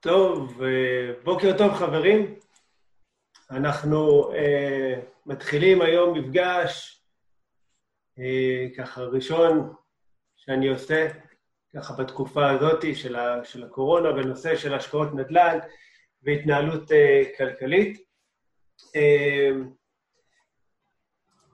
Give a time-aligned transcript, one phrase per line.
[0.00, 2.34] טוב, אה, בוקר טוב חברים.
[3.50, 7.02] אנחנו uh, מתחילים היום מפגש
[8.18, 9.74] uh, ככה ראשון
[10.36, 11.08] שאני עושה
[11.74, 15.58] ככה בתקופה הזאת של, ה, של הקורונה בנושא של השקעות נדל"ן
[16.22, 17.98] והתנהלות uh, כלכלית.
[18.80, 19.68] Uh,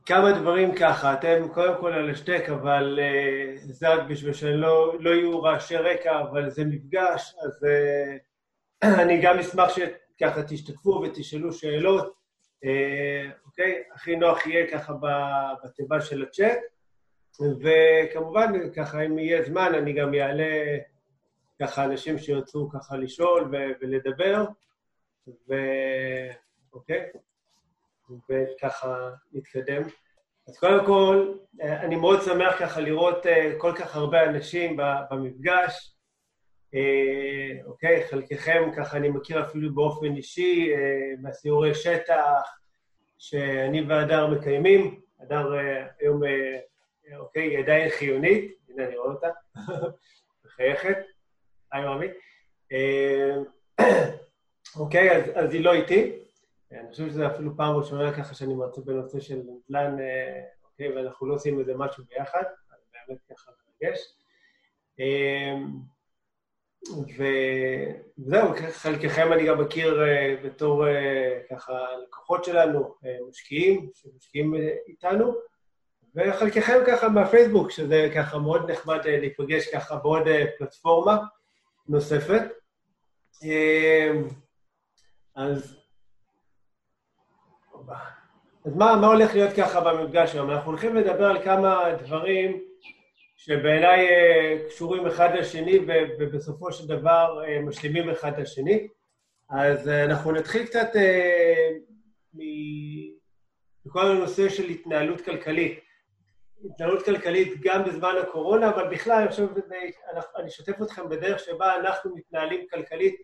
[0.06, 5.10] כמה דברים ככה, אתם קודם כל על השטק, אבל uh, זה רק בשביל שלא לא
[5.10, 8.33] יהיו רעשי רקע, אבל זה מפגש, אז uh,
[9.02, 12.14] אני גם אשמח שככה תשתתפו ותשאלו שאלות,
[12.64, 13.82] uh, אוקיי?
[13.94, 14.92] הכי נוח יהיה ככה
[15.64, 16.58] בתיבה של הצ'אט,
[17.40, 20.78] וכמובן, ככה אם יהיה זמן, אני גם אעלה
[21.62, 24.44] ככה אנשים שירצו ככה לשאול ו- ולדבר,
[25.26, 27.06] ואוקיי?
[28.10, 29.82] וככה נתקדם.
[30.48, 34.76] אז קודם כל, אני מאוד שמח ככה לראות אה, כל כך הרבה אנשים
[35.10, 35.93] במפגש.
[36.74, 42.58] אה, אוקיי, חלקכם ככה אני מכיר אפילו באופן אישי, אה, מהסיורי שטח
[43.18, 45.00] שאני והדר מקיימים.
[45.20, 45.52] הדר
[46.00, 46.22] היום,
[47.16, 49.28] אוקיי, עדיין חיונית, הנה אני רואה אותה,
[50.44, 50.96] מחייכת.
[51.72, 52.06] היי רמי.
[54.80, 56.12] אוקיי, אז, אז היא לא איתי.
[56.72, 61.26] אני חושב שזו אפילו פעם ראשונה ככה שאני מרצה בנושא של נדל"ן, אה, אוקיי, ואנחנו
[61.26, 63.98] לא עושים איזה משהו ביחד, אז באמת ככה מרגש.
[66.90, 72.94] וזהו, חלקכם אני גם מכיר אה, בתור אה, ככה לקוחות שלנו,
[73.28, 74.54] משקיעים, שמשקיעים
[74.88, 75.34] איתנו,
[76.16, 80.22] וחלקכם ככה מהפייסבוק, שזה ככה מאוד נחמד להיפגש ככה בעוד
[80.58, 81.18] פלטפורמה
[81.88, 82.42] נוספת.
[85.36, 85.84] אז
[88.64, 90.50] אז מה, מה הולך להיות ככה במפגש היום?
[90.50, 92.60] אנחנו הולכים לדבר על כמה דברים
[93.46, 95.78] שבעיניי אה, קשורים אחד לשני
[96.18, 98.88] ובסופו של דבר אה, משלימים אחד לשני.
[99.50, 100.88] אז אה, אנחנו נתחיל קצת
[102.34, 105.80] מכל הנושא של התנהלות כלכלית.
[106.64, 109.46] התנהלות כלכלית גם בזמן הקורונה, אבל בכלל אני חושב,
[110.36, 113.14] אני אשתף אתכם בדרך שבה אנחנו מתנהלים כלכלית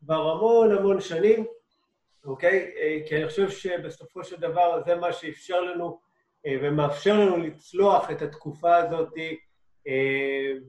[0.00, 1.46] כבר המון המון שנים.
[2.24, 2.72] אוקיי?
[3.06, 6.00] כי אני חושב שבסופו של דבר זה מה שאפשר לנו
[6.46, 9.12] ומאפשר לנו לצלוח את התקופה הזאת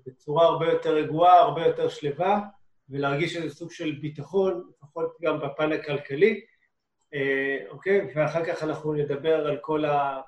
[0.05, 2.39] בצורה הרבה יותר רגועה, הרבה יותר שלווה,
[2.89, 6.41] ולהרגיש איזה סוג של ביטחון, לפחות גם בפן הכלכלי,
[7.69, 8.11] אוקיי?
[8.15, 10.21] ואחר כך אנחנו נדבר על כל ה...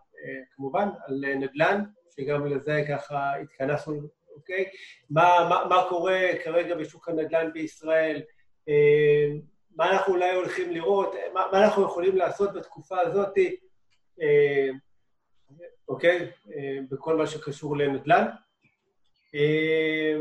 [0.55, 1.83] כמובן, על נדל"ן,
[2.16, 4.01] שגם לזה ככה התכנסנו,
[4.35, 4.66] אוקיי?
[5.09, 8.22] מה, מה, מה קורה כרגע בשוק הנדל"ן בישראל,
[9.75, 13.38] מה אנחנו אולי הולכים לראות, מה, מה אנחנו יכולים לעשות בתקופה הזאת,
[14.22, 14.69] אה,
[15.88, 16.31] אוקיי?
[16.55, 18.25] אה, בכל מה שקשור לנדל"ן.
[19.35, 20.16] אה,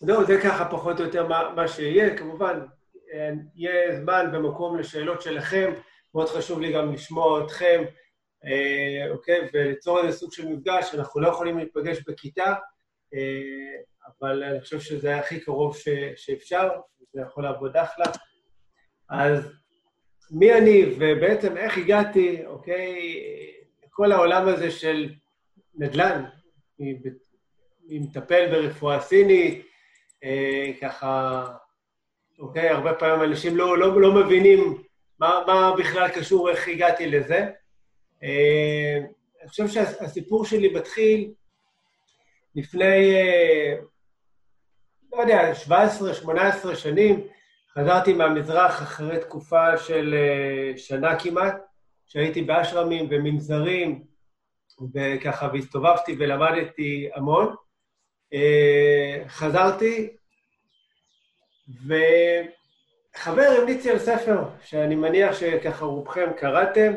[0.00, 2.16] זהו, זה ככה פחות או יותר מה, מה שיהיה.
[2.16, 2.60] כמובן,
[3.12, 5.72] אה, יהיה זמן ומקום לשאלות שלכם,
[6.14, 7.84] מאוד חשוב לי גם לשמוע אתכם,
[8.44, 9.48] אה, אוקיי?
[9.52, 12.54] וליצור איזה סוג של מפגש, אנחנו לא יכולים להיפגש בכיתה,
[13.14, 13.80] אה,
[14.20, 16.68] אבל אני חושב שזה הכי קרוב ש, שאפשר,
[17.12, 18.06] זה יכול לעבוד אחלה.
[19.10, 19.52] אז
[20.30, 23.12] מי אני, ובעצם איך הגעתי, אוקיי,
[23.90, 25.10] כל העולם הזה של
[25.74, 26.24] נדל"ן,
[27.88, 29.66] מטפל ברפואה סינית,
[30.24, 31.44] אה, ככה,
[32.38, 34.82] אוקיי, הרבה פעמים אנשים לא, לא, לא מבינים
[35.20, 37.46] מה, מה בכלל קשור, איך הגעתי לזה.
[38.22, 38.98] אה,
[39.40, 41.32] אני חושב שהסיפור שלי מתחיל
[42.54, 43.74] לפני, אה,
[45.12, 45.52] לא יודע,
[46.72, 47.26] 17-18 שנים,
[47.78, 51.56] חזרתי מהמזרח אחרי תקופה של אה, שנה כמעט,
[52.06, 54.04] שהייתי באשרמים ומנזרים,
[54.94, 57.54] וככה, והסתובבתי ולמדתי המון.
[58.32, 60.16] אה, חזרתי,
[61.68, 66.92] וחבר המליץ לי על ספר, שאני מניח שככה רובכם קראתם,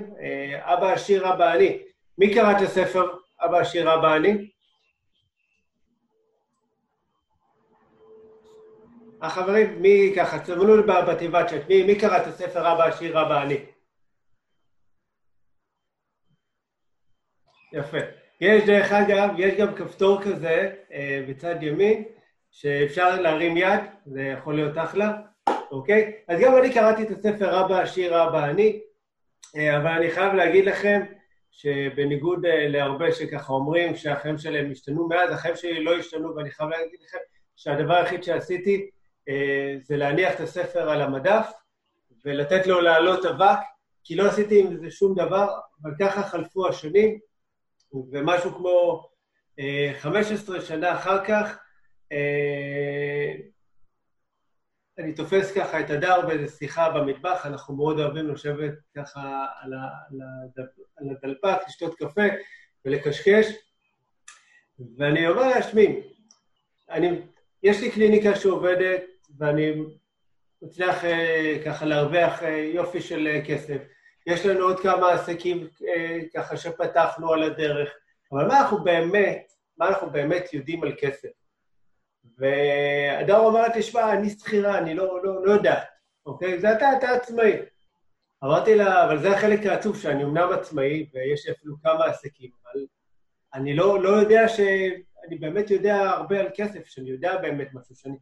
[0.60, 1.84] אבא עשיר, אבא אני.
[2.18, 4.50] מי קרא את הספר אבא עשיר, אבא אני?
[9.22, 13.42] החברים, מי ככה, תסמנו לי בתיבת צ'אט, מי, מי קרא את הספר אבא עשיר אבא
[13.42, 13.66] אני?
[17.74, 18.21] יפה.
[18.42, 22.04] יש דרך אגב, יש גם כפתור כזה אה, בצד ימין,
[22.52, 25.12] שאפשר להרים יד, זה יכול להיות אחלה,
[25.72, 26.12] אוקיי?
[26.28, 28.80] אז גם אני קראתי את הספר אבא עשיר אבא אני,
[29.56, 31.02] אה, אבל אני חייב להגיד לכם
[31.52, 36.70] שבניגוד אה, להרבה שככה אומרים שהחיים שלהם השתנו מאז, החיים שלי לא השתנו, ואני חייב
[36.70, 37.18] להגיד לכם
[37.56, 38.90] שהדבר היחיד שעשיתי
[39.30, 41.52] אה, זה להניח את הספר על המדף
[42.26, 43.60] ולתת לו לעלות אבק,
[44.04, 45.48] כי לא עשיתי עם זה שום דבר,
[45.84, 47.20] אבל ככה חלפו השנים,
[47.94, 49.08] ומשהו כמו
[50.00, 51.60] 15 אה, שנה אחר כך,
[52.12, 53.34] אה,
[54.98, 59.78] אני תופס ככה את הדר באיזו שיחה במטבח, אנחנו מאוד אוהבים לשבת ככה על, ה,
[60.10, 60.68] על, הדל,
[60.98, 62.22] על הדלפק, לשתות קפה
[62.86, 63.46] ולקשקש,
[64.98, 65.60] ואני אומר לה,
[67.64, 69.04] יש לי קליניקה שעובדת,
[69.38, 69.72] ואני
[70.62, 72.42] מצליח אה, ככה להרוויח
[72.74, 73.82] יופי של כסף.
[74.28, 75.68] יש לנו עוד כמה עסקים
[76.34, 77.90] ככה שפתחנו על הדרך,
[78.32, 81.30] אבל מה אנחנו באמת, מה אנחנו באמת יודעים על כסף?
[82.38, 85.84] והדר אומרת, תשמע, אני שכירה, אני לא, לא, לא יודעת,
[86.26, 86.60] אוקיי?
[86.60, 87.58] זה אתה, אתה עצמאי.
[88.44, 92.86] אמרתי לה, אבל זה החלק העצוב, שאני אמנם עצמאי, ויש לי אפילו כמה עסקים, אבל
[93.54, 94.60] אני לא, לא יודע ש...
[95.28, 98.16] אני באמת יודע הרבה על כסף, שאני יודע באמת משהו, שאני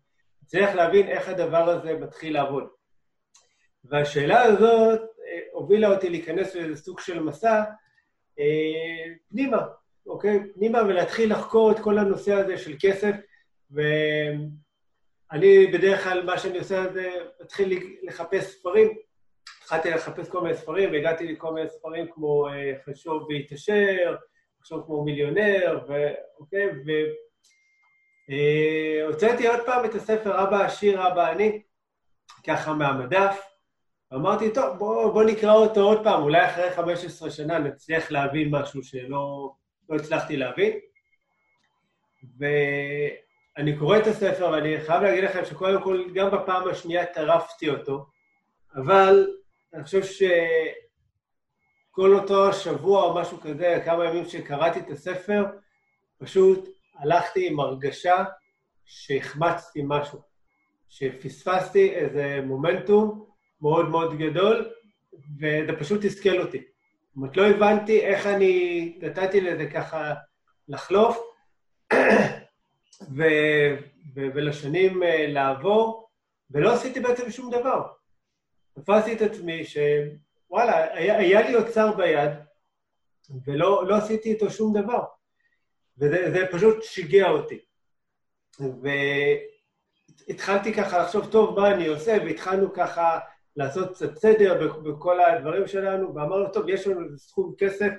[0.45, 2.63] צריך להבין איך הדבר הזה מתחיל לעבוד.
[3.83, 5.18] והשאלה הזאת אה,
[5.51, 7.63] הובילה אותי להיכנס לאיזה סוג של מסע
[8.39, 9.67] אה, פנימה,
[10.07, 10.39] אוקיי?
[10.53, 13.15] פנימה ולהתחיל לחקור את כל הנושא הזה של כסף,
[13.71, 17.11] ואני בדרך כלל, מה שאני עושה זה,
[17.41, 18.97] מתחיל לחפש ספרים.
[19.63, 24.15] התחלתי לחפש כל מיני ספרים, והגעתי לכל מיני ספרים כמו אה, חשוב והתעשר,
[24.61, 26.69] חשוב כמו מיליונר, ואוקיי,
[29.05, 31.61] והוצאתי עוד פעם את הספר אבא עשיר, אבא אני,
[32.47, 33.41] ככה מהמדף,
[34.11, 38.83] ואמרתי, טוב, בוא, בוא נקרא אותו עוד פעם, אולי אחרי 15 שנה נצליח להבין משהו
[38.83, 39.53] שלא
[39.89, 40.79] לא הצלחתי להבין.
[42.39, 48.05] ואני קורא את הספר, ואני חייב להגיד לכם שקודם כל, גם בפעם השנייה טרפתי אותו,
[48.75, 49.27] אבל
[49.73, 50.27] אני חושב שכל
[52.15, 55.45] אותו השבוע או משהו כזה, כמה ימים שקראתי את הספר,
[56.17, 58.23] פשוט הלכתי עם הרגשה
[58.85, 60.19] שהחמצתי משהו,
[60.89, 63.28] שפספסתי איזה מומנטום
[63.61, 64.69] מאוד מאוד גדול,
[65.39, 66.57] וזה פשוט תסכל אותי.
[66.57, 70.13] זאת אומרת, לא הבנתי איך אני נתתי לזה ככה
[70.67, 71.17] לחלוף,
[73.17, 73.23] ו,
[74.15, 76.09] ו, ולשנים אה, לעבור,
[76.51, 77.87] ולא עשיתי בעצם שום דבר.
[78.73, 82.31] תפסתי את עצמי שוואלה, היה, היה לי אוצר ביד,
[83.45, 85.03] ולא לא עשיתי איתו שום דבר.
[85.97, 87.59] וזה פשוט שיגע אותי.
[90.27, 93.19] והתחלתי ככה לחשוב, טוב, מה אני עושה, והתחלנו ככה
[93.59, 97.91] לעשות קצת סדר בכל הדברים שלנו, ואמרנו, טוב, יש לנו סכום כסף,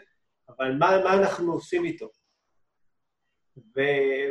[0.49, 2.09] אבל מה, מה אנחנו עושים איתו?
[3.77, 3.81] ו...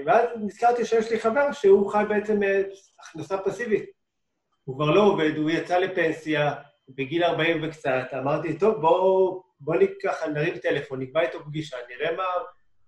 [0.05, 2.39] ואז נזכרתי שיש לי חבר שהוא חי בעצם
[2.99, 3.85] הכנסה פסיבית.
[4.63, 6.55] הוא כבר לא עובד, הוא יצא לפנסיה
[6.89, 12.23] בגיל 40 וקצת, אמרתי, טוב, בואו בוא ניקח, נרים טלפון, נקבע איתו פגישה, נראה מה,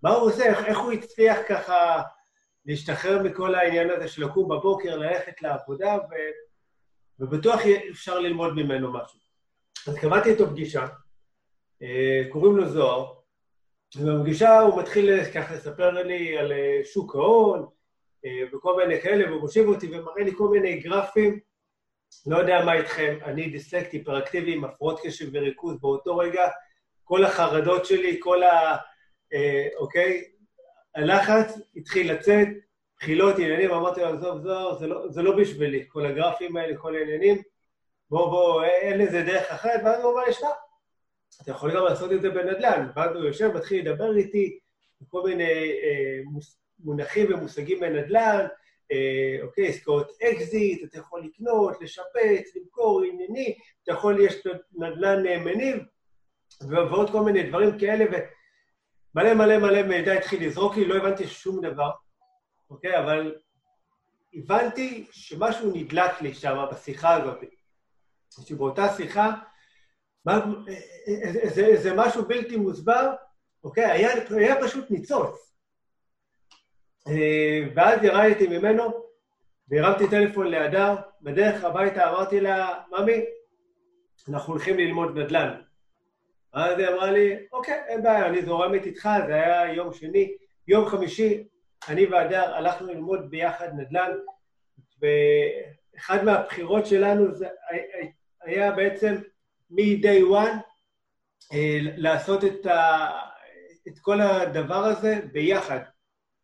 [0.04, 2.02] מה הוא עושה, איך, איך הוא הצליח ככה
[2.66, 6.14] להשתחרר מכל העניין הזה של לקום בבוקר, ללכת לעבודה, ו...
[7.22, 7.60] ובטוח
[7.92, 9.20] אפשר ללמוד ממנו משהו.
[9.88, 10.88] אז קבעתי איתו פגישה,
[11.82, 13.14] אה, קוראים לו זוהר,
[13.98, 17.66] ובפגישה הוא מתחיל ככה לספר לי על אה, שוק ההון
[18.26, 21.40] אה, וכל מיני כאלה, והוא מושיב אותי ומראה לי כל מיני גרפים.
[22.26, 26.50] לא יודע מה איתכם, אני דיסלקט היפראקטיבי עם הפרעות קשב וריכוז באותו רגע,
[27.04, 28.78] כל החרדות שלי, כל ה...
[29.78, 30.24] אוקיי?
[30.96, 32.48] הלחץ התחיל לצאת,
[33.02, 36.96] בחילות, עניינים, אמרתי לו, עזוב, זוהר, זה, לא, זה לא בשבילי, כל הגרפים האלה, כל
[36.96, 37.42] העניינים,
[38.10, 40.50] בוא, בוא, אין לזה דרך אחרת, ואז הוא אומר לי, שמע,
[41.42, 42.90] אתה יכול גם לעשות את זה בנדל"ן.
[42.96, 44.60] ואז הוא יושב, מתחיל לדבר איתי,
[45.08, 45.44] כל מיני
[45.84, 46.20] אה,
[46.80, 48.46] מונחים ומושגים בנדל"ן,
[48.92, 55.38] אה, אוקיי, עסקאות אקזיט, אתה יכול לקנות, לשפץ, למכור, ענייני, אתה יכול, יש נדל"ן אה,
[55.38, 55.78] מניב,
[56.70, 61.62] ועוד כל מיני דברים כאלה, ומלא מלא מלא מידע התחיל לזרוק לי, לא הבנתי שום
[61.62, 61.90] דבר.
[62.72, 63.00] אוקיי?
[63.00, 63.36] אבל
[64.34, 67.44] הבנתי שמשהו נדלק לי שם בשיחה הזאת.
[68.30, 69.32] שבאותה שיחה,
[70.26, 70.46] מה,
[71.44, 73.14] זה, זה משהו בלתי מוסבר,
[73.64, 73.86] אוקיי?
[73.86, 75.56] היה, היה פשוט ניצוץ.
[77.08, 78.84] אה, ואז ירדתי ממנו,
[79.68, 83.26] והרמתי טלפון להדר, בדרך הביתה אמרתי לה, ממי,
[84.30, 85.62] אנחנו הולכים ללמוד נדל"ן.
[86.54, 90.36] אז היא אמרה לי, אוקיי, אין בעיה, אני זורמת איתך, זה היה יום שני.
[90.68, 91.44] יום חמישי
[91.90, 94.12] אני והדר הלכנו ללמוד ביחד נדל"ן,
[95.02, 97.48] ואחד מהבחירות שלנו זה
[98.42, 99.16] היה בעצם
[99.70, 100.56] מ-day one
[101.54, 103.10] אה, לעשות את, ה,
[103.88, 105.80] את כל הדבר הזה ביחד,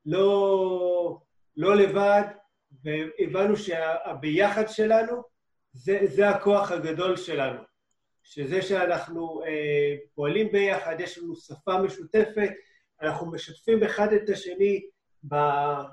[0.05, 1.19] לא,
[1.57, 2.23] לא לבד,
[2.83, 5.23] והבנו שהביחד שלנו
[5.71, 7.59] זה, זה הכוח הגדול שלנו,
[8.23, 12.49] שזה שאנחנו אה, פועלים ביחד, יש לנו שפה משותפת,
[13.01, 14.81] אנחנו משתפים אחד את השני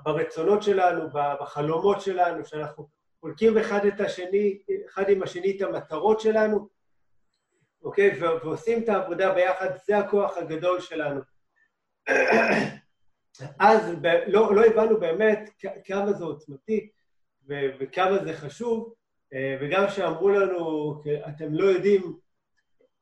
[0.03, 1.09] ברצונות שלנו,
[1.41, 2.87] בחלומות שלנו, שאנחנו
[3.19, 6.69] חולקים אחד את השני, אחד עם השני את המטרות שלנו,
[7.83, 8.19] אוקיי?
[8.19, 11.21] ועושים את העבודה ביחד, זה הכוח הגדול שלנו.
[13.59, 13.81] אז
[14.27, 15.49] לא, לא הבנו באמת
[15.85, 16.89] כמה זה עוצמתי
[17.47, 18.93] וכמה זה חשוב,
[19.61, 20.93] וגם שאמרו לנו,
[21.27, 22.17] אתם לא יודעים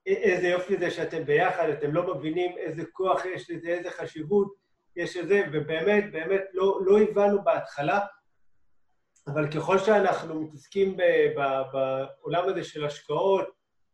[0.05, 4.62] איזה יופי זה שאתם ביחד, אתם לא מבינים איזה כוח יש לזה, איזה חשיבות
[4.95, 7.99] יש לזה, ובאמת, באמת לא, לא הבנו בהתחלה,
[9.27, 11.01] אבל ככל שאנחנו מתעסקים ב,
[11.37, 13.49] ב, בעולם הזה של השקעות,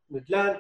[0.10, 0.54] נדל"ן,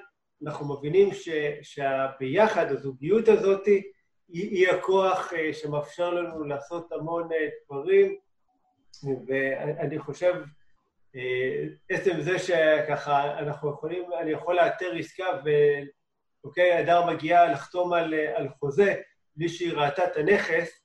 [0.46, 1.29] אנחנו מבינים ש,
[1.62, 3.84] שהביחד, הזוגיות הזאת, היא,
[4.27, 8.15] היא הכוח אה, שמאפשר לנו לעשות המון אה, דברים,
[9.27, 10.34] ואני חושב
[11.15, 15.25] אה, עצם זה שככה אנחנו יכולים, אני יכול לאתר עסקה
[16.43, 18.96] ואוקיי, הדר מגיעה לחתום על, על חוזה
[19.39, 20.84] בלי שהיא ראתה את הנכס,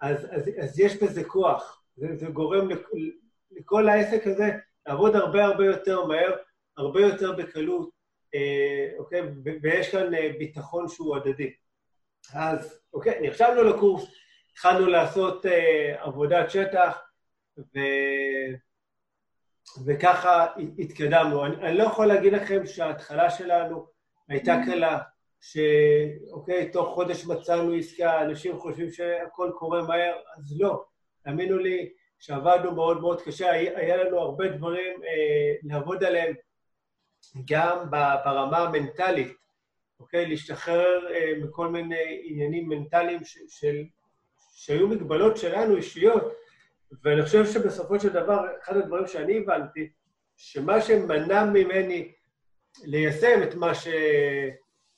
[0.00, 1.84] אז, אז, אז יש בזה כוח.
[1.96, 2.78] זה, זה גורם לכ,
[3.50, 4.50] לכל העסק הזה
[4.86, 6.36] לעבוד הרבה הרבה יותר מהר,
[6.76, 7.90] הרבה יותר בקלות,
[8.34, 9.20] אה, אוקיי?
[9.62, 11.52] ויש כאן אה, ביטחון שהוא הדדי.
[12.34, 14.04] אז אוקיי, נרשמנו לקורס,
[14.52, 16.98] התחלנו לעשות אה, עבודת שטח,
[17.58, 17.78] ו...
[19.86, 20.46] וככה
[20.78, 21.46] התקדמנו.
[21.46, 23.86] אני, אני לא יכול להגיד לכם שההתחלה שלנו
[24.28, 24.66] הייתה mm-hmm.
[24.66, 24.98] קלה,
[25.46, 30.84] שאוקיי, תוך חודש מצאנו עסקה, אנשים חושבים שהכל קורה מהר, אז לא.
[31.24, 36.34] תאמינו לי שעבדנו מאוד מאוד קשה, היה לנו הרבה דברים אה, לעבוד עליהם,
[37.50, 37.90] גם
[38.24, 39.32] ברמה המנטלית,
[40.00, 40.26] אוקיי?
[40.26, 43.84] להשתחרר אה, מכל מיני עניינים מנטליים ש, של,
[44.54, 46.32] שהיו מגבלות שלנו אישיות,
[47.02, 49.90] ואני חושב שבסופו של דבר, אחד הדברים שאני הבנתי,
[50.36, 52.12] שמה שמנע ממני
[52.84, 53.72] ליישם את מה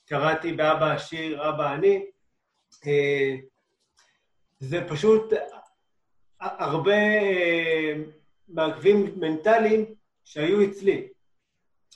[0.06, 2.06] שקראתי באבא עשיר, אבא אני,
[2.86, 3.36] אה,
[4.58, 5.32] זה פשוט
[6.40, 7.94] הרבה אה,
[8.48, 9.94] מעכבים מנטליים
[10.24, 11.08] שהיו אצלי.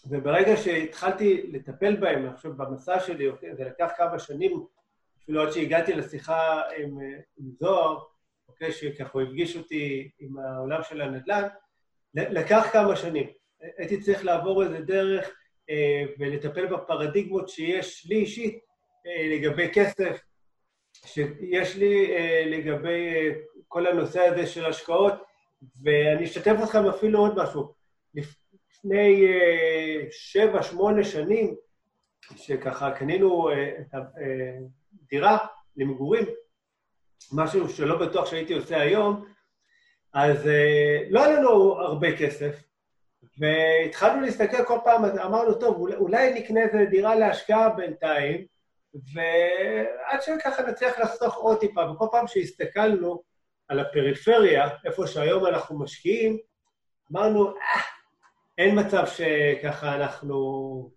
[0.07, 4.65] וברגע שהתחלתי לטפל בהם, אני חושב, במסע שלי, אוקיי, זה לקח כמה שנים,
[5.23, 7.99] אפילו עד שהגעתי לשיחה עם, אה, עם זוהר,
[8.49, 11.49] אוקיי, שככה הוא הפגיש אותי עם העולם של הנדל"ן,
[12.15, 13.27] לקח כמה שנים.
[13.79, 15.35] הייתי צריך לעבור איזה דרך אה,
[16.19, 18.59] ולטפל בפרדיגמות שיש לי אישית
[19.07, 20.21] אה, לגבי כסף,
[20.93, 23.31] שיש לי אה, לגבי אה,
[23.69, 25.15] כל הנושא הזה של השקעות,
[25.83, 27.75] ואני אשתף אתכם אפילו עוד משהו.
[28.15, 31.55] לפני אה, שבע, שמונה שנים,
[32.37, 35.47] שככה קנינו אה, את הדירה אה,
[35.77, 36.25] למגורים,
[37.33, 39.25] משהו שלא בטוח שהייתי עושה היום,
[40.15, 42.63] אז אה, לא היה לנו הרבה כסף,
[43.39, 48.45] והתחלנו להסתכל כל פעם, אמרנו, טוב, אולי, נקנה איזה דירה להשקעה בינתיים,
[48.95, 53.23] ועד שככה נצליח לחסוך עוד טיפה, וכל פעם שהסתכלנו
[53.69, 56.39] על הפריפריה, איפה שהיום אנחנו משקיעים,
[57.13, 57.81] אמרנו, אה,
[58.59, 60.91] אין מצב שככה אנחנו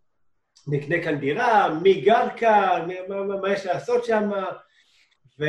[0.68, 4.32] נקנה כאן דירה, מי גר כאן, מה, מה, מה יש לעשות שם,
[5.40, 5.46] ו...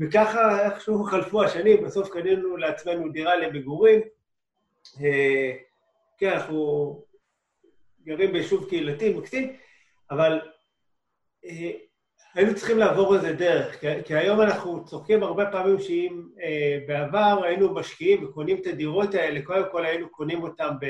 [0.00, 4.00] וככה איכשהו חלפו השנים, בסוף קנינו לעצמנו דירה למגורים.
[6.24, 7.02] כן, אנחנו
[8.02, 9.56] גרים ביישוב קהילתי מקסים,
[10.10, 10.40] אבל
[11.44, 11.70] אה,
[12.34, 17.40] היינו צריכים לעבור איזה דרך, כי, כי היום אנחנו צוחקים הרבה פעמים שאם אה, בעבר
[17.44, 20.86] היינו משקיעים וקונים את הדירות האלה, קודם כל היינו קונים אותן ב,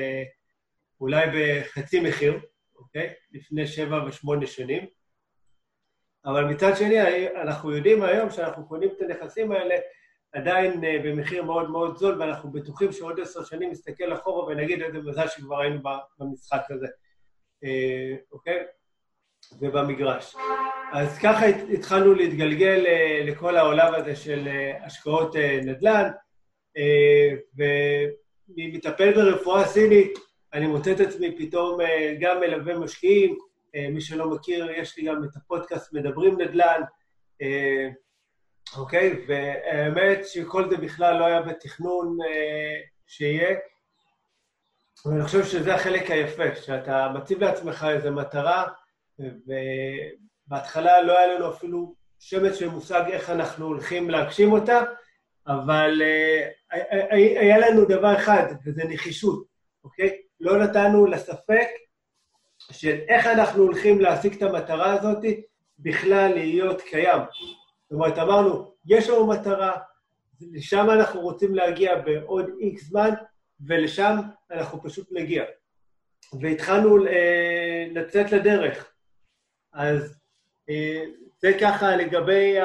[1.01, 2.41] אולי בחצי מחיר,
[2.77, 3.13] אוקיי?
[3.33, 4.87] לפני שבע ושמונה שנים.
[6.25, 9.75] אבל מצד שני, אנחנו יודעים היום שאנחנו קונים את הנכסים האלה
[10.35, 14.99] עדיין אה, במחיר מאוד מאוד זול, ואנחנו בטוחים שעוד עשר שנים נסתכל אחורה ונגיד איזה
[14.99, 15.81] מזל שכבר היינו
[16.19, 16.87] במשחק הזה,
[17.65, 18.65] אה, אוקיי?
[19.61, 20.37] ובמגרש.
[20.93, 24.49] אז ככה התחלנו להתגלגל אה, לכל העולם הזה של
[24.85, 26.11] השקעות נדל"ן,
[28.57, 30.19] ומטפל ברפואה סינית,
[30.55, 31.79] אני מוצא את עצמי פתאום
[32.21, 33.39] גם מלווה משקיעים,
[33.91, 36.81] מי שלא מכיר, יש לי גם את הפודקאסט מדברים נדל"ן,
[38.77, 39.25] אוקיי?
[39.29, 43.57] והאמת שכל זה בכלל לא היה בתכנון אה, שיהיה.
[45.07, 48.69] ואני חושב שזה החלק היפה, שאתה מציב לעצמך איזו מטרה,
[49.19, 54.83] ובהתחלה לא היה לנו אפילו שמץ של מושג איך אנחנו הולכים להגשים אותה,
[55.47, 56.03] אבל
[57.41, 59.45] היה לנו דבר אחד, וזה נחישות,
[59.85, 60.21] אוקיי?
[60.41, 61.67] לא נתנו לספק
[62.73, 65.25] של איך אנחנו הולכים להשיג את המטרה הזאת
[65.79, 67.21] בכלל להיות קיים.
[67.91, 69.79] זאת אומרת, אמרנו, יש לנו מטרה,
[70.41, 73.11] לשם אנחנו רוצים להגיע בעוד איקס זמן,
[73.67, 74.17] ולשם
[74.51, 75.45] אנחנו פשוט נגיע.
[76.41, 78.93] והתחלנו אה, לצאת לדרך.
[79.73, 80.19] אז
[80.71, 81.05] אה,
[81.39, 82.57] זה ככה לגבי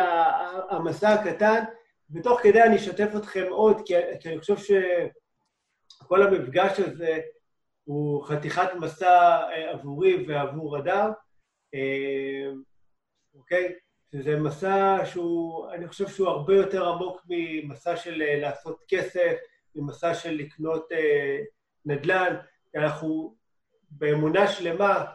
[0.70, 1.64] המסע הקטן,
[2.12, 7.20] ותוך כדי אני אשתף אתכם עוד, כי, כי אני חושב שכל המפגש הזה,
[7.84, 11.12] הוא חתיכת מסע אה, עבורי ועבור הדר,
[11.74, 12.52] אה,
[13.34, 13.76] אוקיי?
[14.12, 19.34] שזה מסע שהוא, אני חושב שהוא הרבה יותר עמוק ממסע של אה, לעשות כסף,
[19.76, 20.90] ממסע של לקנות
[21.86, 22.36] נדל"ן,
[22.76, 23.36] אנחנו
[23.90, 25.06] באמונה שלמה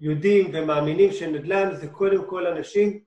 [0.00, 3.00] יודעים ומאמינים שנדל"ן זה קודם כל אנשים,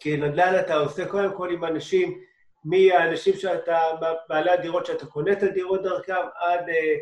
[0.00, 2.20] כי נדל"ן אתה עושה קודם כל עם אנשים,
[2.64, 3.78] מהאנשים שאתה,
[4.28, 6.94] בעלי הדירות שאתה קונה את הדירות דרכם, עד אה,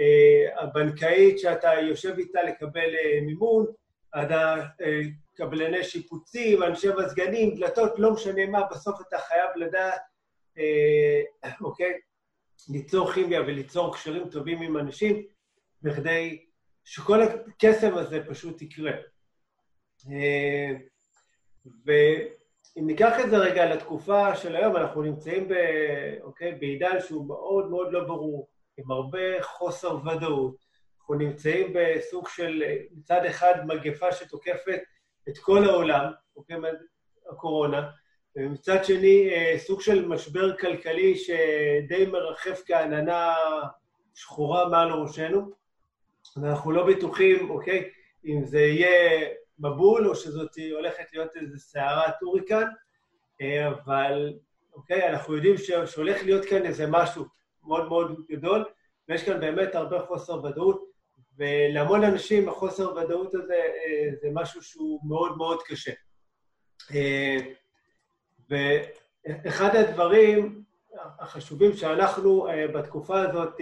[0.00, 3.66] אה, הבנקאית שאתה יושב איתה לקבל אה, מימון,
[4.12, 4.32] עד
[5.34, 10.00] הקבלני שיפוצים, אנשי מזגנים, דלתות, לא משנה מה, בסוף אתה חייב לדעת,
[10.58, 11.92] אה, אוקיי,
[12.68, 15.26] ליצור כימיה וליצור קשרים טובים עם אנשים,
[15.82, 16.44] בכדי
[16.84, 18.92] שכל הקסם הזה פשוט יקרה.
[20.12, 20.70] אה,
[21.86, 25.54] ואם ניקח את זה רגע לתקופה של היום, אנחנו נמצאים ב,
[26.22, 30.56] אוקיי, בעידן שהוא מאוד מאוד לא ברור, עם הרבה חוסר ודאות.
[31.00, 34.80] אנחנו נמצאים בסוג של, מצד אחד, מגפה שתוקפת
[35.28, 36.56] את כל העולם, אוקיי,
[37.30, 37.90] הקורונה,
[38.36, 43.34] ומצד שני, אה, סוג של משבר כלכלי שדי מרחף כעננה
[44.14, 45.50] שחורה מעל ראשנו.
[46.36, 47.90] ואנחנו לא בטוחים, אוקיי,
[48.24, 52.66] אם זה יהיה מבול או שזאת הולכת להיות איזו סערת הוריקן,
[53.40, 54.32] אה, אבל
[54.74, 55.54] אוקיי, אנחנו יודעים
[55.86, 57.24] שהולך להיות כאן איזה משהו
[57.64, 58.64] מאוד מאוד גדול,
[59.08, 60.84] ויש כאן באמת הרבה חוסר ודאות,
[61.38, 65.92] ולהמון אנשים החוסר ודאות הזה אה, זה משהו שהוא מאוד מאוד קשה.
[66.94, 67.36] אה,
[68.50, 70.62] ואחד הדברים
[71.18, 73.60] החשובים שאנחנו בתקופה הזאת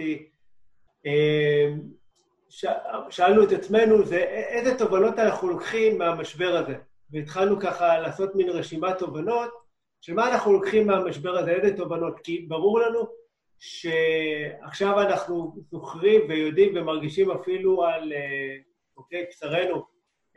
[3.09, 6.75] שאלנו את עצמנו זה איזה תובנות אנחנו לוקחים מהמשבר הזה.
[7.11, 9.49] והתחלנו ככה לעשות מין רשימת תובנות
[10.01, 12.19] של מה אנחנו לוקחים מהמשבר הזה, איזה תובנות.
[12.23, 13.07] כי ברור לנו
[13.61, 18.57] שעכשיו אנחנו זוכרים ויודעים ומרגישים אפילו על, אה,
[18.97, 19.85] אוקיי, בשרנו,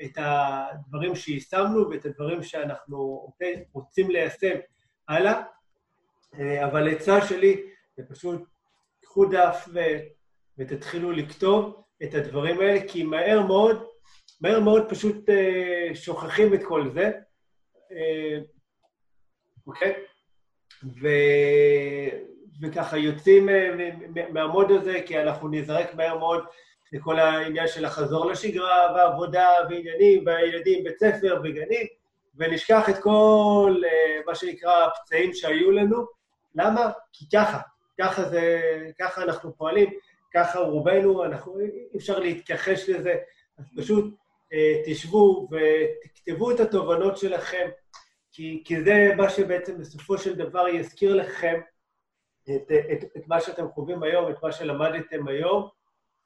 [0.04, 4.56] את הדברים שיישמנו ואת הדברים שאנחנו, אוקיי, רוצים ליישם
[5.08, 5.42] הלאה.
[6.38, 7.62] אה, אבל עצה שלי
[7.96, 8.42] זה פשוט,
[9.02, 9.80] קחו דף ו...
[10.58, 13.86] ותתחילו לכתוב את הדברים האלה, כי מהר מאוד,
[14.40, 17.10] מהר מאוד פשוט אה, שוכחים את כל זה,
[17.92, 18.38] אה,
[19.66, 19.94] אוקיי?
[20.84, 21.08] ו...
[22.62, 23.70] וככה יוצאים אה,
[24.30, 26.44] מהמוד הזה, כי אנחנו נזרק מהר מאוד
[26.92, 31.86] לכל העניין של החזור לשגרה, ועבודה, ועניינים, והילדים, בית ספר וגנים,
[32.36, 36.06] ונשכח את כל אה, מה שנקרא הפצעים שהיו לנו.
[36.54, 36.90] למה?
[37.12, 37.58] כי ככה,
[38.00, 38.60] ככה זה,
[38.98, 39.90] ככה אנחנו פועלים.
[40.34, 43.14] ככה רובנו, אנחנו, אי אפשר להתכחש לזה,
[43.58, 44.14] אז פשוט
[44.52, 47.68] אה, תשבו ותכתבו את התובנות שלכם,
[48.32, 51.60] כי, כי זה מה שבעצם בסופו של דבר יזכיר לכם
[52.50, 55.68] את, את, את מה שאתם חווים היום, את מה שלמדתם היום,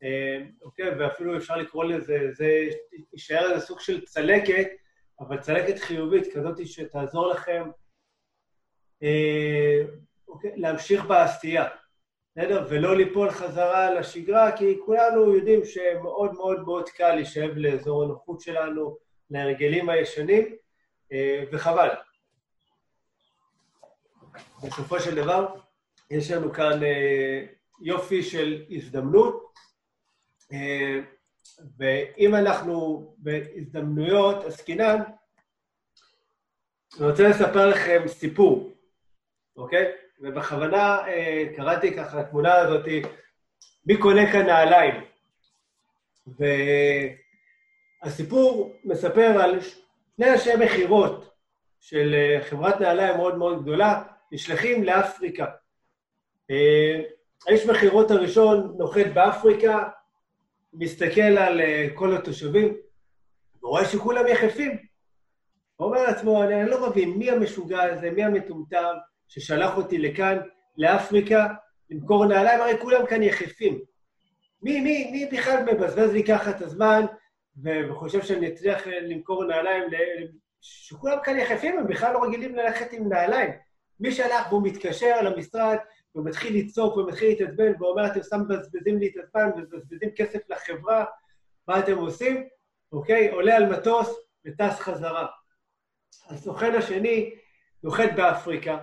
[0.02, 2.68] אה, אוקיי, ואפילו אפשר לקרוא לזה, זה
[3.12, 4.66] יישאר איזה סוג של צלקת,
[5.20, 7.70] אבל צלקת חיובית כזאת שתעזור לכם
[9.02, 9.83] אה,
[10.28, 11.68] אוקיי, להמשיך בעשייה.
[12.37, 12.66] בסדר?
[12.70, 18.96] ולא ליפול חזרה לשגרה, כי כולנו יודעים שמאוד מאוד מאוד קל להישאב לאזור הנוחות שלנו,
[19.31, 20.57] להרגלים הישנים,
[21.12, 21.88] אה, וחבל.
[24.64, 25.54] בסופו של דבר,
[26.10, 27.44] יש לנו כאן אה,
[27.80, 29.54] יופי של הזדמנות,
[30.52, 31.00] אה,
[31.78, 35.02] ואם אנחנו בהזדמנויות עסקינן,
[36.98, 38.76] אני רוצה לספר לכם סיפור,
[39.56, 39.92] אוקיי?
[40.20, 42.84] ובכוונה אה, קראתי ככה התמונה הזאת,
[43.86, 45.04] מי קונה כאן נעליים?
[48.04, 51.34] והסיפור מספר על שני אנשי מכירות
[51.80, 52.14] של
[52.50, 55.46] חברת נעליים מאוד מאוד גדולה, נשלחים לאפריקה.
[56.50, 57.00] אה,
[57.48, 59.88] האיש מכירות הראשון נוחת באפריקה,
[60.72, 61.61] מסתכל על
[61.94, 62.76] כל התושבים,
[63.62, 64.78] ורואה שכולם יחפים.
[65.76, 68.94] הוא אומר לעצמו, אני לא מבין, מי המשוגע הזה, מי המטומטם,
[69.28, 70.38] ששלח אותי לכאן,
[70.76, 71.46] לאפריקה,
[71.90, 73.78] למכור נעליים, הרי כולם כאן יחפים.
[74.62, 77.04] מי, מי, מי בכלל מבזבז לי ככה את הזמן
[77.64, 79.82] וחושב שאני אצליח למכור נעליים,
[80.61, 83.50] שכולם כאן יחפים, הם בכלל לא רגילים ללכת עם נעליים.
[84.00, 85.76] מי שהלך והוא מתקשר למשרד,
[86.14, 91.04] והוא מתחיל לצעוק ומתחיל להתעצבן, ואומר, אתם סתם מבזבזים לי את הזמן, מבזבזים כסף לחברה,
[91.68, 92.48] מה אתם עושים?
[92.92, 93.30] אוקיי?
[93.30, 94.16] עולה על מטוס
[94.46, 95.26] וטס חזרה.
[96.30, 97.34] הסוכן השני
[97.82, 98.78] נוחת באפריקה,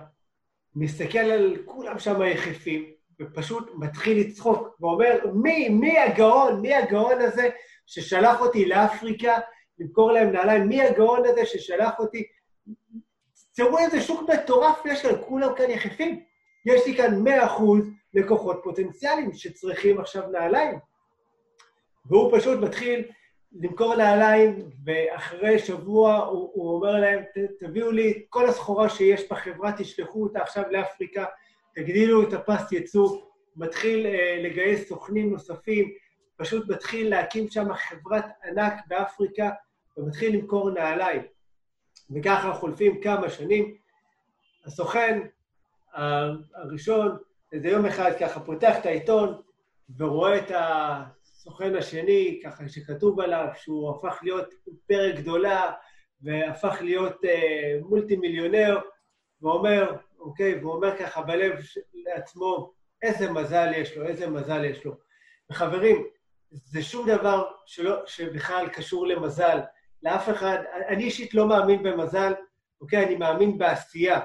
[0.74, 7.48] מסתכל על כולם שם יחפים, ופשוט מתחיל לצחוק, ואומר, מי, מי הגאון, מי הגאון הזה
[7.86, 9.38] ששלח אותי לאפריקה
[9.78, 12.24] למכור להם נעליים, מי הגאון הזה ששלח אותי...
[13.54, 16.24] תראו איזה שוק מטורף יש כאן, כולם כאן יחפים.
[16.66, 17.62] יש לי כאן 100%
[18.14, 20.78] לקוחות פוטנציאליים שצריכים עכשיו נעליים.
[22.06, 23.04] והוא פשוט מתחיל
[23.52, 27.22] למכור נעליים, ואחרי שבוע הוא, הוא אומר להם,
[27.58, 31.24] תביאו לי את כל הסחורה שיש בחברה, תשלחו אותה עכשיו לאפריקה,
[31.74, 33.20] תגדילו את הפס ייצוא,
[33.56, 35.92] מתחיל אה, לגייס סוכנים נוספים,
[36.36, 39.50] פשוט מתחיל להקים שם חברת ענק באפריקה
[39.96, 41.22] ומתחיל למכור נעליים.
[42.10, 43.76] וככה חולפים כמה שנים.
[44.66, 45.20] הסוכן
[46.54, 47.16] הראשון,
[47.52, 49.40] איזה יום אחד ככה פותח את העיתון
[49.96, 55.72] ורואה את הסוכן השני, ככה שכתוב עליו שהוא הפך להיות אימפריה גדולה
[56.22, 58.78] והפך להיות אה, מולטי מיליונר,
[59.42, 61.52] ואומר, אוקיי, והוא אומר ככה בלב
[61.94, 64.92] לעצמו, איזה מזל יש לו, איזה מזל יש לו.
[65.50, 66.06] וחברים,
[66.50, 69.58] זה שום דבר שלא, שבכלל קשור למזל.
[70.02, 72.32] לאף אחד, אני אישית לא מאמין במזל,
[72.80, 73.04] אוקיי?
[73.04, 74.20] אני מאמין בעשייה,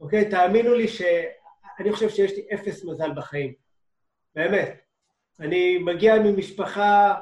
[0.00, 0.30] אוקיי?
[0.30, 3.52] תאמינו לי שאני חושב שיש לי אפס מזל בחיים,
[4.34, 4.80] באמת.
[5.40, 7.14] אני מגיע ממשפחה,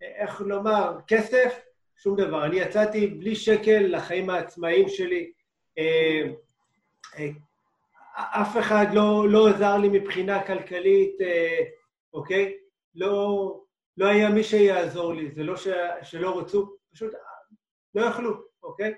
[0.00, 1.60] איך לומר, כסף,
[1.96, 2.44] שום דבר.
[2.44, 5.32] אני יצאתי בלי שקל לחיים העצמאיים שלי.
[5.78, 6.22] אה,
[7.18, 7.28] אה,
[8.14, 11.64] אף אחד לא, לא עזר לי מבחינה כלכלית, אה,
[12.12, 12.56] אוקיי?
[12.94, 13.60] לא,
[13.96, 15.68] לא היה מי שיעזור לי, זה לא ש,
[16.02, 17.12] שלא רצו, פשוט
[17.94, 18.94] לא יכלו, אוקיי?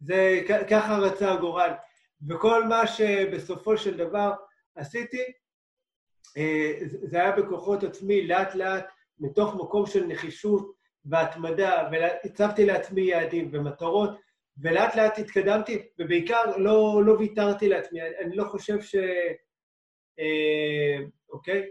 [0.00, 1.70] זה ככה רצה הגורל.
[2.28, 4.32] וכל מה שבסופו של דבר
[4.74, 5.22] עשיתי,
[6.36, 8.86] אה, זה היה בכוחות עצמי, לאט לאט,
[9.18, 14.10] מתוך מקום של נחישות והתמדה, והצבתי לעצמי יעדים ומטרות,
[14.58, 18.02] ולאט לאט התקדמתי, ובעיקר לא, לא ויתרתי לעצמי.
[18.02, 18.94] אני, אני לא חושב ש...
[20.18, 20.98] אה,
[21.30, 21.66] אוקיי?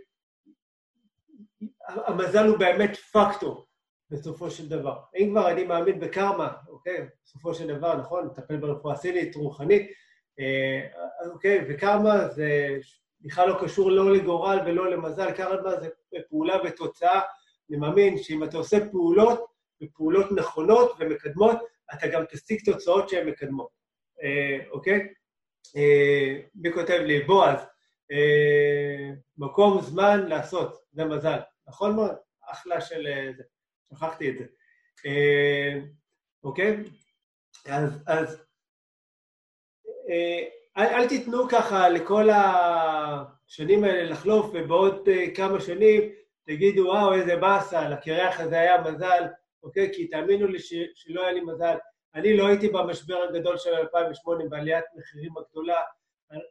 [1.82, 3.66] המזל הוא באמת פקטור
[4.10, 5.00] בסופו של דבר.
[5.18, 7.08] אם כבר אני מאמין בקרמה, אוקיי?
[7.26, 8.26] בסופו של דבר, נכון?
[8.26, 9.92] מטפל ברפואה סינית, רוחנית,
[11.32, 11.66] אוקיי?
[11.70, 12.78] וקרמה זה
[13.22, 15.90] בכלל לא קשור לא לגורל ולא למזל, קרמה זה
[16.30, 17.22] פעולה ותוצאה.
[17.70, 19.46] אני מאמין שאם אתה עושה פעולות,
[19.84, 21.58] ופעולות נכונות ומקדמות,
[21.94, 23.70] אתה גם תשיג תוצאות שהן מקדמות,
[24.24, 25.14] אה, אוקיי?
[25.76, 27.24] אה, מי כותב לי?
[27.24, 27.60] בועז,
[28.12, 31.40] אה, מקום, זמן, לעשות, זה מזל.
[31.68, 32.16] נכון מאוד?
[32.52, 33.08] אחלה של.
[33.94, 34.46] שכחתי את זה.
[36.44, 36.84] אוקיי?
[37.66, 38.44] אז, אז
[40.78, 46.02] אל, אל תיתנו ככה לכל השנים האלה לחלוף, ובעוד כמה שנים
[46.46, 49.24] תגידו, וואו, איזה באסה, לקרח הזה היה מזל.
[49.64, 49.94] אוקיי?
[49.94, 51.76] כי תאמינו לי ש, שלא היה לי מזל.
[52.16, 55.82] אני לא הייתי במשבר הגדול של 2008, בעליית מחירים הגדולה.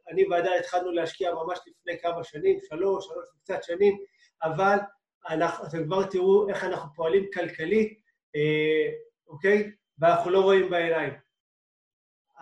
[0.08, 3.98] אני ועדיין התחלנו להשקיע ממש לפני כמה שנים, שלוש, שלוש וקצת שנים,
[4.42, 4.76] אבל
[5.28, 8.00] אנחנו, אתם כבר תראו איך אנחנו פועלים כלכלית,
[8.36, 8.90] אה,
[9.26, 9.70] אוקיי?
[9.98, 11.12] ואנחנו לא רואים בעיניים.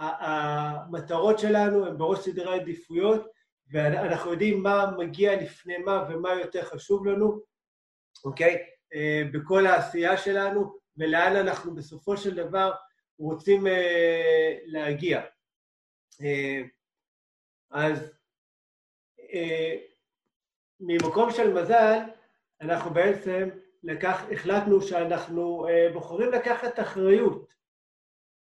[0.00, 3.26] המטרות שלנו הן בראש סדרי עדיפויות,
[3.72, 7.40] ואנחנו יודעים מה מגיע לפני מה ומה יותר חשוב לנו,
[8.24, 8.66] אוקיי?
[8.94, 12.72] אה, בכל העשייה שלנו, ולאן אנחנו בסופו של דבר
[13.18, 15.22] רוצים אה, להגיע.
[16.22, 16.62] אה,
[17.70, 18.12] אז
[20.80, 21.98] ממקום של מזל,
[22.60, 23.48] אנחנו בעצם
[23.82, 27.54] לקח, החלטנו שאנחנו בוחרים לקחת אחריות,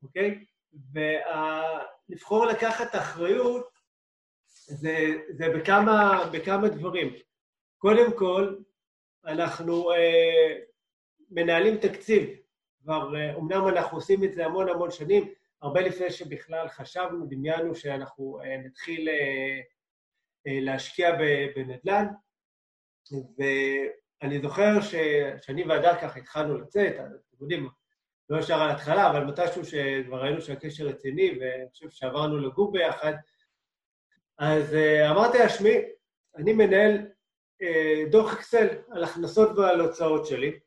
[0.04, 0.46] אוקיי?
[0.73, 3.69] ולבחור לקחת אחריות
[4.65, 4.97] זה,
[5.29, 7.13] זה בכמה, בכמה דברים.
[7.77, 8.55] קודם כל,
[9.25, 10.57] אנחנו אה,
[11.29, 12.29] מנהלים תקציב,
[12.84, 17.75] כבר, אה, אומנם אנחנו עושים את זה המון המון שנים, הרבה לפני שבכלל חשבנו, דמיינו
[17.75, 19.60] שאנחנו אה, נתחיל אה,
[20.47, 21.12] אה, להשקיע
[21.55, 22.05] בנדל"ן,
[23.38, 24.81] ואני זוכר
[25.41, 27.69] שאני והדר ככה התחלנו לצאת, אתם יודעים,
[28.32, 33.13] לא ישר על ההתחלה, אבל מתישהו שכבר ראינו שהקשר רציני, ואני חושב שעברנו לגור ביחד,
[34.38, 35.78] אז אה, אמרתי לה, שמי,
[36.36, 37.08] אני מנהל
[37.62, 40.60] אה, דוח אקסל על הכנסות ועל הוצאות שלי,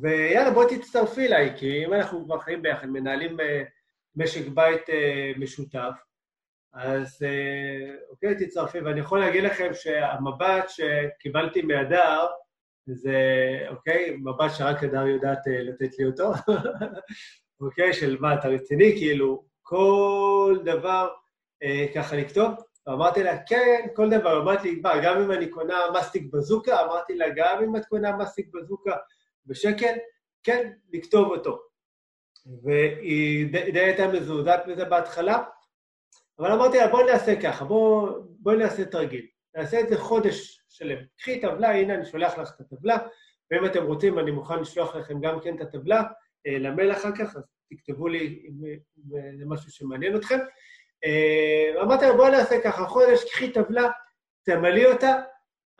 [0.00, 3.62] ויאללה, בואי תצטרפי אליי, כי אם אנחנו כבר חיים ביחד, מנהלים אה,
[4.16, 4.82] משק בית
[5.36, 5.94] משותף,
[6.72, 7.26] אז
[8.10, 12.26] אוקיי, תצטרפי, ואני יכול להגיד לכם שהמבט שקיבלתי מהדר,
[12.86, 13.18] זה,
[13.68, 16.32] אוקיי, מבט שרק הדר יודעת לתת לי אותו,
[17.60, 18.92] אוקיי, של מה, אתה רציני?
[18.96, 21.08] כאילו, כל דבר
[21.94, 22.50] ככה לכתוב,
[22.86, 24.42] ואמרתי לה, כן, כל דבר.
[24.42, 26.84] אמרתי לי, מה, גם אם אני קונה מסטיק בזוקה?
[26.84, 28.96] אמרתי לה, גם אם את קונה מסטיק בזוקה
[29.46, 29.94] בשקל,
[30.42, 31.62] כן, לכתוב אותו.
[32.62, 35.44] והיא די הייתה מזועזעת מזה בהתחלה,
[36.38, 39.26] אבל אמרתי לה, בואי נעשה ככה, בואי בוא נעשה תרגיל.
[39.56, 40.98] נעשה את זה חודש שלם.
[41.18, 42.96] קחי טבלה, הנה אני שולח לך את הטבלה,
[43.50, 46.02] ואם אתם רוצים, אני מוכן לשלוח לכם גם כן את הטבלה,
[46.46, 48.78] אה, למייל אחר כך, אז תכתבו לי אם
[49.38, 50.38] זה משהו שמעניין אתכם.
[51.04, 53.88] אה, אמרתי לו, בוא נעשה ככה, חודש, קחי טבלה,
[54.44, 55.20] תמלאי אותה,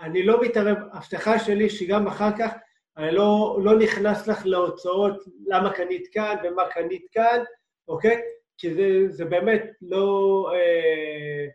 [0.00, 2.52] אני לא מתערב, הבטחה שלי שגם אחר כך
[2.96, 7.42] אני לא, לא נכנס לך להוצאות למה קנית כאן ומה קנית כאן,
[7.88, 8.20] אוקיי?
[8.58, 11.46] כי זה, זה באמת לא, אה,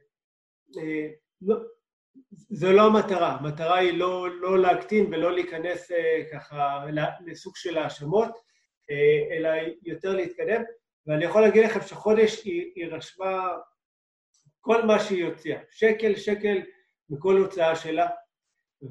[0.82, 1.08] אה,
[1.42, 1.56] לא,
[2.32, 6.86] זו לא המטרה, המטרה היא לא, לא להקטין ולא להיכנס אה, ככה
[7.26, 8.32] לסוג של האשמות,
[8.92, 9.50] אה, אלא
[9.84, 10.62] יותר להתקדם.
[11.08, 13.48] ואני יכול להגיד לכם שחודש היא, היא רשמה
[14.62, 16.62] כל מה שהיא הוציאה, שקל שקל
[17.10, 18.08] מכל הוצאה שלה,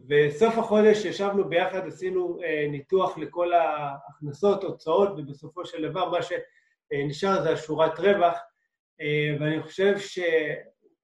[0.08, 7.42] וסוף החודש ישבנו ביחד, עשינו אה, ניתוח לכל ההכנסות, הוצאות, ובסופו של דבר מה שנשאר
[7.42, 8.38] זה השורת רווח,
[9.00, 9.98] אה, ואני חושב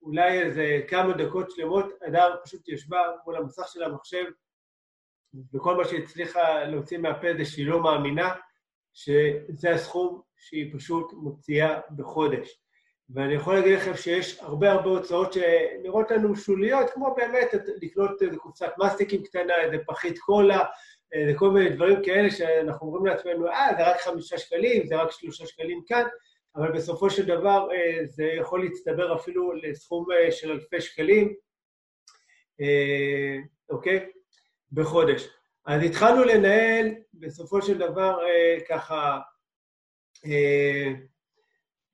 [0.03, 4.25] שאולי איזה כמה דקות שלמות, הדר פשוט ישבה מול המסך של המחשב,
[5.55, 8.35] וכל מה שהיא הצליחה להוציא מהפה זה שהיא לא מאמינה
[8.95, 12.59] שזה הסכום שהיא פשוט מוציאה בחודש.
[13.11, 17.49] ואני יכול להגיד לכם שיש הרבה הרבה הוצאות שנראות לנו שוליות, כמו באמת
[17.83, 20.65] לקנות איזה קופסת מסטיקים קטנה, איזה פחית קולה,
[21.13, 25.11] איזה כל מיני דברים כאלה שאנחנו אומרים לעצמנו, אה, זה רק חמישה שקלים, זה רק
[25.11, 26.05] שלושה שקלים כאן,
[26.57, 31.35] אבל בסופו של דבר אה, זה יכול להצטבר אפילו לסכום אה, של אלפי שקלים,
[32.61, 33.37] אה,
[33.71, 34.11] אוקיי?
[34.73, 35.29] בחודש.
[35.67, 38.19] אז התחלנו לנהל בסופו של דבר
[38.69, 39.19] ככה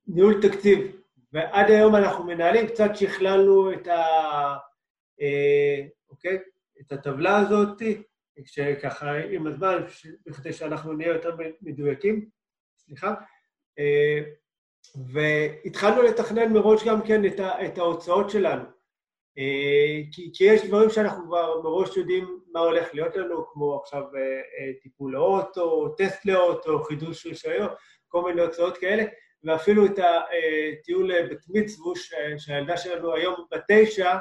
[0.07, 1.01] ניהול תקציב
[1.33, 4.57] ועד היום אנחנו מנהלים, קצת שכללנו את, ה,
[6.11, 6.39] אוקיי?
[6.81, 7.83] את הטבלה הזאת,
[8.45, 9.77] שככה עם הזמן,
[10.27, 12.29] בכדי שאנחנו נהיה יותר מדויקים,
[12.79, 13.15] סליחה,
[15.13, 18.65] והתחלנו לתכנן מראש גם כן את, ה, את ההוצאות שלנו.
[19.39, 24.03] אה, כי, כי יש דברים שאנחנו כבר מראש יודעים מה הולך להיות לנו, כמו עכשיו
[24.03, 27.69] אה, אה, טיפול לאוטו, טסט לאוטו, חידוש רישיון,
[28.09, 29.05] כל מיני הוצאות כאלה,
[29.45, 34.17] ואפילו את הטיול בת מצווש, שהילדה שלנו היום בתשע,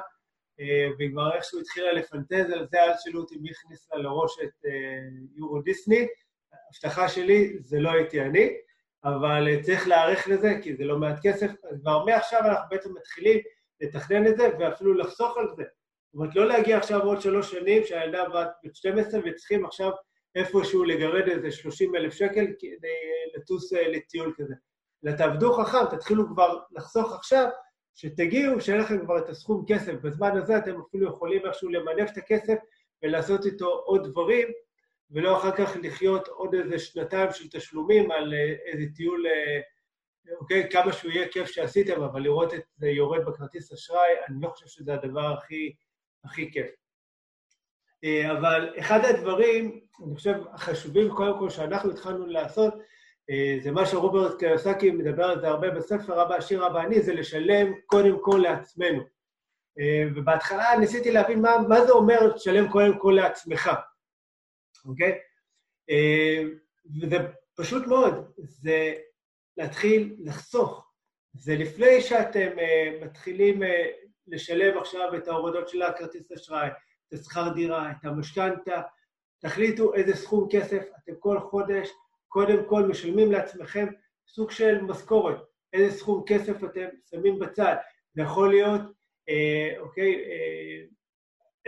[0.97, 4.69] והיא כבר איכשהו התחילה לפנטז על זה, אז שאלו אותי מי הכניס לה לראש את
[5.36, 6.08] יורו דיסני.
[6.69, 8.49] הבטחה שלי, זה לא הייתי אני,
[9.03, 11.51] אבל צריך להיערך לזה, כי זה לא מעט כסף.
[11.71, 13.39] אז כבר מעכשיו אנחנו בעצם מתחילים
[13.81, 15.63] לתכנן את זה, ואפילו לחסוך על זה.
[15.63, 19.91] זאת אומרת, לא להגיע עכשיו עוד שלוש שנים, שהילדה בת 12 וצריכים עכשיו
[20.36, 22.97] איפשהו לגרד איזה 30 אלף שקל כדי
[23.36, 24.53] לטוס לטיול כזה.
[25.05, 27.49] אלא תעבדו חכם, תתחילו כבר לחסוך עכשיו,
[27.95, 29.93] שתגיעו, שאין לכם כבר את הסכום כסף.
[29.93, 32.55] בזמן הזה אתם אפילו יכולים איכשהו למנף את הכסף
[33.03, 34.47] ולעשות איתו עוד דברים,
[35.12, 39.62] ולא אחר כך לחיות עוד איזה שנתיים של תשלומים על אה, איזה טיול, אה,
[40.39, 44.50] אוקיי, כמה שהוא יהיה כיף שעשיתם, אבל לראות את זה יורד בכרטיס אשראי, אני לא
[44.50, 45.76] חושב שזה הדבר הכי,
[46.26, 46.67] הכי כיף.
[48.04, 52.74] אה, אבל אחד הדברים, אני חושב, החשובים קודם כל שאנחנו התחלנו לעשות,
[53.63, 57.74] זה מה שרוברט קיוסקי מדבר על זה הרבה בספר הבא, השיר הבא אני, זה לשלם
[57.86, 59.04] קודם כל לעצמנו.
[60.15, 63.72] ובהתחלה ניסיתי להבין מה, מה זה אומר לשלם קודם כל לעצמך,
[64.88, 65.19] אוקיי?
[65.89, 66.43] אה,
[67.02, 67.17] וזה
[67.56, 68.93] פשוט מאוד, זה
[69.58, 70.91] להתחיל לחסוך.
[71.34, 72.50] זה לפני שאתם
[73.02, 73.62] מתחילים
[74.28, 76.67] לשלם עכשיו את ההורדות של הכרטיס אשראי,
[77.08, 78.82] את השכר דירה, את המשכנתה,
[79.39, 81.89] תחליטו איזה סכום כסף אתם כל חודש
[82.28, 83.88] קודם כל משלמים לעצמכם
[84.28, 85.38] סוג של משכורת,
[85.73, 87.76] איזה סכום כסף אתם שמים בצד.
[88.13, 88.82] זה יכול להיות,
[89.30, 90.84] אה, אוקיי, אה,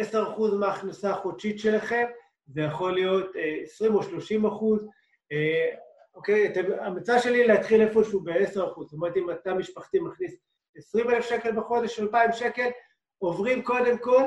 [0.04, 2.06] 10% מההכנסה החודשית שלכם,
[2.54, 4.88] זה יכול להיות אה, 20 או 30 אחוז,
[5.32, 5.76] אה,
[6.16, 10.36] אוקיי, המצע שלי להתחיל איפשהו ב-10 אחוז, זאת אומרת, אם אתה משפחתי מכניס
[10.78, 12.70] 20 אלף שקל בחודש, 2,000 שקל,
[13.18, 14.24] עוברים קודם כל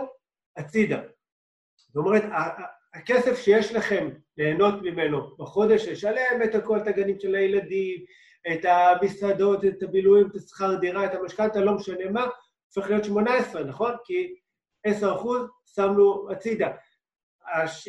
[0.57, 1.01] הצידה.
[1.77, 2.23] זאת אומרת,
[2.95, 8.05] הכסף שיש לכם ליהנות ממנו בחודש, לשלם את הכל, את הגנים של הילדים,
[8.53, 12.27] את המסעדות, את הבילויים, את השכר דירה, את המשכנתה, לא משנה מה,
[12.75, 13.93] הופך להיות 18, נכון?
[14.05, 14.35] כי
[14.85, 16.69] 10 אחוז שמנו הצידה.
[17.53, 17.89] הש...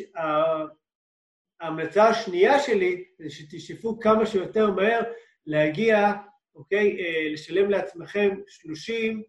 [1.60, 5.02] ההמלצה השנייה שלי זה שתשאפו כמה שיותר מהר
[5.46, 6.12] להגיע,
[6.54, 9.22] אוקיי, אה, לשלם לעצמכם 30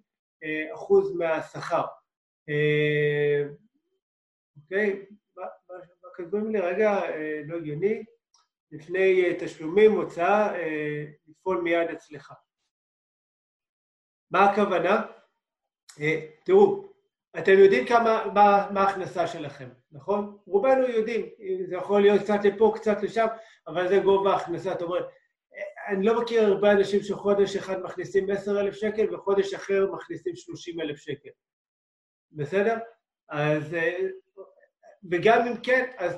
[0.44, 1.84] אה, אחוז מהשכר.
[2.50, 3.44] אה,
[4.62, 5.06] אוקיי?
[6.16, 7.02] כותבים לי, רגע,
[7.46, 8.04] לא הגיוני,
[8.72, 12.34] לפני תשלומים, הוצאה, אה, לפעול מיד אצלך.
[14.32, 15.06] מה הכוונה?
[16.46, 16.85] תראו,
[17.38, 20.38] אתם יודעים כמה, מה, ההכנסה שלכם, נכון?
[20.48, 21.26] רובנו יודעים,
[21.70, 23.26] זה יכול להיות קצת לפה, קצת לשם,
[23.68, 24.72] אבל זה גובה ההכנסה.
[24.72, 25.06] זאת אומרת,
[25.88, 31.30] אני לא מכיר הרבה אנשים שחודש אחד מכניסים 10,000 שקל וחודש אחר מכניסים 30,000 שקל.
[32.32, 32.78] בסדר?
[33.30, 33.76] אז
[35.12, 36.18] וגם אם כן, אז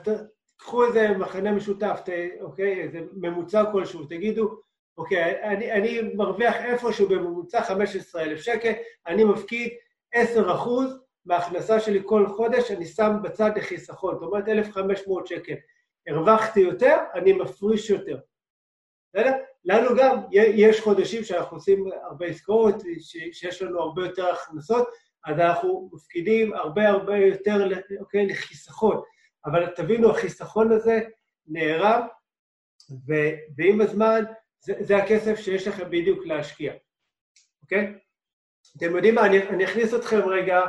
[0.57, 2.09] תקחו איזה מחנה משותף, ת,
[2.41, 2.81] אוקיי?
[2.81, 4.61] איזה ממוצע כלשהו, תגידו,
[4.97, 8.71] אוקיי, אני, אני מרוויח איפשהו בממוצע 15,000 שקל,
[9.07, 9.69] אני מפקיד
[10.13, 15.53] 10 אחוז מההכנסה שלי כל חודש, אני שם בצד לחיסכון, זאת אומרת 1,500 שקל.
[16.07, 18.19] הרווחתי יותר, אני מפריש יותר.
[19.09, 19.31] בסדר?
[19.65, 22.75] לנו גם יש חודשים שאנחנו עושים הרבה עסקאות,
[23.31, 24.87] שיש לנו הרבה יותר הכנסות,
[25.25, 29.01] אז אנחנו מפקידים הרבה הרבה יותר, אוקיי, לחיסכון.
[29.45, 30.99] אבל תבינו, החיסכון הזה
[31.47, 32.01] נערם,
[33.57, 34.23] ועם הזמן
[34.59, 36.73] זה, זה הכסף שיש לכם בדיוק להשקיע,
[37.61, 37.93] אוקיי?
[38.77, 40.59] אתם יודעים מה, אני, אני אכניס אתכם רגע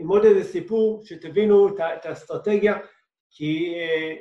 [0.00, 2.78] עם עוד איזה סיפור, שתבינו את, את האסטרטגיה,
[3.30, 4.16] כי אה,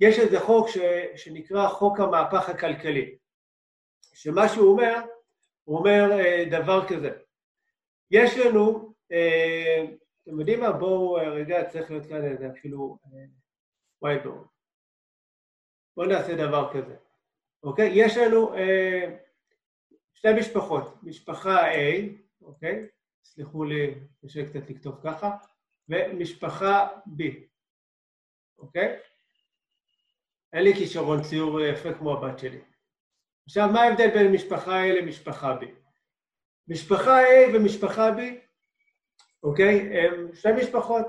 [0.00, 0.78] יש איזה חוק ש,
[1.16, 3.18] שנקרא חוק המהפך הכלכלי,
[4.14, 4.94] שמה שהוא אומר,
[5.64, 7.10] הוא אומר אה, דבר כזה,
[8.10, 9.84] יש לנו, אה,
[10.22, 12.98] אתם יודעים מה, בואו רגע, צריך להיות כאן איזה אפילו
[14.04, 14.46] whiteboard.
[15.96, 16.96] בואו נעשה דבר כזה,
[17.62, 17.90] אוקיי?
[17.94, 18.52] יש לנו
[20.14, 21.76] שתי משפחות, משפחה A,
[22.42, 22.86] אוקיי?
[23.32, 25.30] סליחו לי, קשה קצת לכתוב ככה,
[25.88, 27.22] ומשפחה B,
[28.58, 28.96] אוקיי?
[30.52, 32.60] אין לי כישרון ציור יפה כמו הבת שלי.
[33.46, 35.64] עכשיו, מה ההבדל בין משפחה A למשפחה B?
[36.68, 38.20] משפחה A ומשפחה B,
[39.42, 39.98] אוקיי?
[39.98, 41.06] הם שתי משפחות,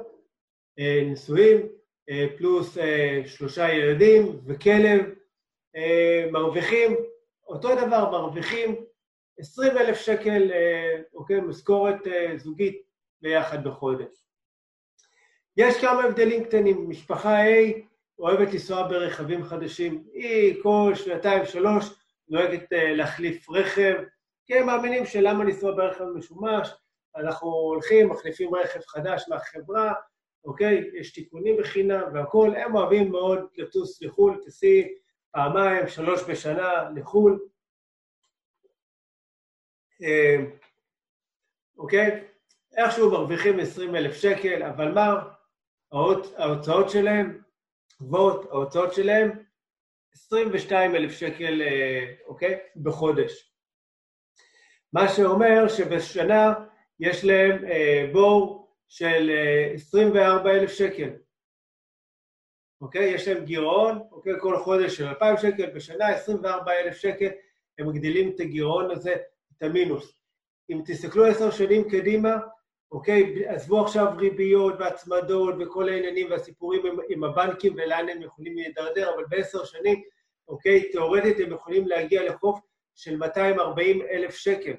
[0.80, 1.67] אה, נשואים,
[2.10, 5.01] אה, פלוס אה, שלושה ילדים וכלב,
[6.32, 6.95] מרוויחים,
[7.47, 8.75] אותו דבר, מרוויחים
[9.39, 10.52] 20 אלף שקל,
[11.13, 12.00] אוקיי, משכורת
[12.38, 12.82] זוגית
[13.21, 14.23] ביחד בחודש.
[15.58, 17.80] יש כמה הבדלים קטנים, משפחה A
[18.19, 21.93] אוהבת לנסוע ברכבים חדשים, היא כל שנתיים שלוש
[22.30, 23.95] נוהגת להחליף רכב,
[24.45, 26.69] כי הם מאמינים שלמה לנסוע ברכב משומש,
[27.15, 29.93] אנחנו הולכים, מחליפים רכב חדש מהחברה,
[30.45, 30.89] אוקיי?
[30.93, 34.88] יש תיקונים בחינם והכול, הם אוהבים מאוד לטוס לחו"ל, טסי
[35.32, 37.39] פעמיים, שלוש בשנה לחו"ל.
[40.03, 40.38] אה,
[41.77, 42.23] אוקיי?
[42.77, 45.29] איכשהו מרוויחים 20 אלף שקל, אבל מה?
[46.38, 47.41] ההוצאות שלהם
[48.01, 49.43] גבוהות, ההוצאות שלהם
[50.13, 52.60] 22 אלף שקל, אה, אוקיי?
[52.75, 53.53] בחודש.
[54.93, 56.53] מה שאומר שבשנה
[56.99, 61.10] יש להם אה, בור של אה, 24,000 שקל.
[62.81, 63.13] אוקיי?
[63.13, 64.33] יש להם גירעון, אוקיי?
[64.39, 67.29] כל חודש של 2,000 שקל, בשנה 24,000 שקל,
[67.79, 69.15] הם מגדילים את הגירעון הזה,
[69.57, 70.21] את המינוס.
[70.69, 72.37] אם תסתכלו עשר שנים קדימה,
[72.91, 73.47] אוקיי?
[73.47, 79.23] עזבו עכשיו ריביות והצמדות וכל העניינים והסיפורים עם, עם הבנקים ולאן הם יכולים להידרדר, אבל
[79.29, 80.01] בעשר שנים,
[80.47, 80.91] אוקיי?
[80.91, 82.59] תאורטית הם יכולים להגיע לחוף
[82.95, 84.73] של 240 אלף שקל.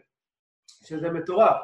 [0.85, 1.57] שזה מטורף.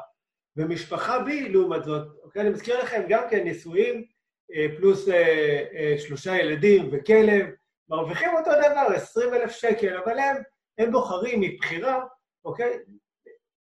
[0.57, 2.41] ומשפחה בי, לעומת זאת, אוקיי?
[2.41, 4.05] אני מזכיר לכם גם כן נישואים,
[4.53, 7.45] אה, פלוס אה, אה, שלושה ילדים וכלב,
[7.89, 10.37] מרוויחים אותו דבר, 20 אלף שקל, אבל הם,
[10.77, 12.05] הם בוחרים מבחירה,
[12.45, 12.79] אוקיי?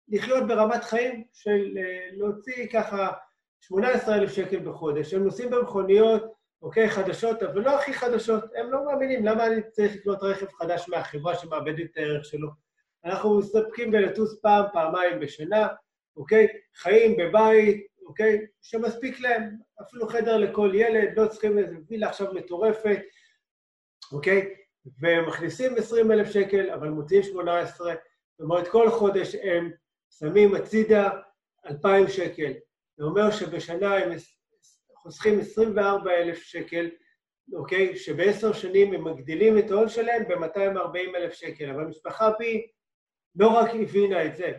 [0.09, 1.79] לחיות ברמת חיים של
[2.12, 3.12] להוציא ככה
[3.61, 5.14] 18 אלף שקל בחודש.
[5.14, 6.23] הם נוסעים במכוניות,
[6.62, 8.45] אוקיי, חדשות, אבל לא הכי חדשות.
[8.57, 12.49] הם לא מאמינים, למה אני צריך לקנות רכב חדש מהחברה שמאבדת את הערך שלו?
[13.05, 15.69] אנחנו מסתפקים בלטוס פעם, פעמיים בשנה,
[16.16, 16.49] אוקיי?
[16.77, 18.47] חיים בבית, אוקיי?
[18.62, 22.99] שמספיק להם, אפילו חדר לכל ילד, לא צריכים איזה וילה עכשיו מטורפת,
[24.12, 24.55] אוקיי?
[25.01, 27.95] ומכניסים 20 אלף שקל, אבל מוציאים 18,
[28.38, 29.71] זאת אומרת, כל חודש הם
[30.11, 31.11] שמים הצידה
[31.66, 32.53] 2,000 שקל.
[32.97, 34.12] זה אומר שבשנה הם
[34.97, 36.90] חוסכים 24 אלף שקל,
[37.55, 37.97] אוקיי?
[37.97, 41.71] שבעשר שנים הם מגדילים את ההון שלהם ב-240 אלף שקל.
[41.71, 42.66] אבל משפחה בי
[43.37, 44.53] לא רק הבינה את זה,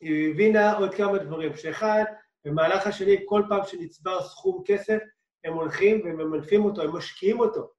[0.00, 2.04] היא הבינה עוד כמה דברים, שאחד,
[2.44, 4.98] במהלך השנים, כל פעם שנצבר סכום כסף,
[5.44, 7.70] הם הולכים וממנפים אותו, הם משקיעים אותו,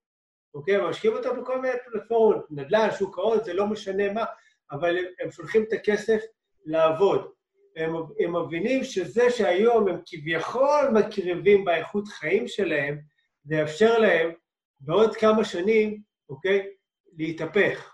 [0.54, 0.76] אוקיי?
[0.76, 4.26] הם משקיעים אותו בכל מיני פלטפורמות, נדל"ן, שוק ההון, זה לא משנה מה,
[4.72, 6.22] אבל הם שולחים את הכסף
[6.66, 7.32] לעבוד.
[7.76, 13.00] הם, הם מבינים שזה שהיום הם כביכול מקריבים באיכות חיים שלהם,
[13.44, 14.32] זה יאפשר להם
[14.80, 16.70] בעוד כמה שנים, אוקיי,
[17.18, 17.94] להתהפך.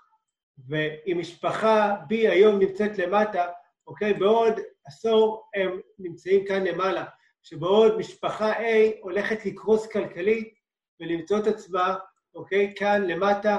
[0.67, 3.45] ואם משפחה B היום נמצאת למטה,
[3.87, 4.13] אוקיי?
[4.13, 4.53] בעוד
[4.85, 7.05] עשור הם נמצאים כאן למעלה,
[7.43, 8.65] שבעוד משפחה A
[9.01, 10.53] הולכת לקרוס כלכלית
[10.99, 11.95] ולמצוא את עצמה,
[12.35, 12.73] אוקיי?
[12.75, 13.57] כאן למטה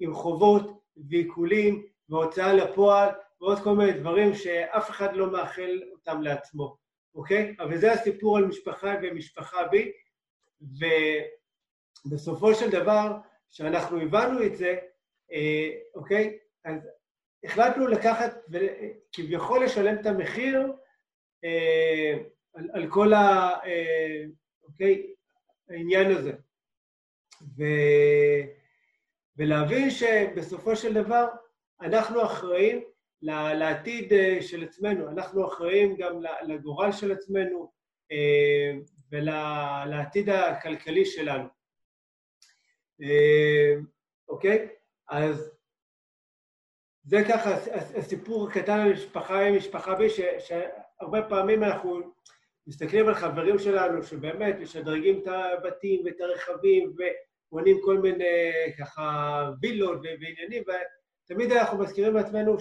[0.00, 3.08] עם חובות ועיקולים והוצאה לפועל
[3.42, 6.76] ועוד כל מיני דברים שאף אחד לא מאחל אותם לעצמו,
[7.14, 7.56] אוקיי?
[7.60, 9.76] אבל זה הסיפור על משפחה ומשפחה B,
[12.06, 13.12] ובסופו של דבר,
[13.50, 14.78] כשאנחנו הבנו את זה,
[15.32, 16.38] אה, אוקיי?
[16.64, 16.88] אז
[17.44, 20.72] החלטנו לקחת וכביכול לשלם את המחיר
[21.44, 22.18] אה,
[22.54, 24.24] על, על כל ה, אה,
[24.62, 25.14] אוקיי,
[25.68, 26.32] העניין הזה.
[27.58, 27.62] ו,
[29.36, 31.28] ולהבין שבסופו של דבר
[31.80, 32.91] אנחנו אחראים
[33.22, 37.72] לעתיד אה, של עצמנו, אנחנו אחראים גם לגורל של עצמנו
[38.12, 38.72] אה,
[39.12, 41.48] ולעתיד הכלכלי שלנו.
[43.02, 43.74] אה,
[44.28, 44.68] אוקיי?
[45.08, 45.50] אז
[47.04, 47.50] זה ככה
[47.94, 50.06] הסיפור הקטן על משפחה עם משפחה בי,
[51.00, 52.00] הרבה פעמים אנחנו
[52.66, 56.92] מסתכלים על חברים שלנו שבאמת משדרגים את הבתים ואת הרכבים
[57.50, 62.60] ובונים כל מיני ככה וילות ועניינים, ותמיד אנחנו מזכירים לעצמנו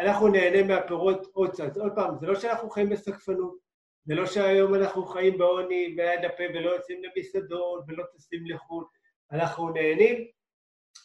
[0.00, 1.76] שאנחנו נהנה מהפירות עוד קצת.
[1.76, 3.58] עוד פעם, זה לא שאנחנו חיים בסקפנות,
[4.04, 8.84] זה לא שהיום אנחנו חיים בעוני ביד הפה ולא יוצאים למסעדות ולא טסים לחו"ל,
[9.32, 10.26] אנחנו נהנים,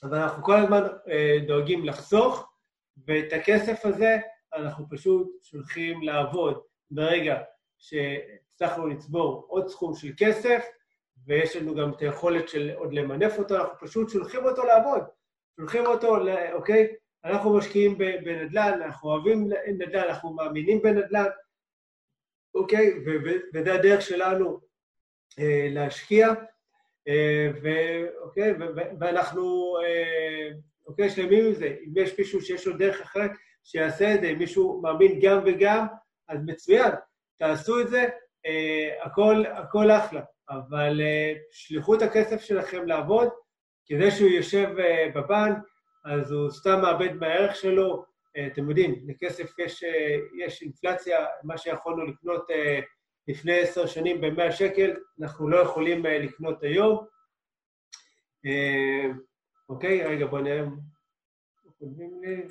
[0.03, 2.53] אבל אנחנו כל הזמן אה, דואגים לחסוך,
[3.07, 4.17] ואת הכסף הזה
[4.53, 6.61] אנחנו פשוט שולחים לעבוד.
[6.91, 7.41] ברגע
[7.77, 10.65] שהצלחנו לצבור עוד סכום של כסף,
[11.27, 15.03] ויש לנו גם את היכולת של עוד למנף אותו, אנחנו פשוט שולחים אותו לעבוד.
[15.55, 16.17] שולחים אותו,
[16.53, 16.95] אוקיי?
[17.25, 21.29] אנחנו משקיעים בנדל"ן, אנחנו אוהבים נדל"ן, אנחנו מאמינים בנדל"ן,
[22.55, 22.93] אוקיי?
[23.53, 24.59] וזה הדרך שלנו
[25.39, 26.27] אה, להשקיע,
[27.07, 28.53] אה, ואוקיי?
[28.99, 30.49] ואנחנו, אה,
[30.87, 31.65] אוקיי, שלמים עם זה.
[31.65, 33.31] אם יש מישהו שיש לו דרך אחרת,
[33.63, 35.85] שיעשה את זה, אם מישהו מאמין גם וגם,
[36.27, 36.91] אז מצוין,
[37.39, 38.07] תעשו את זה,
[38.45, 40.21] אה, הכל, הכל אחלה.
[40.49, 43.29] אבל אה, שלחו את הכסף שלכם לעבוד,
[43.99, 45.57] זה שהוא יושב אה, בבנק,
[46.05, 48.05] אז הוא סתם מאבד מהערך שלו,
[48.37, 52.79] אה, אתם יודעים, לכסף יש, אה, יש אינפלציה, מה שיכולנו לקנות אה,
[53.27, 54.91] לפני עשר שנים ב-100 שקל,
[55.21, 57.05] אנחנו לא יכולים לקנות היום.
[59.69, 60.65] אוקיי, רגע, בואו נראה.
[61.79, 62.47] כותבים לי.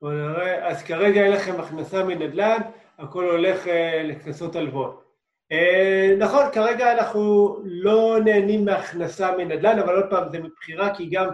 [0.00, 0.68] בואו נראה.
[0.68, 2.60] אז כרגע אין לכם הכנסה מנדל"ן,
[2.98, 3.60] הכל הולך
[4.04, 5.09] לכנסות הלוואות.
[5.52, 11.28] אה, נכון, כרגע אנחנו לא נהנים מהכנסה מנדל"ן, אבל עוד פעם, זה מבחירה, כי גם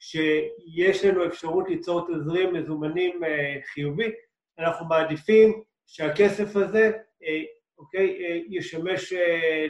[0.00, 4.10] שיש לנו אפשרות ליצור תזרים מזומנים אה, חיובי,
[4.58, 6.92] אנחנו מעדיפים שהכסף הזה,
[7.22, 7.42] אה,
[7.78, 9.12] אוקיי, ישמש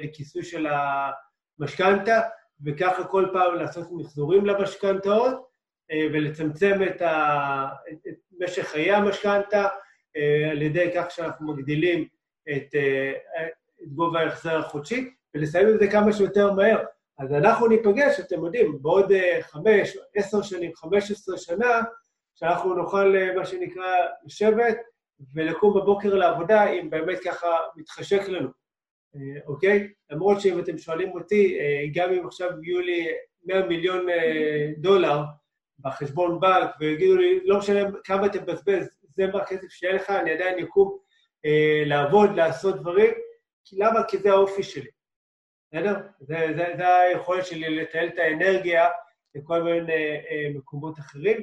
[0.02, 0.66] לכיסוי של
[1.60, 2.20] המשכנתה,
[2.64, 5.48] וככה כל פעם לעשות מחזורים למשכנתאות,
[6.12, 7.68] ולצמצם את, ה...
[8.08, 9.68] את משך חיי המשכנתה
[10.50, 12.08] על ידי כך שאנחנו מגדילים
[12.50, 12.74] את,
[13.82, 16.78] את גובה ההחזר החודשי, ולסיים את זה כמה שיותר מהר.
[17.18, 21.82] אז אנחנו ניפגש, אתם יודעים, בעוד אה, חמש, עשר שנים, חמש עשרה שנה,
[22.34, 24.76] שאנחנו נוכל, אה, מה שנקרא, לשבת
[25.34, 28.48] ולקום בבוקר לעבודה, אם באמת ככה מתחשק לנו,
[29.16, 29.88] אה, אוקיי?
[30.10, 31.58] למרות שאם אתם שואלים אותי,
[31.94, 33.08] גם אם עכשיו יהיו לי
[33.44, 34.06] 100 מיליון
[34.78, 35.22] דולר
[35.78, 40.30] בחשבון בנק, ויגידו לי, לא משנה כמה אתה מבזבז, זה מה הכסף שיהיה לך, אני
[40.30, 40.98] עדיין אקום
[41.86, 43.10] לעבוד, לעשות דברים,
[43.72, 44.04] למה?
[44.08, 44.90] כי זה האופי שלי,
[45.70, 45.96] בסדר?
[46.20, 48.88] זה, זה, זה היכולת שלי לתעל את האנרגיה
[49.34, 51.42] לכל מיני אה, מקומות אחרים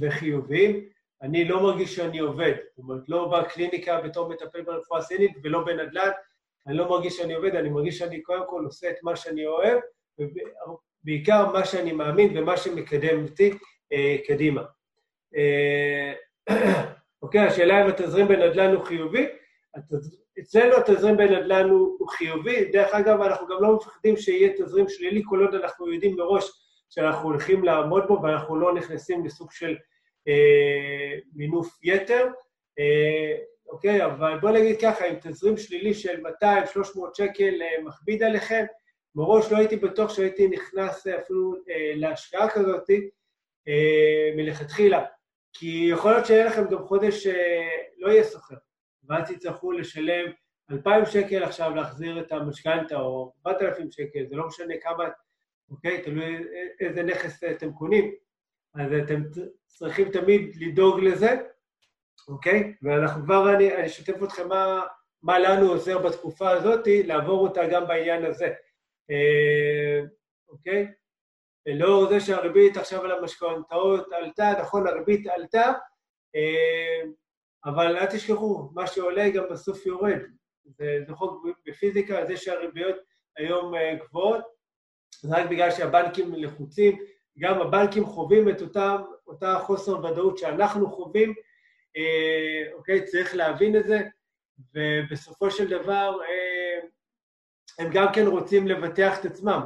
[0.00, 0.88] וחיוביים.
[1.22, 6.10] אני לא מרגיש שאני עובד, זאת אומרת, לא בקליניקה בתור מטפל ברפואה סינית ולא בנדל"ן,
[6.66, 9.78] אני לא מרגיש שאני עובד, אני מרגיש שאני קודם כל עושה את מה שאני אוהב,
[10.18, 13.50] ובעיקר מה שאני מאמין ומה שמקדם אותי
[13.92, 14.62] אה, קדימה.
[15.36, 16.12] אה,
[17.22, 19.26] אוקיי, השאלה אם התזרים בנדל"ן הוא חיובי,
[20.40, 25.40] אצלנו התזרים בנדל"ן הוא חיובי, דרך אגב, אנחנו גם לא מפחדים שיהיה תזרים שלילי, כל
[25.40, 26.50] עוד אנחנו יודעים מראש
[26.90, 29.76] שאנחנו הולכים לעמוד בו ואנחנו לא נכנסים לסוג של
[30.28, 32.26] אה, מינוף יתר,
[32.78, 33.36] אה,
[33.68, 34.04] אוקיי?
[34.04, 36.44] אבל בואו נגיד ככה, עם תזרים שלילי של 200-300
[37.14, 38.64] שקל אה, מכביד עליכם,
[39.14, 42.90] מראש לא הייתי בטוח שהייתי נכנס אפילו אה, להשקעה כזאת
[43.68, 45.04] אה, מלכתחילה,
[45.52, 47.68] כי יכול להיות שיהיה לכם גם חודש אה,
[47.98, 48.54] לא יהיה סוחר.
[49.08, 50.32] ואז תצטרכו לשלם
[50.70, 55.04] 2,000 שקל עכשיו להחזיר את המשכנתה, או 4,000 שקל, זה לא משנה כמה,
[55.70, 56.02] אוקיי?
[56.02, 56.38] תלוי
[56.80, 58.14] איזה נכס אתם קונים.
[58.74, 59.22] אז אתם
[59.66, 61.30] צריכים תמיד לדאוג לזה,
[62.28, 62.74] אוקיי?
[62.82, 64.80] ואנחנו כבר, אני, אשתף אתכם מה,
[65.22, 68.52] מה לנו עוזר בתקופה הזאת, לעבור אותה גם בעניין הזה,
[69.10, 70.00] אה,
[70.48, 70.92] אוקיי?
[71.66, 75.72] לאור זה שהריבית עכשיו על המשכנתאות עלתה, נכון, הריבית עלתה,
[76.36, 77.02] אה,
[77.64, 80.18] אבל אל תשכחו, מה שעולה גם בסוף יורד.
[80.64, 82.96] זה, זה חוק בפיזיקה, זה שהריביות
[83.36, 84.44] היום אה, גבוהות,
[85.20, 86.98] זה רק בגלל שהבנקים לחוצים,
[87.38, 91.34] גם הבנקים חווים את אותם, אותה חוסר ודאות שאנחנו חווים,
[91.96, 93.04] אה, אוקיי?
[93.04, 94.00] צריך להבין את זה,
[94.74, 96.88] ובסופו של דבר אה,
[97.78, 99.60] הם גם כן רוצים לבטח את עצמם.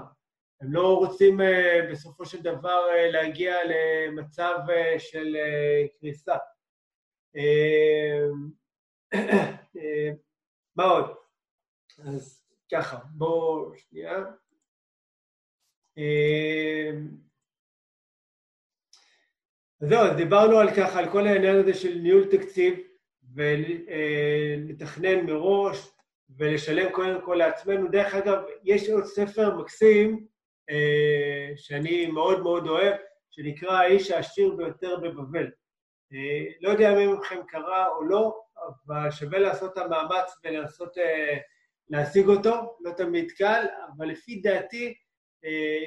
[0.60, 6.36] הם לא רוצים אה, בסופו של דבר אה, להגיע למצב אה, של אה, קריסה.
[7.36, 8.50] אמ,
[9.14, 10.14] אמ,
[10.76, 11.14] מה עוד?
[11.98, 14.24] אז ככה, בואו שנייה.
[15.96, 17.08] אמ,
[19.80, 22.74] אז זהו, אז דיברנו על ככה, על כל העניין הזה של ניהול תקציב
[23.34, 25.88] ולתכנן אה, מראש
[26.36, 27.88] ולשלם קודם כל לעצמנו.
[27.88, 30.26] דרך אגב, יש עוד ספר מקסים
[30.70, 32.94] אה, שאני מאוד מאוד אוהב,
[33.30, 35.50] שנקרא האיש העשיר ביותר בבבל.
[36.60, 38.40] לא יודע מי מכם קרא או לא,
[38.86, 40.96] אבל שווה לעשות את המאמץ ולנסות
[41.88, 43.64] להשיג אותו, לא תמיד קל,
[43.96, 44.94] אבל לפי דעתי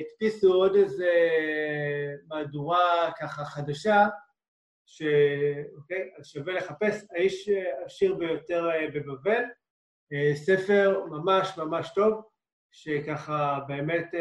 [0.02, 1.12] הדפיסו עוד איזה
[2.28, 4.06] מהדורה ככה חדשה,
[4.86, 5.02] ש...
[5.78, 6.10] אוקיי?
[6.18, 7.50] אז שווה לחפש, האיש
[7.82, 9.44] העשיר ביותר בבבל,
[10.34, 12.22] ספר ממש ממש טוב,
[12.72, 14.12] שככה באמת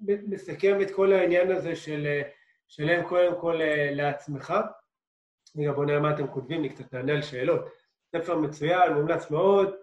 [0.00, 2.22] מסכם את כל העניין הזה של
[2.68, 3.60] שלם קודם כל
[3.90, 4.54] לעצמך.
[5.58, 7.60] רגע, בואו נראה מה אתם כותבים לי, קצת נענה על שאלות.
[8.16, 9.74] ספר מצוין, מומלץ מאוד.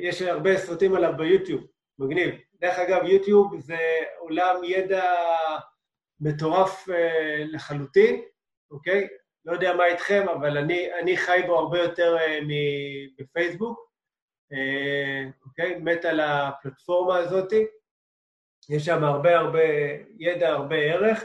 [0.00, 1.66] יש הרבה סרטים עליו ביוטיוב,
[1.98, 2.34] מגניב.
[2.60, 3.78] דרך אגב, יוטיוב זה
[4.18, 5.14] עולם ידע
[6.20, 6.88] מטורף
[7.44, 8.22] לחלוטין,
[8.70, 9.08] אוקיי?
[9.44, 12.16] לא יודע מה איתכם, אבל אני, אני חי בו הרבה יותר
[12.46, 13.90] מבפייסבוק,
[15.46, 15.78] אוקיי?
[15.78, 17.66] מת על הפלטפורמה הזאתי.
[18.68, 19.62] יש שם הרבה הרבה
[20.18, 21.24] ידע, הרבה ערך.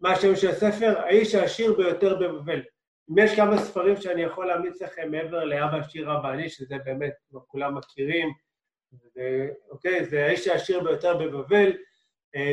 [0.00, 0.98] מה השם של הספר?
[0.98, 2.62] האיש העשיר ביותר בבבל.
[3.10, 7.12] אם יש כמה ספרים שאני יכול להמליץ לכם מעבר לאבא עשיר אבא אני, שזה באמת,
[7.30, 8.28] כבר כולם מכירים,
[8.92, 10.04] זה, אוקיי?
[10.04, 11.72] זה האיש העשיר ביותר בבבל,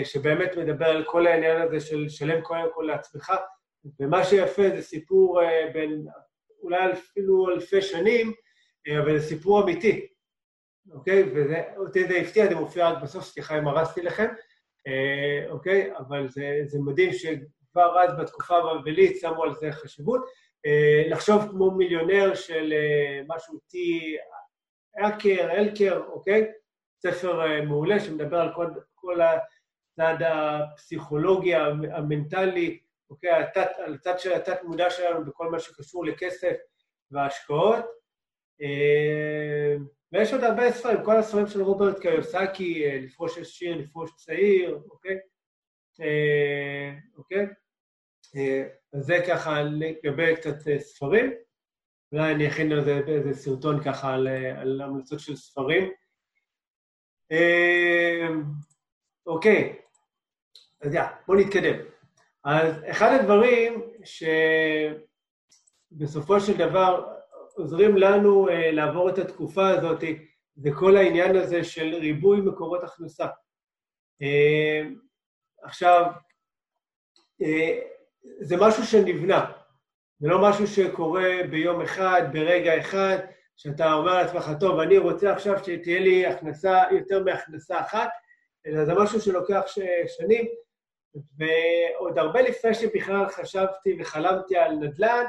[0.03, 3.31] שבאמת מדבר על כל העניין הזה של שלם קודם כל לעצמך,
[3.99, 5.41] ומה שיפה זה סיפור
[5.73, 6.05] בין
[6.61, 8.33] אולי אפילו אלפי שנים,
[8.99, 10.07] אבל זה סיפור אמיתי.
[10.91, 11.23] אוקיי?
[11.33, 14.27] ואותי זה הפתיע, זה מופיע רק בסוף, סליחה אם הרסתי לכם,
[15.49, 15.97] אוקיי?
[15.97, 20.25] אבל זה, זה מדהים שכבר אז בתקופה הבבלית שמו על זה חשיבות.
[21.09, 22.73] לחשוב כמו מיליונר של
[23.27, 23.75] משהו T,
[24.99, 26.51] אקר, אלקר, אוקיי?
[27.01, 31.55] ספר מעולה שמדבר על כל, כל הצד הפסיכולוגי,
[31.93, 32.79] המנטלי,
[33.09, 33.31] אוקיי?
[33.31, 36.55] התת, על הצד של התת-מודע שלנו בכל מה שקשור לכסף
[37.11, 37.85] והשקעות.
[40.13, 45.17] ויש עוד הרבה ספרים, כל הספרים של רוברט קיוסקי, לפרוש עשיר, לפרוש צעיר, אוקיי?
[47.17, 47.45] אוקיי?
[48.93, 51.33] אז זה ככה לגבי קצת ספרים.
[52.11, 55.91] אולי אני אכין על זה איזה סרטון ככה על, על המלצות של ספרים.
[59.25, 59.79] אוקיי,
[60.81, 61.75] אז יאללה, בואו נתקדם.
[62.43, 63.81] אז אחד הדברים
[65.93, 67.13] שבסופו של דבר
[67.55, 70.03] עוזרים לנו uh, לעבור את התקופה הזאת,
[70.55, 73.25] זה כל העניין הזה של ריבוי מקורות הכנסה.
[74.23, 74.87] Uh,
[75.63, 76.05] עכשיו,
[77.41, 77.45] uh,
[78.41, 79.51] זה משהו שנבנה,
[80.19, 83.17] זה לא משהו שקורה ביום אחד, ברגע אחד,
[83.55, 88.09] שאתה אומר לעצמך, טוב, אני רוצה עכשיו שתהיה לי הכנסה, יותר מהכנסה אחת,
[88.65, 89.63] אלא זה משהו שלוקח
[90.07, 90.47] שנים,
[91.37, 95.25] ועוד הרבה לפני שבכלל חשבתי וחלמתי על נדל"ן,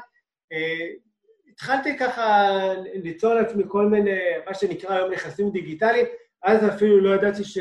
[1.55, 2.49] התחלתי ככה
[2.95, 6.07] ליצור לעצמי כל מיני, מה שנקרא היום נכסים דיגיטליים,
[6.43, 7.59] אז אפילו לא ידעתי ש...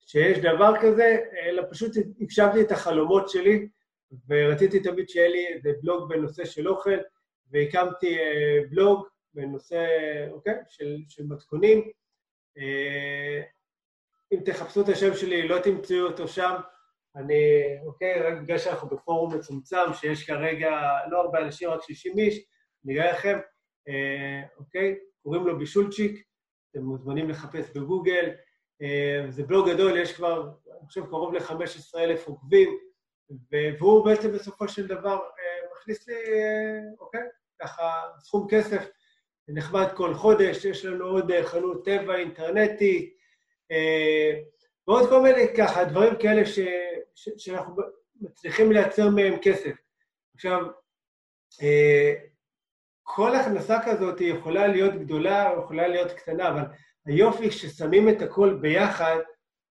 [0.00, 3.68] שיש דבר כזה, אלא פשוט הקשבתי את החלומות שלי,
[4.28, 6.98] ורציתי תמיד שיהיה לי איזה בלוג בנושא של אוכל,
[7.50, 8.18] והקמתי
[8.70, 9.86] בלוג בנושא,
[10.30, 11.90] אוקיי, של, של מתכונים.
[14.32, 16.54] אם תחפשו את השם שלי, לא תמצאו אותו שם.
[17.16, 20.80] אני, אוקיי, רק בגלל שאנחנו בפורום מצומצם, שיש כרגע
[21.10, 22.44] לא הרבה אנשים, רק 60 איש,
[22.86, 23.38] נראה לכם,
[23.88, 24.98] אה, אוקיי?
[25.22, 26.26] קוראים לו בישולצ'יק,
[26.70, 28.30] אתם מוזמנים לחפש בגוגל.
[28.82, 32.78] אה, זה בלוג גדול, יש כבר, אני חושב, קרוב ל-15,000 עוקבים,
[33.78, 37.20] והוא בעצם בסופו של דבר אה, מכניס לי, אה, אוקיי?
[37.62, 38.88] ככה, סכום כסף
[39.48, 43.16] נחמד כל חודש, יש לנו עוד אה, חנות טבע אינטרנטית,
[43.70, 44.40] אה,
[44.88, 46.58] ועוד כל מיני ככה, דברים כאלה ש,
[47.14, 47.82] ש, שאנחנו
[48.20, 49.76] מצליחים לייצר מהם כסף.
[50.34, 50.60] עכשיו,
[51.62, 52.14] אה,
[53.08, 56.62] כל הכנסה כזאת יכולה להיות גדולה או יכולה להיות קטנה, אבל
[57.06, 59.16] היופי ששמים את הכל ביחד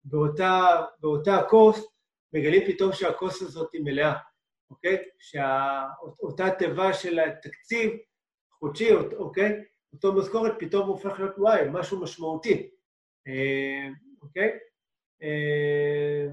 [0.04, 0.66] באותה,
[1.00, 1.86] באותה כוס,
[2.32, 4.14] מגלים פתאום שהכוס הזאת היא מלאה,
[4.70, 4.96] אוקיי?
[5.18, 7.92] שאותה תיבה של התקציב
[8.50, 9.64] חודשי, אוקיי?
[9.92, 12.70] אותו משכורת פתאום הופך להיות וואי, משהו משמעותי,
[13.26, 13.88] אה,
[14.22, 14.58] אוקיי?
[15.22, 16.26] אה,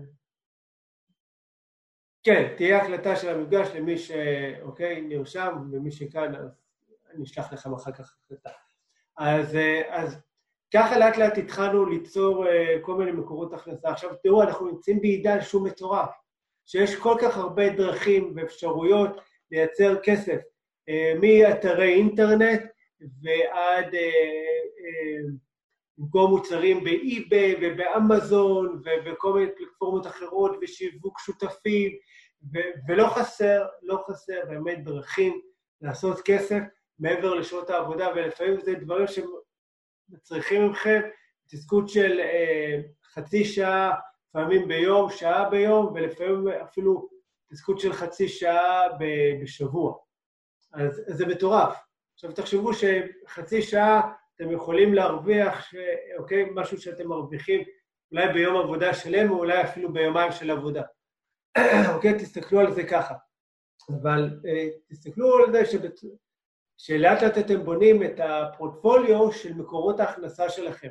[2.23, 6.60] כן, תהיה הקלטה של המפגש למי שאוקיי, נרשם, ומי שכאן, אז
[7.15, 8.49] אני אשלח לכם אחר כך החלטה.
[9.17, 9.57] אז,
[9.89, 10.17] אז
[10.73, 12.45] ככה לאט לאט התחלנו ליצור
[12.81, 13.89] כל מיני מקורות הכנסה.
[13.89, 16.09] עכשיו תראו, אנחנו נמצאים בעידן שהוא מטורף,
[16.65, 19.17] שיש כל כך הרבה דרכים ואפשרויות
[19.51, 20.41] לייצר כסף,
[21.21, 22.61] מאתרי אינטרנט
[23.21, 23.95] ועד
[25.97, 31.91] למכור מוצרים באי-ביי ובאמזון ובכל מיני פלטפורמות אחרות ושיווק שותפים,
[32.87, 35.41] ולא חסר, לא חסר באמת דרכים
[35.81, 36.61] לעשות כסף.
[37.01, 41.01] מעבר לשעות העבודה, ולפעמים זה דברים שמצריכים מכם
[41.49, 42.81] תזכות של אה,
[43.13, 43.91] חצי שעה,
[44.29, 47.09] לפעמים ביום, שעה ביום, ולפעמים אפילו
[47.45, 49.97] התעסקות של חצי שעה בשבוע.
[50.73, 51.77] אז, אז זה מטורף.
[52.13, 55.75] עכשיו תחשבו שחצי שעה אתם יכולים להרוויח, ש...
[56.17, 57.63] אוקיי, משהו שאתם מרוויחים
[58.11, 60.81] אולי ביום עבודה שלם, או אולי אפילו ביומיים של עבודה.
[61.95, 63.15] אוקיי, תסתכלו על זה ככה.
[64.01, 65.99] אבל אה, תסתכלו על זה שבת...
[66.83, 70.87] שלאט לאט אתם בונים את הפורטפוליו של מקורות ההכנסה שלכם,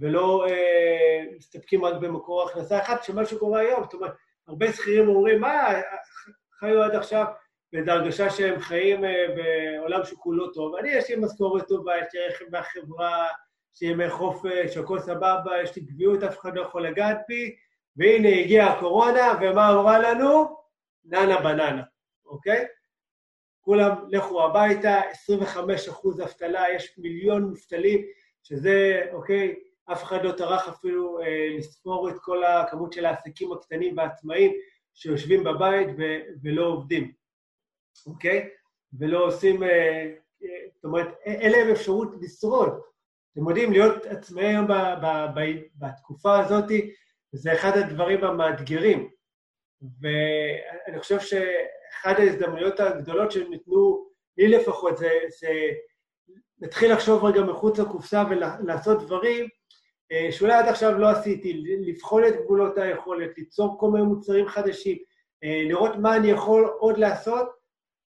[0.00, 4.12] ולא אה, מסתפקים רק במקור הכנסה אחד, שמה שקורה היום, זאת אומרת,
[4.48, 5.68] הרבה שכירים אומרים, מה,
[6.58, 7.24] חיו עד עכשיו
[7.72, 10.76] באיזו הרגשה שהם חיים אה, בעולם שכולו טוב.
[10.76, 13.26] אני, יש לי משכורת טובה, יש לי רכב מהחברה,
[13.74, 17.56] יש לי ימי חופש, הכל סבבה, יש לי קביעות, אף אחד לא יכול לגעת בי,
[17.96, 20.56] והנה הגיעה הקורונה, ומה אמרה לנו?
[21.04, 21.82] ננה בננה,
[22.26, 22.66] אוקיי?
[23.70, 28.04] כולם לכו הביתה, 25 אחוז אבטלה, יש מיליון מובטלים,
[28.42, 29.54] שזה, אוקיי,
[29.92, 34.52] אף אחד לא טרח אפילו אה, לספור את כל הכמות של העסקים הקטנים והעצמאים
[34.94, 37.12] שיושבים בבית ו- ולא עובדים.
[38.06, 38.48] אוקיי?
[38.98, 39.68] ולא עושים, אה,
[40.42, 42.80] אה, זאת אומרת, אין להם אפשרות לשרוד.
[43.32, 44.66] אתם יודעים, להיות עצמאי היום
[45.74, 46.64] בתקופה הזאת,
[47.32, 49.10] זה אחד הדברים המאתגרים.
[50.00, 51.18] ואני חושב
[51.90, 55.10] שאחת ההזדמנויות הגדולות שניתנו, לי לפחות, זה,
[55.40, 55.48] זה
[56.60, 59.48] להתחיל לחשוב רגע מחוץ לקופסה ולעשות דברים
[60.12, 64.98] אה, שאולי עד עכשיו לא עשיתי, לבחון את גבולות היכולת, ליצור כל מיני מוצרים חדשים,
[65.42, 67.60] לראות מה אני יכול עוד לעשות,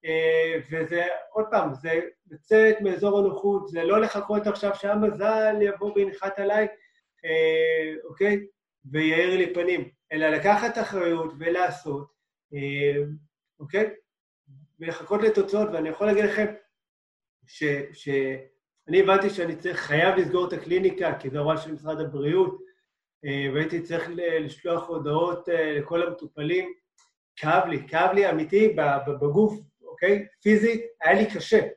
[0.04, 6.38] אה, וזה, עוד פעם, זה לצאת מאזור הנוחות, זה לא לחכות עכשיו שהמזל יבוא וינחת
[6.38, 6.66] עליי,
[7.24, 8.46] אה, אוקיי?
[8.84, 12.06] ויאיר לי פנים, אלא לקחת אחריות ולעשות,
[12.54, 13.02] אה,
[13.62, 13.90] אוקיי?
[14.80, 16.46] ולחכות לתוצאות, ואני יכול להגיד לכם
[17.46, 22.58] ש, שאני הבנתי שאני צריך, חייב לסגור את הקליניקה, כי זו הוראה של משרד הבריאות,
[23.54, 26.72] והייתי צריך לשלוח הודעות לכל המטופלים.
[27.36, 28.76] כאב לי, כאב לי אמיתי
[29.20, 30.26] בגוף, אוקיי?
[30.42, 31.68] פיזית, היה לי קשה.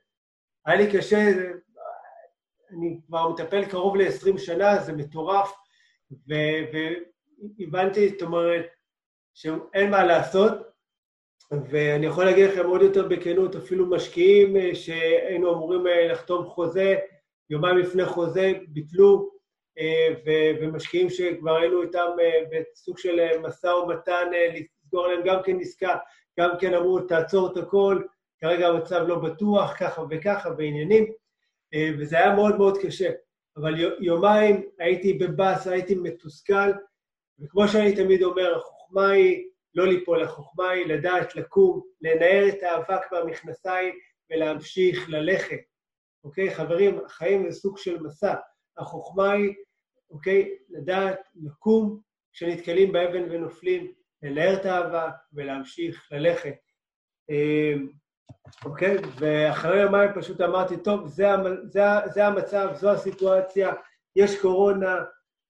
[0.66, 1.32] היה לי קשה,
[2.72, 5.52] אני כבר מטפל קרוב ל-20 שנה, זה מטורף,
[7.60, 8.66] והבנתי, זאת אומרת,
[9.34, 10.75] שאין מה לעשות,
[11.52, 16.96] ואני יכול להגיד לכם עוד יותר בכנות, אפילו משקיעים אה, שהיינו אמורים אה, לחתום חוזה,
[17.50, 19.30] יומיים לפני חוזה ביטלו,
[19.80, 20.08] אה,
[20.62, 22.08] ומשקיעים שכבר היינו איתם
[22.52, 25.96] בסוג של משא ומתן לסגור להם גם כן עסקה,
[26.40, 28.02] גם כן אמרו, תעצור את הכל,
[28.42, 31.12] כרגע המצב לא בטוח, ככה וככה, בעניינים,
[32.00, 33.10] וזה היה מאוד מאוד קשה.
[33.58, 36.72] אבל יומיים הייתי בבאס, הייתי מתוסכל,
[37.40, 39.44] וכמו שאני תמיד אומר, החוכמה היא
[39.76, 43.96] לא ליפול, החוכמה היא לדעת לקום, לנער את האבק מהמכנסיים
[44.32, 45.60] ולהמשיך ללכת.
[46.24, 46.56] אוקיי?
[46.56, 48.36] חברים, החיים זה סוג של מסע.
[48.78, 49.54] החוכמה היא,
[50.10, 52.00] אוקיי, לדעת לקום
[52.34, 53.92] כשנתקלים באבן ונופלים,
[54.24, 56.56] לנער את האבק ולהמשיך ללכת.
[57.30, 57.74] אה,
[58.66, 58.98] אוקיי?
[59.20, 61.28] ואחרי יומיים פשוט אמרתי, טוב, זה,
[61.64, 61.82] זה,
[62.14, 63.74] זה המצב, זו הסיטואציה,
[64.16, 64.96] יש קורונה,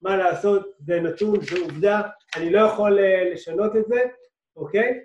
[0.02, 2.02] מה לעשות, זה נתון, זו עובדה,
[2.36, 4.02] אני לא יכול uh, לשנות את זה,
[4.56, 5.00] אוקיי?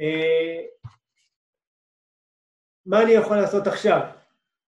[0.00, 0.88] Uh,
[2.86, 4.00] מה אני יכול לעשות עכשיו,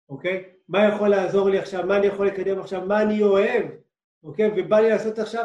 [0.09, 0.45] אוקיי?
[0.69, 3.67] מה יכול לעזור לי עכשיו, מה אני יכול לקדם עכשיו, מה אני אוהב,
[4.25, 4.51] אוקיי?
[4.57, 5.45] ובא לי לעשות עכשיו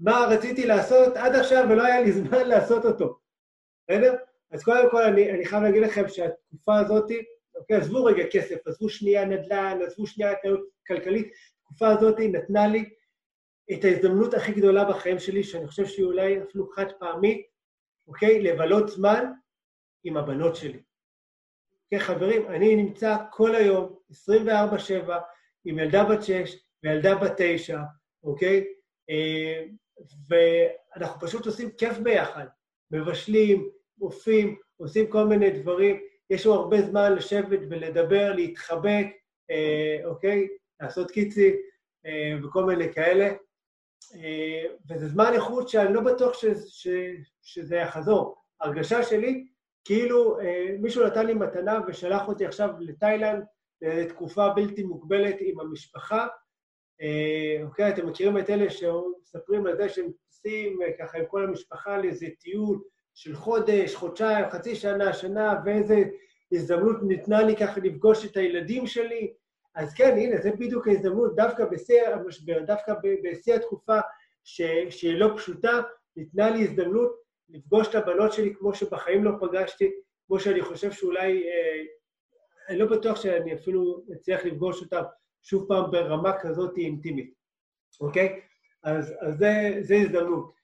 [0.00, 3.18] מה רציתי לעשות עד עכשיו ולא היה לי זמן לעשות אותו,
[3.88, 4.14] בסדר?
[4.50, 7.10] אז קודם כל אני, אני חייב להגיד לכם שהתקופה הזאת,
[7.56, 10.32] אוקיי, עזבו רגע כסף, עזבו שנייה נדל"ן, עזבו שנייה
[10.86, 11.32] כלכלית,
[11.62, 12.90] התקופה הזאת נתנה לי
[13.72, 17.46] את ההזדמנות הכי גדולה בחיים שלי, שאני חושב שהיא אולי אפילו חד פעמית,
[18.08, 19.24] אוקיי, לבלות זמן
[20.04, 20.82] עם הבנות שלי.
[21.84, 24.14] אוקיי, חברים, אני נמצא כל היום, 24-7,
[25.64, 27.80] עם ילדה בת 6 וילדה בת 9,
[28.22, 28.64] אוקיי?
[29.10, 29.64] אה,
[30.28, 32.46] ואנחנו פשוט עושים כיף ביחד,
[32.90, 36.00] מבשלים, עופים, עושים כל מיני דברים.
[36.30, 39.06] יש לנו הרבה זמן לשבת ולדבר, להתחבק,
[39.50, 40.48] אה, אוקיי?
[40.80, 41.56] לעשות קיצי
[42.06, 43.28] אה, וכל מיני כאלה.
[44.90, 46.88] וזה זמן איכות שאני לא בטוח ש, ש,
[47.42, 48.34] שזה יחזור.
[48.60, 49.46] הרגשה שלי,
[49.84, 53.44] כאילו אה, מישהו נתן לי מתנה ושלח אותי עכשיו לתאילנד
[53.82, 56.26] לתקופה בלתי מוגבלת עם המשפחה.
[57.00, 61.44] אה, אוקיי, אתם מכירים את אלה שמספרים על זה שהם טסים אה, ככה עם כל
[61.44, 62.82] המשפחה לאיזה טיול,
[63.14, 66.04] של חודש, חודשיים, חצי שנה, שנה, ואיזה
[66.52, 69.32] הזדמנות ניתנה לי ככה לפגוש את הילדים שלי.
[69.78, 73.98] אז כן, הנה, זה בדיוק ההזדמנות, דווקא בשיא המשבר, דווקא בשיא התקופה
[74.44, 75.80] ש, שהיא לא פשוטה,
[76.16, 77.12] ניתנה לי הזדמנות
[77.48, 79.90] לפגוש את הבנות שלי כמו שבחיים לא פגשתי,
[80.26, 81.82] כמו שאני חושב שאולי, אה,
[82.68, 85.02] אני לא בטוח שאני אפילו אצליח לפגוש אותם
[85.42, 87.34] שוב פעם ברמה כזאת אינטימית,
[88.00, 88.40] אוקיי?
[88.82, 90.58] אז, אז זה, זה הזדמנות.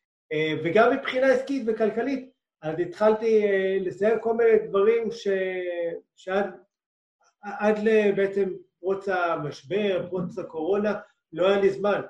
[0.64, 2.30] וגם מבחינה עסקית וכלכלית.
[2.62, 3.46] אז התחלתי
[3.80, 5.28] לסיים כל מיני דברים ש...
[6.16, 6.46] שעד
[7.42, 7.78] עד
[8.16, 8.54] בעצם
[8.84, 10.94] פרוץ המשבר, פרוץ הקורונה,
[11.32, 12.00] לא היה לי זמן.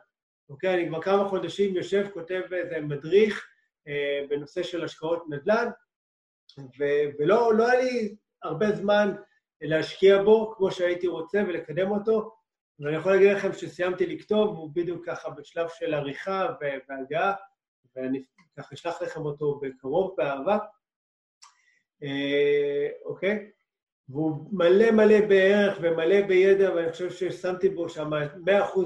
[0.49, 0.75] אוקיי?
[0.75, 3.47] אני כבר כמה חודשים יושב, כותב איזה מדריך
[3.89, 5.70] אה, בנושא של השקעות נדל"ן,
[6.59, 9.14] ו- ולא לא היה לי הרבה זמן
[9.61, 12.35] להשקיע בו כמו שהייתי רוצה ולקדם אותו,
[12.79, 17.35] ואני יכול להגיד לכם שסיימתי לכתוב, הוא בדיוק ככה בשלב של עריכה והגעה,
[17.97, 18.25] ואני
[18.59, 20.59] ככה אשלח לכם אותו בקרוב, באהבה.
[22.03, 23.51] אה, אוקיי?
[24.09, 28.16] והוא מלא מלא בערך ומלא בידע, ואני חושב ששמתי בו שם 100%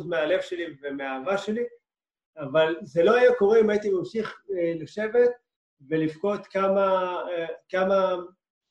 [0.08, 1.64] מהלב שלי ומהאהבה שלי,
[2.38, 5.30] אבל זה לא היה קורה אם הייתי ממשיך אה, לשבת
[5.88, 8.16] ולבכות כמה, אה, כמה,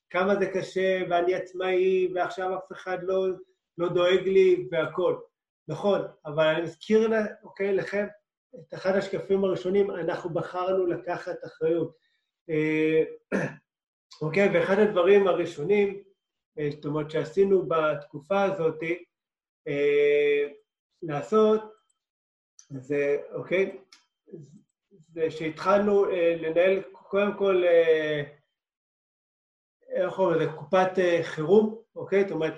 [0.10, 3.28] כמה זה קשה, ואני עצמאי, ועכשיו אף אחד לא,
[3.78, 5.22] לא דואג לי והכול.
[5.68, 7.10] נכון, אבל אני מזכיר
[7.44, 8.06] אוקיי, לכם
[8.56, 11.92] את אחד השקפים הראשונים, אנחנו בחרנו לקחת אחריות.
[12.50, 13.04] אה,
[14.22, 16.07] אוקיי, ואחד הדברים הראשונים,
[16.72, 18.84] זאת אומרת שעשינו בתקופה הזאת,
[19.68, 20.48] אה,
[21.02, 21.62] לעשות,
[22.70, 23.78] זה, אוקיי,
[25.14, 27.64] זה שהתחלנו אה, לנהל קודם כל,
[29.90, 30.90] איך אומרים לזה, קופת
[31.22, 32.22] חירום, אוקיי?
[32.22, 32.54] זאת אומרת,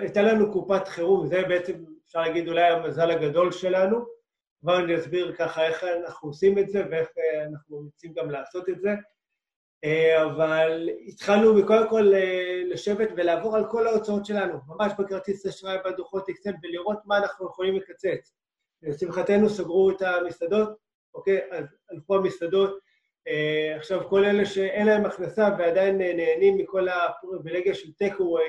[0.00, 4.14] הייתה לנו קופת חירום, זה בעצם, אפשר להגיד, אולי המזל הגדול שלנו.
[4.60, 7.08] כבר אני אסביר ככה איך אנחנו עושים את זה ואיך
[7.50, 8.90] אנחנו רוצים גם לעשות את זה.
[9.84, 15.76] אה, אבל התחלנו קודם כל אה, לשבת ולעבור על כל ההוצאות שלנו, ממש בכרטיס אשראי,
[15.84, 18.34] בדוחות אקסל, ולראות מה אנחנו יכולים לקצץ.
[18.82, 20.68] לשמחתנו סגרו את המסעדות,
[21.14, 21.40] אוקיי?
[21.50, 22.78] אז הלכו המסעדות.
[23.28, 28.44] אה, עכשיו, כל אלה שאין להם הכנסה ועדיין נהנים מכל הפריבילגיה של טק אווי,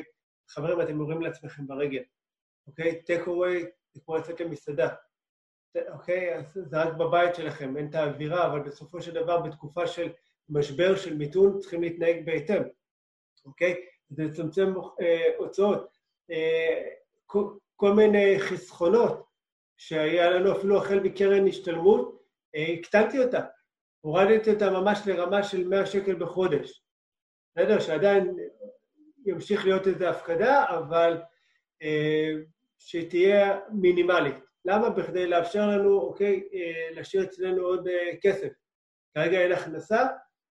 [0.49, 2.03] חברים, אתם יורים לעצמכם ברגל,
[2.67, 3.01] אוקיי?
[3.01, 4.89] טק אווי זה כמו לצאת למסעדה.
[5.93, 6.35] אוקיי?
[6.35, 10.09] אז זה רק בבית שלכם, אין את האווירה, אבל בסופו של דבר, בתקופה של
[10.49, 12.63] משבר של מיתון, צריכים להתנהג בהתאם,
[13.45, 13.75] אוקיי?
[14.09, 15.97] זה לצמצם אה, הוצאות.
[16.31, 16.81] אה,
[17.25, 17.43] כל,
[17.75, 19.25] כל מיני חסכונות
[19.77, 22.23] שהיה לנו אפילו החל מקרן השתלמות,
[22.55, 23.41] אה, הקטנתי אותה.
[24.01, 26.83] הורדתי אותה ממש לרמה של 100 שקל בחודש.
[27.55, 27.79] בסדר?
[27.79, 28.35] שעדיין
[29.25, 31.21] ימשיך להיות איזו הפקדה, אבל
[31.81, 32.31] אה,
[32.79, 34.35] שתהיה מינימלית.
[34.65, 34.89] למה?
[34.89, 38.53] בכדי לאפשר לנו, אוקיי, אה, להשאיר אצלנו עוד אה, כסף.
[39.13, 40.07] כרגע אין הכנסה,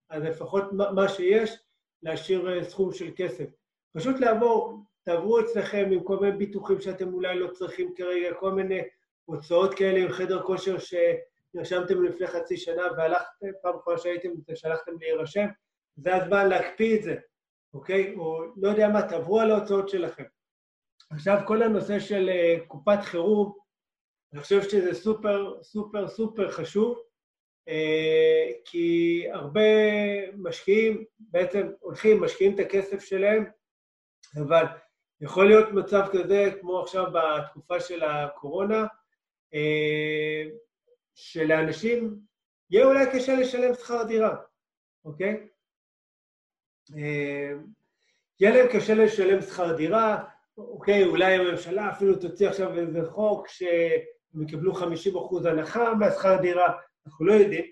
[0.09, 0.63] אז לפחות
[0.95, 1.57] מה שיש,
[2.03, 3.45] להשאיר אה, סכום של כסף.
[3.93, 8.81] פשוט לעבור, תעברו אצלכם עם כל מיני ביטוחים שאתם אולי לא צריכים כרגע, כל מיני
[9.25, 15.47] הוצאות כאלה עם חדר כושר שנרשמתם לפני חצי שנה והלכתם, פעם אחרונה שהייתם, שלחתם להירשם,
[15.95, 17.15] זה הזמן להקפיא את זה,
[17.73, 18.15] אוקיי?
[18.15, 20.23] או לא יודע מה, תעברו על ההוצאות שלכם.
[21.09, 23.53] עכשיו, כל הנושא של אה, קופת חירום,
[24.33, 26.99] אני חושב שזה סופר סופר סופר חשוב,
[28.65, 29.61] כי הרבה
[30.37, 33.45] משקיעים בעצם הולכים, משקיעים את הכסף שלהם,
[34.37, 34.63] אבל
[35.21, 38.85] יכול להיות מצב כזה, כמו עכשיו בתקופה של הקורונה,
[39.53, 40.43] אה,
[41.15, 42.19] שלאנשים
[42.69, 44.35] יהיה אולי קשה לשלם שכר דירה,
[45.05, 45.47] אוקיי?
[46.97, 47.51] אה,
[48.39, 50.23] יהיה להם קשה לשלם שכר דירה,
[50.57, 56.73] אוקיי, אולי הממשלה אפילו תוציא עכשיו איזה חוק שהם יקבלו 50% הנחה מהשכר דירה,
[57.07, 57.65] אנחנו לא יודעים,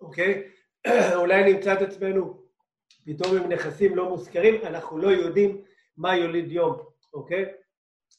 [0.00, 0.48] אוקיי?
[1.20, 2.46] אולי נמצא את עצמנו
[3.04, 5.64] פתאום עם נכסים לא מוזכרים, אנחנו לא יודעים
[5.96, 6.76] מה יוליד יום,
[7.14, 7.44] אוקיי?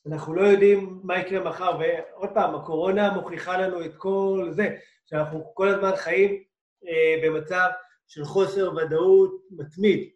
[0.08, 5.51] אנחנו לא יודעים מה יקרה מחר, ועוד פעם, הקורונה מוכיחה לנו את כל זה, שאנחנו
[5.53, 6.43] כל הזמן חיים
[6.88, 7.70] אה, במצב
[8.08, 10.10] של חוסר ודאות מתמיד.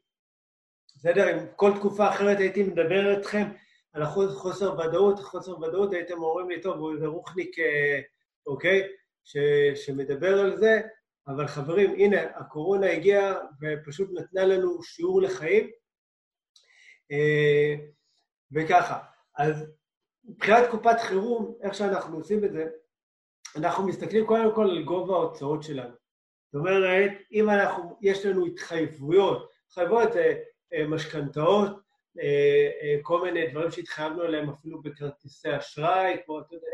[0.96, 1.34] בסדר?
[1.34, 3.48] אם כל תקופה אחרת הייתי מדבר איתכם
[3.94, 8.00] על חוסר ודאות, חוסר ודאות, הייתם אומרים לי, טוב, הוא רוחניק אה,
[8.48, 8.88] אוקיי?
[9.24, 9.38] ש,
[9.76, 10.82] שמדבר על זה,
[11.28, 15.72] אבל חברים, הנה, הקורונה הגיעה ופשוט נתנה לנו שיעור לחיים.
[17.12, 17.76] אה,
[18.52, 19.00] וככה,
[19.38, 19.72] אז
[20.26, 22.70] מבחינת קופת חירום, איך שאנחנו עושים את זה,
[23.56, 25.96] אנחנו מסתכלים קודם כל על גובה ההוצאות שלנו.
[26.54, 31.72] זאת אומרת, אם אנחנו, יש לנו התחייבויות, התחייבויות זה אה, משכנתאות,
[32.20, 36.68] אה, כל מיני דברים שהתחייבנו עליהם אפילו בכרטיסי אשראי, כמו, אתה יודע,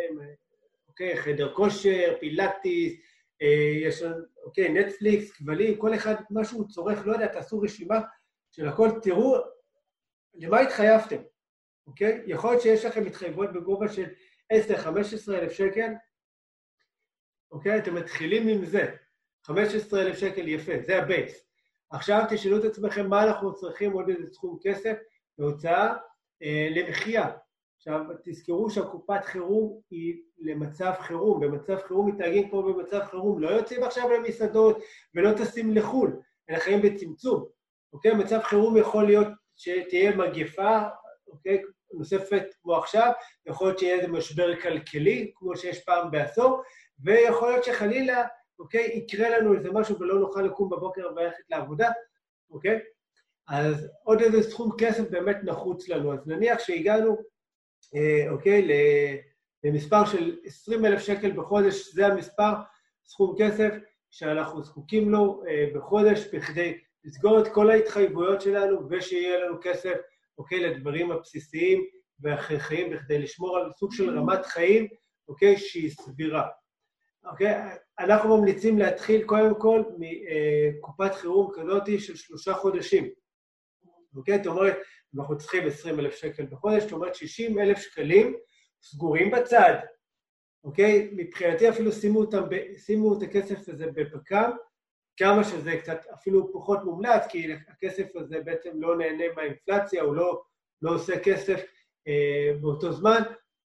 [0.97, 1.17] אוקיי?
[1.17, 2.93] חדר כושר, פילאטיס,
[3.41, 4.03] אה, יש
[4.43, 7.99] אוקיי, נטפליקס, כבלים, כל אחד מה שהוא צורך, לא יודע, תעשו רשימה
[8.51, 9.37] של הכל, תראו
[10.33, 11.21] למה התחייבתם,
[11.87, 12.23] אוקיי?
[12.25, 14.05] יכול להיות שיש לכם התחייבויות בגובה של
[14.53, 14.55] 10-15
[15.33, 15.89] אלף שקל,
[17.51, 17.77] אוקיי?
[17.77, 18.95] אתם מתחילים עם זה,
[19.43, 21.47] 15 אלף שקל יפה, זה הבייס.
[21.89, 24.97] עכשיו תשאלו את עצמכם מה אנחנו צריכים עוד איזה סכום כסף
[25.37, 25.95] בהוצאה
[26.43, 27.37] אה, למחיה,
[27.77, 31.39] עכשיו, תזכרו שהקופת חירום היא למצב חירום.
[31.39, 33.39] במצב חירום מתנהגים כמו במצב חירום.
[33.39, 34.77] לא יוצאים עכשיו למסעדות
[35.15, 36.19] ולא טסים לחו"ל,
[36.49, 37.45] אלא חיים בצמצום.
[37.93, 38.13] אוקיי?
[38.13, 40.79] מצב חירום יכול להיות שתהיה מגפה,
[41.27, 41.61] אוקיי?
[41.93, 43.11] נוספת כמו עכשיו,
[43.45, 46.61] יכול להיות שיהיה איזה משבר כלכלי, כמו שיש פעם בעשור,
[46.99, 48.23] ויכול להיות שחלילה,
[48.59, 51.89] אוקיי, יקרה לנו איזה משהו ולא נוכל לקום בבוקר וללכת לעבודה,
[52.51, 52.79] אוקיי?
[53.47, 56.13] אז עוד איזה סכום כסף באמת נחוץ לנו.
[56.13, 57.17] אז נניח שהגענו,
[58.29, 58.67] אוקיי,
[59.63, 62.53] למספר של 20 אלף שקל בחודש, זה המספר,
[63.05, 63.73] סכום כסף
[64.11, 69.95] שאנחנו זקוקים לו אה, בחודש בכדי לסגור את כל ההתחייבויות שלנו ושיהיה לנו כסף,
[70.37, 71.85] אוקיי, לדברים הבסיסיים
[72.19, 74.87] והכרחיים בכדי לשמור על סוג של רמת חיים,
[75.27, 76.47] אוקיי, שהיא סבירה.
[77.25, 77.55] אוקיי?
[77.99, 83.09] אנחנו ממליצים להתחיל קודם כל מקופת חירום כזאת של שלושה חודשים.
[84.15, 84.37] אוקיי?
[84.37, 84.77] זאת אומרת,
[85.15, 88.35] אנחנו צריכים 20 אלף שקל בחודש, זאת אומרת 60 אלף שקלים
[88.81, 89.73] סגורים בצד,
[90.63, 91.09] אוקיי?
[91.11, 92.43] מבחינתי אפילו שימו, אותם,
[92.77, 94.51] שימו את הכסף הזה בפק"ם,
[95.17, 100.41] כמה שזה קצת אפילו פחות מומלץ, כי הכסף הזה בעצם לא נהנה מהאינפלציה, הוא לא,
[100.81, 101.63] לא עושה כסף
[102.07, 103.21] אה, באותו זמן,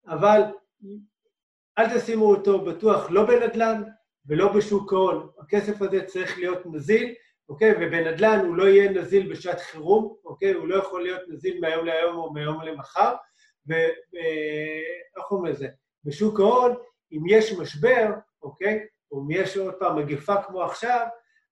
[0.07, 0.41] אבל
[1.79, 3.83] אל תשימו אותו בטוח לא בנדל"ן
[4.27, 5.31] ולא בשוק ההון.
[5.39, 7.15] הכסף הזה צריך להיות נזיל,
[7.51, 7.73] אוקיי?
[7.73, 10.53] ובנדל"ן הוא לא יהיה נזיל בשעת חירום, אוקיי?
[10.53, 13.15] הוא לא יכול להיות נזיל מהיום להיום או מהיום למחר,
[13.67, 15.69] ואיך אומרים לזה?
[16.05, 16.75] בשוק ההון,
[17.13, 18.07] אם יש משבר,
[18.43, 18.87] אוקיי?
[19.13, 21.07] או אם יש עוד פעם מגפה כמו עכשיו,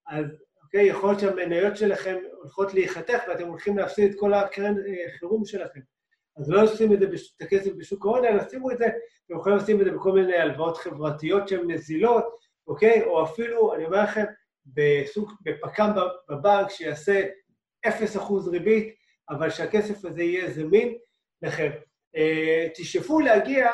[0.09, 0.26] אז
[0.62, 5.44] אוקיי, יכול להיות שהמניות שלכם הולכות להיחתך ואתם הולכים להפסיד את כל הקרן אה, חירום
[5.44, 5.80] שלכם.
[6.36, 9.80] אז לא לשים את, את הכסף בשוק ההון, אלא שימו את זה, אתם יכולים לשים
[9.80, 12.24] את זה בכל מיני הלוואות חברתיות שהן נזילות,
[12.66, 13.03] אוקיי?
[13.03, 14.24] או אפילו, אני אומר לכם,
[14.74, 15.90] בסוג, בפק"ם
[16.28, 17.26] בבנק שיעשה
[17.86, 17.90] 0%
[18.50, 18.94] ריבית,
[19.30, 20.98] אבל שהכסף הזה יהיה זמין
[21.42, 21.70] לכם.
[22.16, 23.70] אה, תשאפו להגיע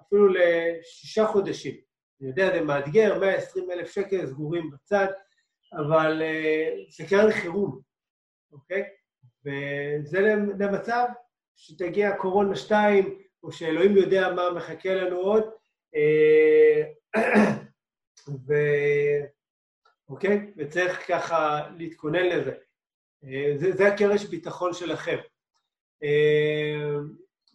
[0.00, 1.74] אפילו לשישה חודשים.
[2.20, 5.06] אני יודע, זה מאתגר, 120 אלף שקל סגורים בצד,
[5.72, 7.80] אבל אה, זה קרן חירום,
[8.52, 8.82] אוקיי?
[9.44, 10.20] וזה
[10.58, 11.06] למצב
[11.56, 15.44] שתגיע קורונה 2, או שאלוהים יודע מה מחכה לנו עוד,
[15.94, 16.82] אה,
[18.48, 18.54] ו...
[20.08, 20.52] אוקיי?
[20.56, 22.52] וצריך ככה להתכונן לזה.
[23.24, 25.16] אה, זה, זה הקרש ביטחון שלכם.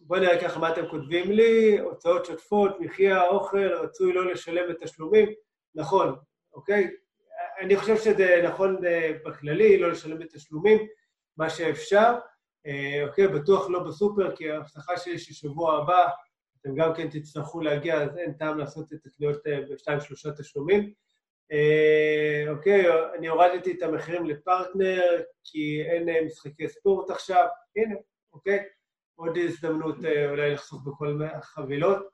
[0.00, 4.76] בואו נראה ככה מה אתם כותבים לי, הוצאות שוטפות, מחיה, אוכל, רצוי לא לשלם את
[4.82, 5.28] תשלומים.
[5.74, 6.16] נכון,
[6.52, 6.90] אוקיי?
[7.60, 10.86] אני חושב שזה נכון אה, בכללי, לא לשלם את תשלומים,
[11.36, 12.14] מה שאפשר.
[12.66, 16.08] אה, אוקיי, בטוח לא בסופר, כי ההבטחה שלי ששבוע הבא
[16.60, 20.92] אתם גם כן תצטרכו להגיע, אז אין טעם לעשות את הקניות אה, בשתיים שלושה תשלומים.
[22.48, 22.84] אוקיי,
[23.18, 27.46] אני הורדתי את המחירים לפרטנר, כי אין משחקי ספורט עכשיו.
[27.76, 27.94] הנה,
[28.32, 28.64] אוקיי,
[29.14, 29.96] עוד הזדמנות
[30.30, 32.08] אולי לחסוך בכל החבילות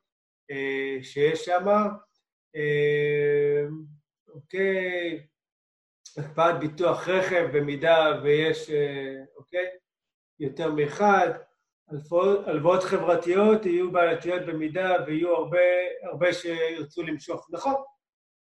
[1.02, 1.66] שיש שם.
[4.34, 5.26] אוקיי,
[6.18, 9.66] הקפאת ביטוח רכב במידה ויש, אה, אוקיי,
[10.40, 11.30] יותר מאחד,
[12.46, 15.58] הלוואות חברתיות יהיו בעייתיות במידה ויהיו הרבה,
[16.02, 17.48] הרבה שירצו למשוך.
[17.50, 17.74] נכון,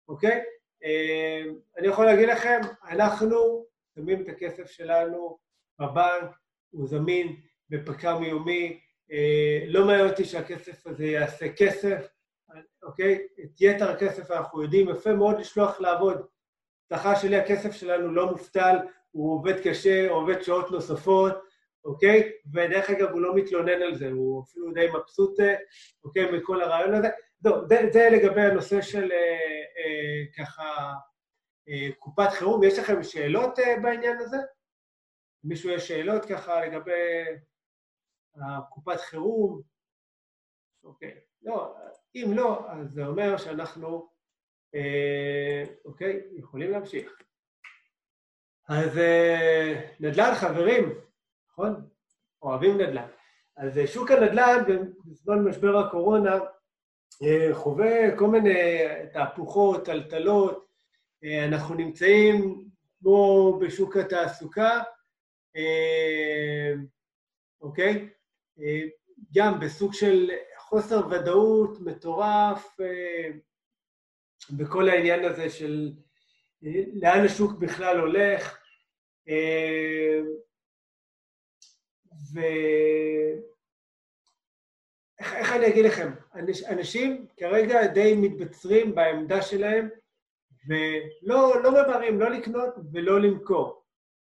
[0.09, 0.43] אוקיי?
[0.85, 1.43] אה,
[1.78, 5.39] אני יכול להגיד לכם, אנחנו שמים את הכסף שלנו
[5.78, 6.30] בבנק,
[6.70, 7.37] הוא זמין
[7.70, 8.80] בפק"ם יומי,
[9.12, 12.09] אה, לא מעניין אותי שהכסף הזה יעשה כסף,
[12.83, 13.26] אוקיי?
[13.45, 16.26] את יתר הכסף אנחנו יודעים יפה מאוד לשלוח לעבוד.
[16.91, 18.76] הבטחה שלי, הכסף שלנו לא מובטל,
[19.11, 21.35] הוא עובד קשה, עובד שעות נוספות,
[21.85, 22.33] אוקיי?
[22.55, 25.41] ודרך אגב, הוא לא מתלונן על זה, הוא אפילו די מבסוט,
[26.05, 27.09] אוקיי, מכל הרעיון הזה.
[27.43, 30.93] טוב, זה, זה לגבי הנושא של אה, אה, ככה
[31.68, 32.64] אה, קופת חירום.
[32.64, 34.36] יש לכם שאלות בעניין הזה?
[35.45, 37.24] מישהו יש שאלות ככה לגבי
[38.70, 39.62] קופת חירום?
[40.84, 41.20] אוקיי.
[41.43, 41.76] לא,
[42.14, 44.09] אם לא, אז זה אומר שאנחנו,
[44.74, 47.22] אה, אוקיי, יכולים להמשיך.
[48.68, 51.01] אז אה, נדל"ן, חברים,
[51.51, 51.88] נכון?
[52.43, 53.09] אוהבים נדל"ן.
[53.57, 54.64] אז שוק הנדל"ן
[55.05, 56.38] בזמן משבר הקורונה
[57.52, 58.78] חווה כל מיני
[59.12, 60.68] תהפוכות, טלטלות.
[61.24, 62.64] אה, אנחנו נמצאים
[63.00, 64.82] כמו בשוק התעסוקה,
[65.56, 66.72] אה,
[67.60, 68.08] אוקיי?
[68.60, 68.80] אה,
[69.34, 73.28] גם בסוג של חוסר ודאות מטורף אה,
[74.50, 75.92] בכל העניין הזה של
[76.64, 78.58] אה, לאן השוק בכלל הולך.
[85.22, 86.10] אה, ואיך אני אגיד לכם?
[86.70, 89.88] אנשים כרגע די מתבצרים בעמדה שלהם
[90.68, 93.84] ולא לא ממהרים לא לקנות ולא למכור,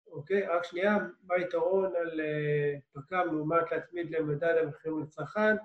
[0.08, 0.48] אוקיי?
[0.48, 2.22] רק שנייה, מה היתרון על
[2.94, 5.56] פק"ם לעומת להצמיד למדד המחירים לצרכן?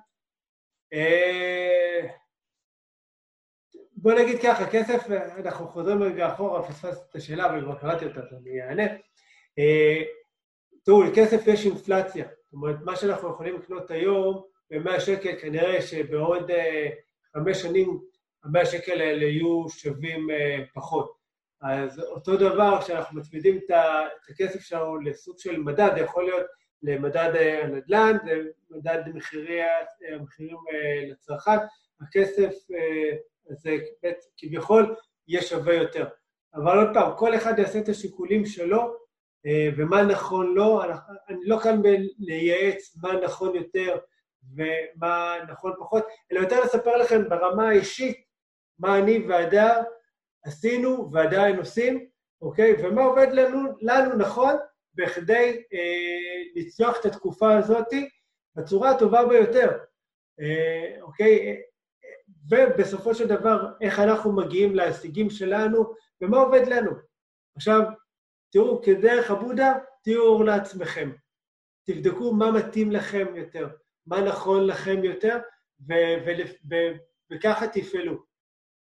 [3.96, 8.20] בוא נגיד ככה, כסף, אנחנו חוזרים רגע אחורה, פספסתי את השאלה, אבל כבר קראתי אותה,
[8.20, 8.86] אז אני אענה.
[10.84, 12.24] תראו, לכסף יש אינפלציה.
[12.44, 16.50] זאת אומרת, מה שאנחנו יכולים לקנות היום ב-100 שקל, כנראה שבעוד
[17.32, 18.00] חמש שנים
[18.44, 20.26] ה-100 שקל האלה יהיו שווים
[20.74, 21.16] פחות.
[21.62, 23.70] אז אותו דבר, כשאנחנו מצמידים את
[24.30, 26.46] הכסף שלנו לסוג של מדד, זה יכול להיות
[26.82, 28.16] למדד הנדל"ן,
[28.70, 29.60] למדד מחירי,
[30.12, 30.56] המחירים
[31.10, 31.56] לצרכן,
[32.00, 32.54] הכסף
[33.50, 33.76] הזה
[34.36, 34.94] כביכול
[35.28, 36.06] יהיה שווה יותר.
[36.54, 38.96] אבל עוד פעם, כל אחד יעשה את השיקולים שלו,
[39.76, 40.82] ומה נכון לו,
[41.28, 41.82] אני לא כאן
[42.18, 43.98] לייעץ מה נכון יותר
[44.54, 48.24] ומה נכון פחות, אלא יותר לספר לכם ברמה האישית
[48.78, 49.82] מה אני והדר
[50.44, 52.06] עשינו ועדיין עושים,
[52.42, 52.74] אוקיי?
[52.82, 54.54] ומה עובד לנו, לנו נכון
[54.94, 57.92] בכדי אה, לצלוח את התקופה הזאת
[58.56, 59.78] בצורה הטובה ביותר,
[60.40, 61.62] אה, אוקיי?
[62.50, 66.90] ובסופו של דבר, איך אנחנו מגיעים להישגים שלנו ומה עובד לנו.
[67.56, 67.82] עכשיו,
[68.52, 71.10] תראו, כדרך הבודה, תהיו אור לעצמכם.
[71.86, 73.68] תבדקו מה מתאים לכם יותר,
[74.06, 75.38] מה נכון לכם יותר,
[77.30, 78.22] וככה תפעלו.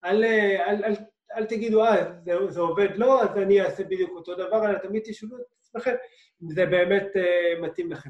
[0.05, 0.93] אל, אל, אל,
[1.35, 5.03] אל תגידו, אה, זה, זה עובד לא, אז אני אעשה בדיוק אותו דבר, אלא תמיד
[5.05, 5.95] תשאלו את עצמכם
[6.43, 8.09] אם זה באמת uh, מתאים לכם.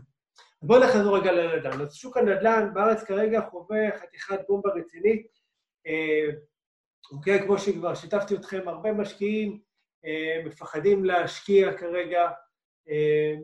[0.62, 1.82] בואו נחזור רגע לנדל"ן.
[1.82, 5.28] אז שוק הנדל"ן בארץ כרגע חווה חתיכת בומבה רצינית.
[5.88, 6.36] Uh,
[7.12, 9.60] אוקיי, כמו שכבר שיתפתי אתכם, הרבה משקיעים
[10.06, 12.30] uh, מפחדים להשקיע כרגע
[12.88, 13.42] uh,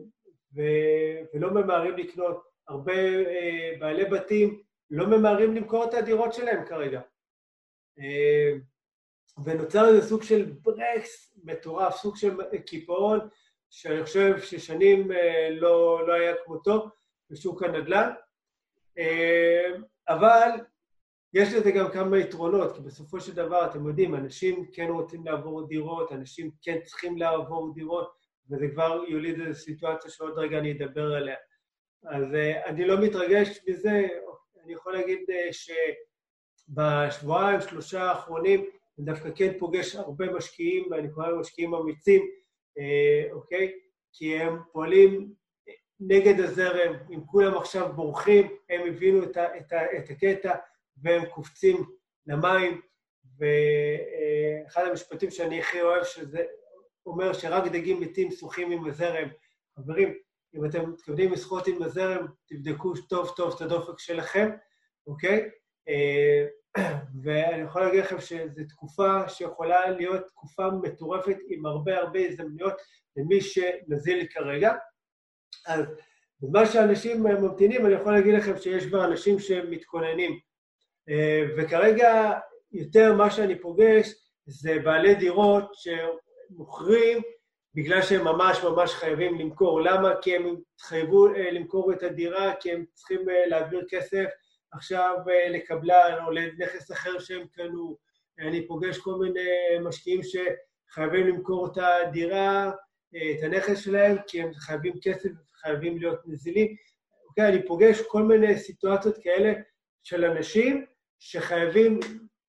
[0.56, 2.49] ו- ולא ממהרים לקנות.
[2.70, 7.00] הרבה uh, בעלי בתים לא ממהרים למכור את הדירות שלהם כרגע.
[7.98, 8.02] Uh,
[9.44, 13.28] ונוצר איזה סוג של ברקס מטורף, סוג של קיפאון,
[13.70, 16.88] שאני חושב ששנים אה, לא, לא היה כמותו
[17.30, 18.10] בשוק הנדל"ן.
[18.98, 19.70] אה,
[20.08, 20.50] אבל
[21.34, 25.68] יש לזה גם כמה יתרונות, כי בסופו של דבר, אתם יודעים, אנשים כן רוצים לעבור
[25.68, 28.12] דירות, אנשים כן צריכים לעבור דירות,
[28.50, 31.36] וזה כבר יוליד איזו סיטואציה שעוד רגע אני אדבר עליה.
[32.04, 34.08] אז אה, אני לא מתרגש מזה,
[34.64, 35.18] אני יכול להגיד
[36.68, 38.60] שבשבועיים, שלושה האחרונים,
[38.98, 42.30] אני דווקא כן פוגש הרבה משקיעים, ואני קורא להם משקיעים אמיצים,
[42.78, 43.72] אה, אוקיי?
[44.12, 45.34] כי הם פועלים
[46.00, 50.54] נגד הזרם, אם כולם עכשיו בורחים, הם הבינו את, ה, את, ה, את הקטע
[51.02, 51.84] והם קופצים
[52.26, 52.80] למים,
[53.38, 56.44] ואחד המשפטים שאני הכי אוהב, שזה
[57.06, 59.28] אומר שרק דגים מתים שוחים עם הזרם.
[59.76, 60.14] חברים,
[60.54, 64.50] אם אתם מתכוונים לשחות עם הזרם, תבדקו טוב טוב את הדופק שלכם,
[65.06, 65.50] אוקיי?
[65.88, 66.46] אה,
[67.22, 72.74] ואני יכול להגיד לכם שזו תקופה שיכולה להיות תקופה מטורפת עם הרבה הרבה הזדמנויות
[73.16, 74.72] למי שנזיל כרגע.
[75.66, 75.84] אז
[76.40, 80.38] בזמן שאנשים ממתינים, אני יכול להגיד לכם שיש כבר אנשים שמתכוננים.
[81.08, 82.32] אה, וכרגע
[82.72, 84.12] יותר מה שאני פוגש
[84.46, 87.22] זה בעלי דירות שמוכרים
[87.74, 89.80] בגלל שהם ממש ממש חייבים למכור.
[89.80, 90.14] למה?
[90.22, 94.26] כי הם התחייבו אה, למכור את הדירה, כי הם צריכים אה, להעביר כסף
[94.72, 97.96] עכשיו אה, לקבלן או לנכס אחר שהם קנו.
[98.38, 99.48] אני פוגש כל מיני
[99.80, 102.70] משקיעים שחייבים למכור את הדירה,
[103.10, 106.76] את הנכס שלהם, כי הם חייבים כסף וחייבים להיות נזילים.
[107.28, 109.52] אוקיי, אני פוגש כל מיני סיטואציות כאלה
[110.02, 110.86] של אנשים
[111.18, 112.00] שחייבים,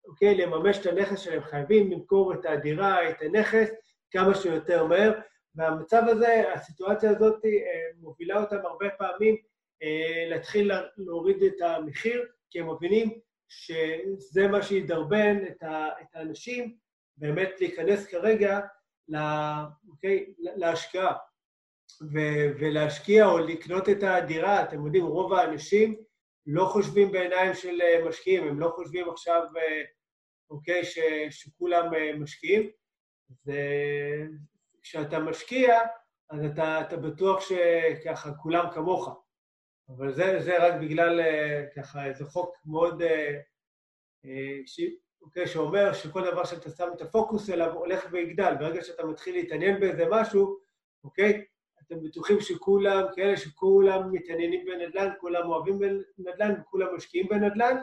[0.06, 3.70] אוקיי, לממש את הנכס שלהם, חייבים למכור את הדירה, את הנכס,
[4.12, 5.12] כמה שיותר מהר.
[5.56, 7.50] והמצב הזה, הסיטואציה הזאת אה,
[8.00, 9.36] מובילה אותם הרבה פעמים
[9.84, 15.38] אה, להתחיל להוריד את המחיר, כי הם מבינים שזה מה שידרבן
[16.02, 16.76] את האנשים
[17.18, 18.60] באמת להיכנס כרגע
[19.08, 21.16] לה, אוקיי, להשקעה.
[22.60, 26.04] ולהשקיע או לקנות את הדירה, אתם יודעים, רוב האנשים
[26.46, 29.82] לא חושבים בעיניים של משקיעים, הם לא חושבים עכשיו, אה,
[30.50, 31.00] אוקיי, ש-
[31.30, 32.70] שכולם אה, משקיעים.
[33.46, 35.80] וכשאתה משקיע,
[36.30, 39.10] אז אתה, אתה בטוח שככה כולם כמוך.
[39.90, 43.40] אבל זה, זה רק בגלל אה, ככה איזה חוק מאוד, אה,
[44.26, 44.80] אה, ש,
[45.22, 48.54] אוקיי, שאומר שכל דבר שאתה שם את הפוקוס אליו הולך ויגדל.
[48.60, 50.58] ברגע שאתה מתחיל להתעניין באיזה משהו,
[51.04, 51.46] אוקיי,
[51.82, 57.78] אתם בטוחים שכולם כאלה שכולם מתעניינים בנדל"ן, כולם אוהבים בנדל"ן וכולם משקיעים בנדל"ן,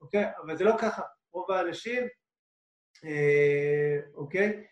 [0.00, 1.02] אוקיי, אבל זה לא ככה.
[1.32, 2.02] רוב האנשים,
[4.14, 4.64] אוקיי,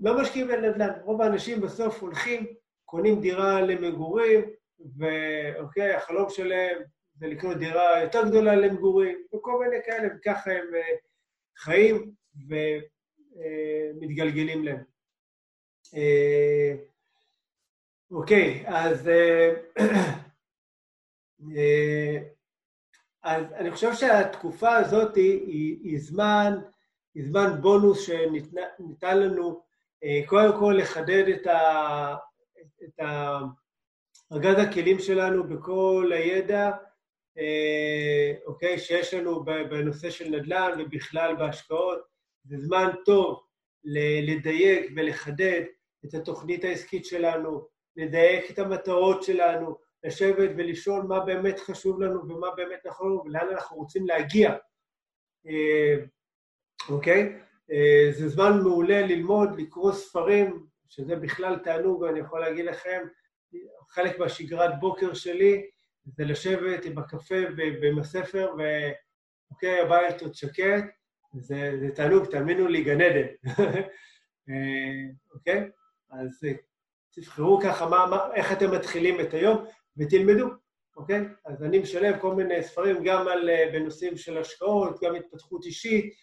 [0.00, 1.00] לא משקיעים בנדל"ן.
[1.04, 2.46] רוב האנשים בסוף הולכים
[2.84, 4.50] קונים דירה למגורים,
[4.98, 6.78] ואוקיי, החלום שלהם
[7.14, 11.08] זה לקנות דירה יותר גדולה למגורים, וכל מיני כאלה, וככה הם אה,
[11.58, 12.12] חיים
[13.38, 14.84] ומתגלגלים להם.
[18.10, 19.10] אוקיי, אז,
[23.28, 26.54] אז אני חושב שהתקופה הזאת היא, היא, זמן,
[27.14, 29.62] היא זמן בונוס שניתן לנו
[30.26, 32.14] קודם כל לחדד את, ה,
[32.84, 33.00] את
[34.32, 36.70] ארגז הכלים שלנו בכל הידע,
[38.46, 41.98] אוקיי, שיש לנו בנושא של נדל"ן ובכלל בהשקעות.
[42.44, 43.42] זה זמן טוב
[44.28, 45.62] לדייק ולחדד
[46.04, 47.66] את התוכנית העסקית שלנו,
[47.96, 53.46] לדייק את המטרות שלנו, לשבת ולשאול מה באמת חשוב לנו ומה באמת נכון לנו ולאן
[53.52, 54.54] אנחנו רוצים להגיע,
[56.88, 57.38] אוקיי?
[58.10, 63.06] זה זמן מעולה ללמוד, לקרוא ספרים, שזה בכלל תענוג, אני יכול להגיד לכם,
[63.88, 65.70] חלק מהשגרת בוקר שלי
[66.16, 70.84] זה לשבת עם הקפה ועם הספר, ואוקיי, הבית עוד שקט,
[71.34, 73.26] זה, זה תענוג, תאמינו לי, גן עדן.
[75.34, 75.70] אוקיי?
[76.10, 76.44] אז
[77.10, 79.64] תבחרו ככה מה, מה, איך אתם מתחילים את היום
[79.98, 80.46] ותלמדו,
[80.96, 81.20] אוקיי?
[81.44, 86.14] אז אני משלב כל מיני ספרים גם על, בנושאים של השקעות, גם התפתחות אישית,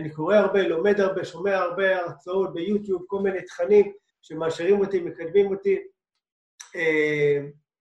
[0.00, 3.92] אני קורא הרבה, לומד הרבה, שומע הרבה הרצאות ביוטיוב, כל מיני תכנים
[4.22, 5.78] שמאשרים אותי, מקדמים אותי,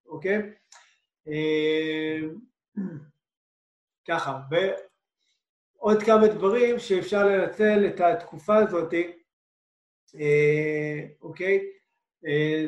[0.05, 0.41] אוקיי?
[4.07, 4.39] ככה,
[5.79, 8.93] ועוד כמה דברים שאפשר לנצל את התקופה הזאת,
[11.21, 11.65] אוקיי?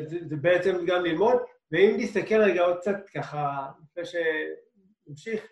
[0.06, 1.36] זה בעצם גם ללמוד,
[1.72, 5.46] ואם נסתכל רגע עוד קצת ככה, לפני שנמשיך,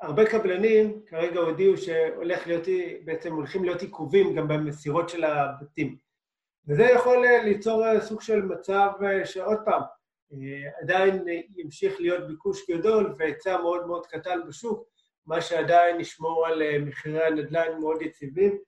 [0.00, 2.62] הרבה קבלנים כרגע הודיעו שהולך להיות,
[3.04, 5.96] בעצם הולכים להיות עיכובים גם במסירות של הבתים.
[6.68, 8.88] וזה יכול ליצור סוג של מצב
[9.24, 9.82] שעוד פעם,
[10.82, 11.24] עדיין
[11.56, 14.88] ימשיך להיות ביקוש גדול והיצע מאוד מאוד קטן בשוק,
[15.26, 18.58] מה שעדיין ישמור על מחירי הנדל"ן מאוד יציבים,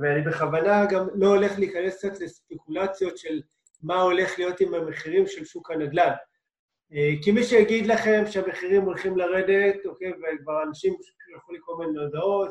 [0.00, 3.42] ואני בכוונה גם לא הולך להיכנס קצת לספקולציות של
[3.82, 6.12] מה הולך להיות עם המחירים של שוק הנדל"ן.
[7.22, 10.94] כי מי שיגיד לכם שהמחירים הולכים לרדת, אוקיי, וכבר אנשים
[11.36, 12.50] יכולים לקרוא מיני הודעות,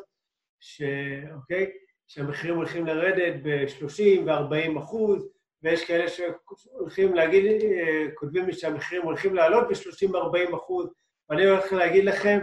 [1.35, 1.71] אוקיי,
[2.07, 5.29] שהמחירים הולכים לרדת ב-30 ו-40 אחוז,
[5.63, 7.61] ויש כאלה שהולכים להגיד,
[8.15, 10.93] כותבים לי שהמחירים הולכים לעלות ב-30-40 אחוז,
[11.29, 12.39] ואני הולך להגיד לכם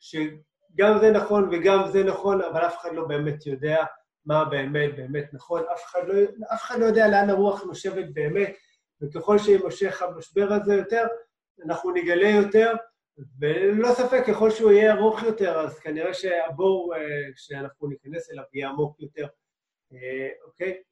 [0.00, 3.84] שגם זה נכון וגם זה נכון, אבל אף אחד לא באמת יודע
[4.26, 6.14] מה באמת באמת נכון, אף אחד לא,
[6.54, 8.56] אף אחד לא יודע לאן הרוח נושבת באמת,
[9.02, 11.06] וככל שימשך המשבר הזה יותר,
[11.64, 12.72] אנחנו נגלה יותר,
[13.40, 16.94] וללא ספק, ככל שהוא יהיה ארוך יותר, אז כנראה שהבור
[17.36, 19.26] שאנחנו ניכנס אליו יהיה עמוק יותר,
[20.44, 20.82] אוקיי?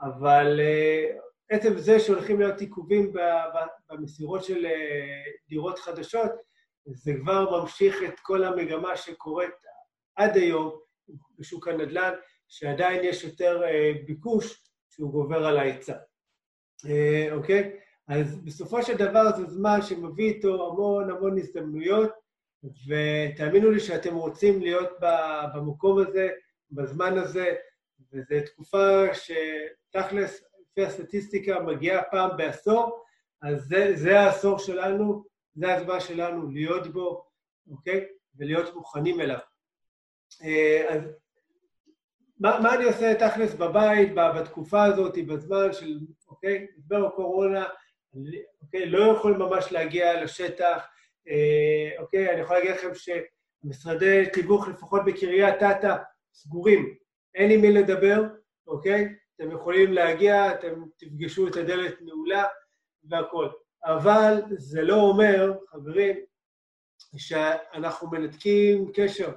[0.00, 0.60] אבל
[1.50, 3.12] עצם זה שהולכים להיות עיכובים
[3.90, 4.66] במסירות של
[5.48, 6.30] דירות חדשות,
[6.86, 9.54] זה כבר ממשיך את כל המגמה שקורית
[10.16, 10.80] עד היום
[11.38, 12.12] בשוק הנדל"ן,
[12.56, 13.62] שעדיין יש יותר
[14.06, 15.96] ביקוש שהוא גובר על ההיצע.
[17.32, 17.76] אוקיי?
[18.08, 22.10] אז בסופו של דבר זה זמן שמביא איתו המון המון הזדמנויות,
[22.64, 24.88] ותאמינו לי שאתם רוצים להיות
[25.54, 26.28] במקום הזה,
[26.70, 27.54] בזמן הזה,
[28.12, 33.04] וזו תקופה שתכלס, לפי הסטטיסטיקה, מגיעה פעם בעשור,
[33.42, 35.24] אז זה, זה העשור שלנו,
[35.54, 37.24] זה הזמן שלנו להיות בו,
[37.70, 38.06] אוקיי?
[38.36, 39.38] ולהיות מוכנים אליו.
[40.88, 41.23] אז
[42.40, 45.98] מה, מה אני עושה תכלס בבית, בתקופה הזאת, בזמן של,
[46.28, 46.66] אוקיי?
[46.78, 47.64] משבר הקורונה,
[48.62, 48.86] אוקיי?
[48.86, 50.86] לא יכול ממש להגיע לשטח,
[51.28, 52.32] אה, אוקיי?
[52.32, 55.96] אני יכול להגיד לכם שמשרדי תיווך, לפחות בקריית אתא,
[56.34, 56.94] סגורים.
[57.34, 58.22] אין עם מי לדבר,
[58.66, 59.14] אוקיי?
[59.36, 62.44] אתם יכולים להגיע, אתם תפגשו את הדלת נעולה
[63.04, 63.52] והכול.
[63.84, 66.16] אבל זה לא אומר, חברים,
[67.16, 69.32] שאנחנו מנתקים קשר.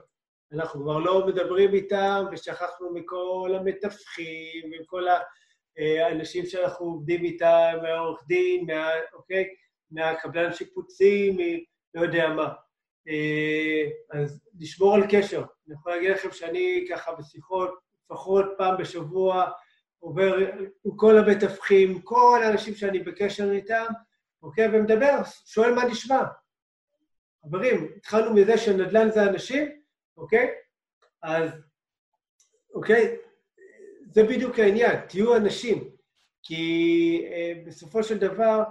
[0.53, 5.03] אנחנו כבר לא מדברים איתם ושכחנו מכל המתווכים ועם כל
[5.77, 9.47] האנשים שאנחנו עובדים איתם, מהעורך דין, מה, אוקיי?
[9.91, 11.37] מהקבלן שיפוצים,
[11.93, 12.53] לא יודע מה.
[14.11, 15.43] אז לשמור על קשר.
[15.67, 19.51] אני יכול להגיד לכם שאני ככה בשיחות, לפחות פעם בשבוע,
[19.99, 20.37] עובר
[20.85, 23.85] עם כל המתווכים, כל האנשים שאני בקשר איתם,
[24.43, 24.67] אוקיי?
[24.73, 26.23] ומדבר, שואל מה נשמע.
[27.45, 29.76] חברים, התחלנו מזה שנדל"ן זה אנשים,
[30.17, 30.47] אוקיי?
[31.23, 31.49] אז,
[32.73, 33.17] אוקיי?
[34.13, 35.89] זה בדיוק העניין, תהיו אנשים.
[36.43, 38.63] כי אה, בסופו של דבר,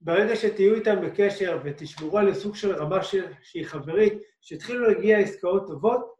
[0.00, 3.14] ברגע שתהיו איתם בקשר ותשמרו על סוג של רמה ש...
[3.42, 6.14] שהיא חברית, שהתחילו להגיע עסקאות טובות,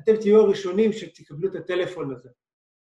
[0.00, 2.28] אתם תהיו הראשונים שתקבלו את הטלפון הזה.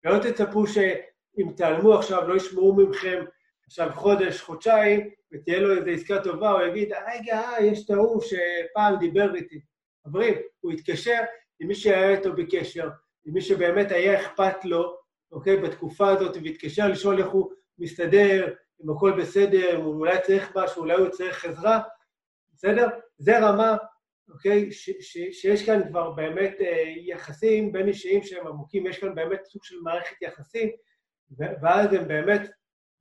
[0.06, 3.24] ולא תצפו שאם תיעלמו עכשיו, לא ישמעו מכם
[3.68, 8.22] עכשיו חודש, חודשיים, ותהיה לו איזו עסקה טובה, הוא יגיד, רגע, אה, יש את ההוא
[8.22, 9.60] שפעם דיבר איתי.
[10.06, 11.20] חברים, הוא התקשר
[11.60, 12.90] עם מי שהיה איתו בקשר,
[13.26, 14.98] עם מי שבאמת היה אכפת לו,
[15.32, 18.54] אוקיי, בתקופה הזאת, והתקשר לשאול איך הוא מסתדר,
[18.84, 21.82] אם הכל בסדר, הוא אולי צריך משהו, אולי הוא צריך עזרה,
[22.54, 22.88] בסדר?
[23.18, 23.78] זה רמה,
[24.30, 29.16] אוקיי, ש, ש, שיש כאן כבר באמת אה, יחסים בין אישיים שהם עמוקים, יש כאן
[29.16, 30.70] באמת סוג של מערכת יחסים,
[31.62, 32.42] ואז הם באמת,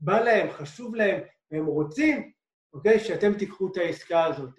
[0.01, 1.21] בא להם, חשוב להם,
[1.51, 2.33] והם רוצים,
[2.73, 4.51] אוקיי, שאתם תיקחו את העסקה הזאת,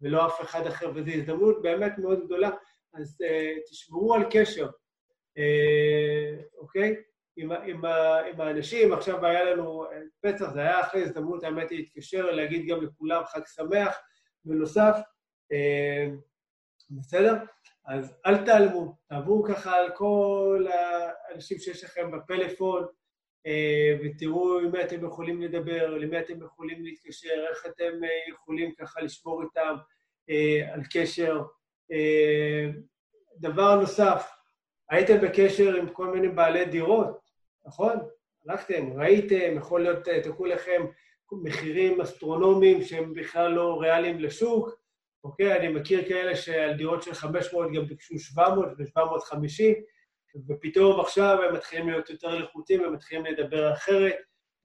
[0.00, 2.50] ולא אף אחד אחר, וזו הזדמנות באמת מאוד גדולה,
[2.94, 4.68] אז אה, תשמרו על קשר,
[5.38, 6.96] אה, אוקיי?
[7.36, 7.84] עם, עם,
[8.28, 12.66] עם האנשים, עכשיו היה לנו אה, פסח, זה היה אחרי הזדמנות, האמת היא, להתקשר, להגיד
[12.68, 13.96] גם לכולם חג שמח,
[14.44, 14.96] בנוסף,
[15.52, 16.08] אה,
[16.90, 17.34] בסדר?
[17.86, 22.86] אז אל תעלמו, תעברו ככה על כל האנשים שיש לכם בפלאפון,
[24.04, 29.00] ותראו עם מי אתם יכולים לדבר, למי אתם יכולים להתקשר, איך אתם אה, יכולים ככה
[29.00, 29.76] לשמור איתם
[30.30, 31.42] אה, על קשר.
[31.92, 32.66] אה,
[33.36, 34.30] דבר נוסף,
[34.90, 37.18] הייתם בקשר עם כל מיני בעלי דירות,
[37.66, 37.96] נכון?
[38.46, 40.86] הלכתם, ראיתם, יכול להיות, אה, תקעו לכם
[41.32, 44.70] מחירים אסטרונומיים שהם בכלל לא ריאליים לשוק,
[45.24, 45.56] אוקיי?
[45.56, 49.74] אני מכיר כאלה שעל דירות של 500 גם ביקשו 700 ו-750,
[50.48, 54.16] ופתאום עכשיו הם מתחילים להיות יותר לחוטים, הם מתחילים לדבר אחרת,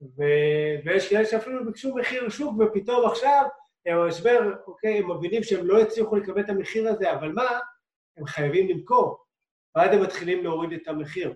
[0.02, 3.42] ו- ויש כאלה שאפילו ביקשו מחיר שוק, ופתאום עכשיו
[3.86, 7.58] הם במשבר, אוקיי, הם מבינים שהם לא הצליחו לקבל את המחיר הזה, אבל מה?
[8.16, 9.24] הם חייבים למכור.
[9.76, 11.34] ואז הם מתחילים להוריד את המחיר.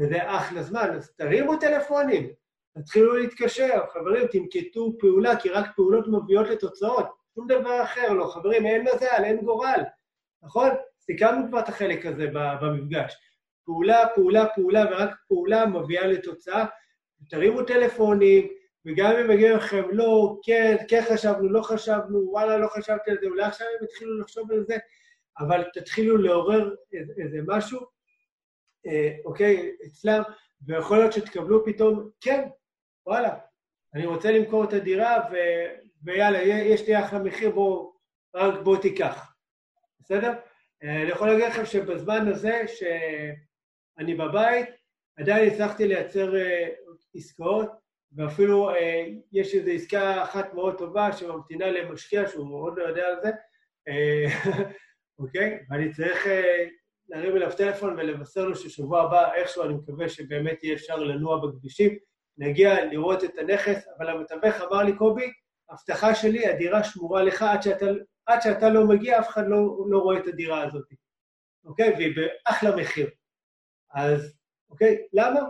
[0.00, 2.32] וזה אחלה זמן, אז תרימו טלפונים,
[2.78, 8.24] תתחילו להתקשר, חברים, תנקטו פעולה, כי רק פעולות מביאות לתוצאות, שום דבר אחר לא.
[8.24, 9.80] חברים, אין מזל, אין גורל,
[10.42, 10.68] נכון?
[11.00, 13.14] סיכמנו כבר את החלק הזה במפגש.
[13.64, 16.64] פעולה, פעולה, פעולה, ורק פעולה מביאה לתוצאה.
[17.30, 18.48] תרימו טלפונים,
[18.86, 23.26] וגם אם מגיעים לכם, לא, כן, כן חשבנו, לא חשבנו, וואלה, לא חשבתי על זה,
[23.26, 24.76] אולי עכשיו הם יתחילו לחשוב על זה,
[25.38, 27.80] אבל תתחילו לעורר איזה משהו,
[28.86, 30.22] אה, אוקיי, אצלם,
[30.66, 32.48] ויכול להיות שתקבלו פתאום, כן,
[33.06, 33.38] וואלה,
[33.94, 35.36] אני רוצה למכור את הדירה, ו...
[36.04, 37.92] ויאללה, יש לי אחלה מחיר, בוא,
[38.34, 39.34] רק בוא תיקח,
[40.00, 40.32] בסדר?
[40.82, 42.62] אה, אני יכול להגיד לכם שבזמן הזה
[43.98, 44.68] שאני בבית,
[45.18, 46.68] עדיין הצלחתי לייצר אה,
[47.14, 47.70] עסקאות,
[48.16, 53.16] ואפילו אה, יש איזו עסקה אחת מאוד טובה שממתינה למשקיע שהוא מאוד לא יודע על
[53.22, 53.30] זה,
[55.18, 55.58] אוקיי?
[55.70, 56.26] ואני צריך
[57.08, 61.98] להרים אליו טלפון ולבשר לו ששבוע הבא, איכשהו אני מקווה שבאמת יהיה אפשר לנוע בכבישים,
[62.38, 65.32] נגיע לראות את הנכס, אבל המתווך אמר לי, קובי,
[65.70, 67.86] הבטחה שלי, הדירה שמורה לך עד שאתה,
[68.26, 69.58] עד שאתה לא מגיע, אף אחד לא,
[69.90, 70.88] לא רואה את הדירה הזאת,
[71.64, 71.92] אוקיי?
[71.92, 73.10] והיא באחלה מחיר.
[73.94, 74.34] אז,
[74.70, 75.40] אוקיי, למה?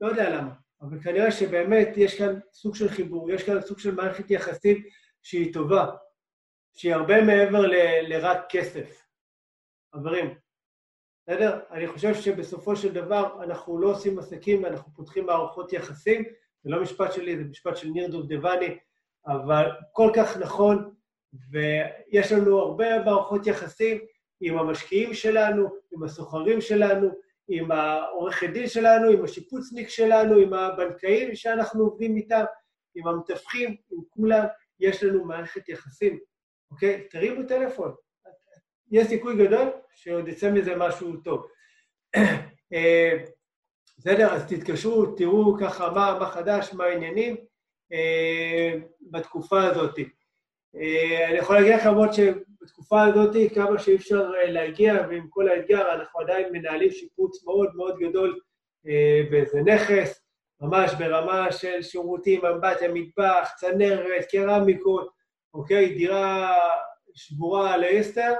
[0.00, 3.94] לא יודע למה, אבל כנראה שבאמת יש כאן סוג של חיבור, יש כאן סוג של
[3.94, 4.82] מערכת יחסים
[5.22, 5.86] שהיא טובה,
[6.74, 9.08] שהיא הרבה מעבר ל, לרק כסף.
[9.94, 10.34] חברים,
[11.22, 11.60] בסדר?
[11.70, 16.24] אני חושב שבסופו של דבר אנחנו לא עושים עסקים, אנחנו פותחים מערכות יחסים,
[16.62, 18.78] זה לא משפט שלי, זה משפט של ניר דובדבני,
[19.26, 20.94] אבל כל כך נכון,
[21.50, 23.98] ויש לנו הרבה מערכות יחסים
[24.40, 27.08] עם המשקיעים שלנו, עם הסוחרים שלנו,
[27.48, 32.44] עם העורכי דין שלנו, עם השיפוצניק שלנו, עם הבנקאים שאנחנו עובדים איתם,
[32.94, 34.44] עם המתווכים, עם כולם,
[34.80, 36.18] יש לנו מערכת יחסים,
[36.70, 37.08] אוקיי?
[37.10, 37.94] תרימו טלפון,
[38.90, 41.46] יש סיכוי גדול שעוד יצא מזה משהו טוב.
[42.72, 43.12] אה,
[43.98, 47.36] בסדר, אז תתקשרו, תראו ככה מה, מה חדש, מה העניינים
[47.92, 48.74] אה,
[49.10, 49.98] בתקופה הזאת.
[50.76, 52.08] אה, אני יכול להגיד לכם עוד
[52.68, 57.98] שבתקופה הזאת, כמה שאי אפשר להגיע, ועם כל האתגר, אנחנו עדיין מנהלים שיפוץ מאוד מאוד
[57.98, 58.40] גדול
[59.30, 60.20] באיזה נכס,
[60.60, 65.10] ממש ברמה של שירותים, אמבטיה, מטבח, צנרת, קרמיקות,
[65.54, 65.94] אוקיי?
[65.94, 66.54] דירה
[67.14, 68.34] שבורה לאסתר,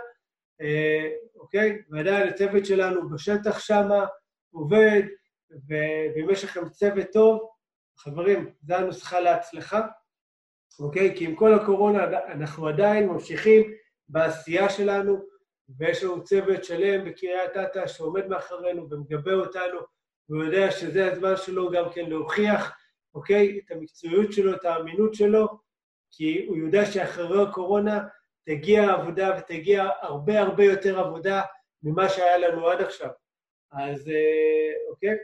[0.60, 1.82] אה, אוקיי?
[1.90, 4.06] ועדיין הצוות שלנו בשטח שמה
[4.52, 5.02] עובד,
[5.68, 7.48] ואם יש לכם צוות טוב,
[7.98, 9.86] חברים, זו הנוסחה להצלחה,
[10.80, 11.16] אוקיי?
[11.16, 13.72] כי עם כל הקורונה אנחנו עדיין ממשיכים
[14.09, 15.24] בעשייה שלנו,
[15.78, 19.78] ויש לנו צוות שלם בקריית אתא שעומד מאחורינו ומגבה אותנו,
[20.28, 22.72] והוא יודע שזה הזמן שלו גם כן להוכיח,
[23.14, 23.60] אוקיי?
[23.64, 25.48] את המקצועיות שלו, את האמינות שלו,
[26.10, 28.01] כי הוא יודע שאחרי הקורונה
[28.44, 31.43] תגיע עבודה ותגיע הרבה הרבה יותר עבודה
[31.82, 33.10] ממה שהיה לנו עד עכשיו.
[33.72, 35.16] אז אה, אוקיי?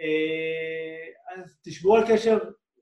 [0.00, 2.38] אה, אז תשמעו על קשר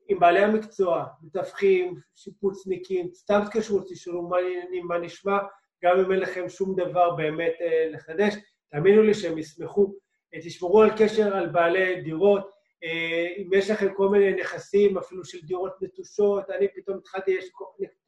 [0.07, 5.37] עם בעלי המקצוע, מתווכים, שיפוצניקים, סתם תקשרו, תשאלו מה העניינים, מה נשמע,
[5.83, 8.33] גם אם אין לכם שום דבר באמת אה, לחדש,
[8.71, 9.95] תאמינו לי שהם ישמחו.
[10.43, 12.51] תשמרו על קשר על בעלי דירות,
[13.37, 17.51] אם יש לכם כל מיני נכסים, אפילו של דירות נטושות, אני פתאום התחלתי, יש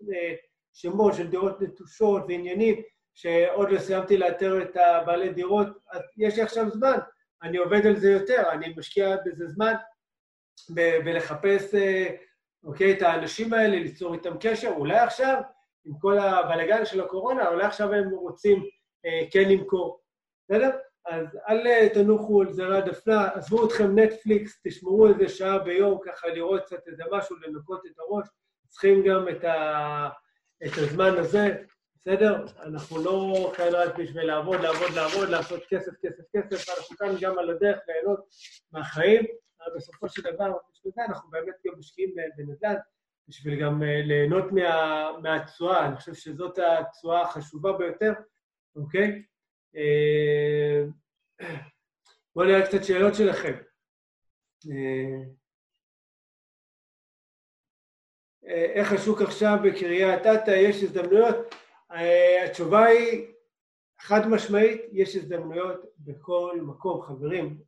[0.01, 0.35] מיני
[0.73, 2.81] שמות של דירות נטושות ועניינים,
[3.13, 6.97] שעוד לא סיימתי לאתר את הבעלי דירות, אז יש לי עכשיו זמן,
[7.43, 9.73] אני עובד על זה יותר, אני משקיע בזה זמן
[10.69, 12.15] בלחפש, אה,
[12.63, 14.69] אוקיי, את האנשים האלה, ליצור איתם קשר.
[14.77, 15.41] אולי עכשיו,
[15.85, 18.63] עם כל הבלגן של הקורונה, אולי עכשיו הם רוצים
[19.05, 20.01] אה, כן למכור.
[20.43, 20.69] בסדר?
[21.05, 26.27] אז אל אה, תנוחו על זרי הדפנה, עזבו אתכם נטפליקס, תשמרו איזה שעה ביום, ככה
[26.27, 28.27] לראות קצת איזה משהו, לנקות את הראש.
[28.67, 30.09] צריכים גם את, ה...
[30.65, 31.55] את הזמן הזה,
[31.95, 32.45] בסדר?
[32.63, 37.39] אנחנו לא כאן רק בשביל לעבוד, לעבוד, לעבוד, לעשות כסף, כסף, כסף, אנחנו כאן גם
[37.39, 38.19] על הדרך ליהנות
[38.71, 39.25] מהחיים,
[39.61, 42.75] אבל בסופו של דבר, בשביל זה אנחנו באמת גם משקיעים בנדל"ן,
[43.27, 48.13] בשביל גם אה, ליהנות מה, מהתשואה, אני חושב שזאת התשואה החשובה ביותר,
[48.75, 49.23] אוקיי?
[49.75, 50.83] אה,
[52.35, 53.53] בואו נראה קצת שאלות שלכם.
[54.71, 55.23] אה,
[58.73, 61.35] איך השוק עכשיו בקריית אתא, יש הזדמנויות?
[62.45, 63.27] התשובה היא
[63.99, 67.61] חד משמעית, יש הזדמנויות בכל מקום, חברים,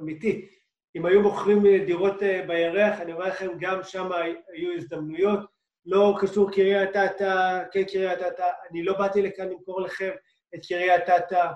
[0.00, 0.61] אמיתי.
[0.96, 4.08] אם היו מוכרים דירות אה, בירח, אני אומר לכם, גם שם
[4.52, 5.40] היו הזדמנויות.
[5.86, 10.10] לא קשור קריית אתא, כן קריית אתא, אני לא באתי לכאן למכור לכם
[10.54, 11.50] את קריית אתא,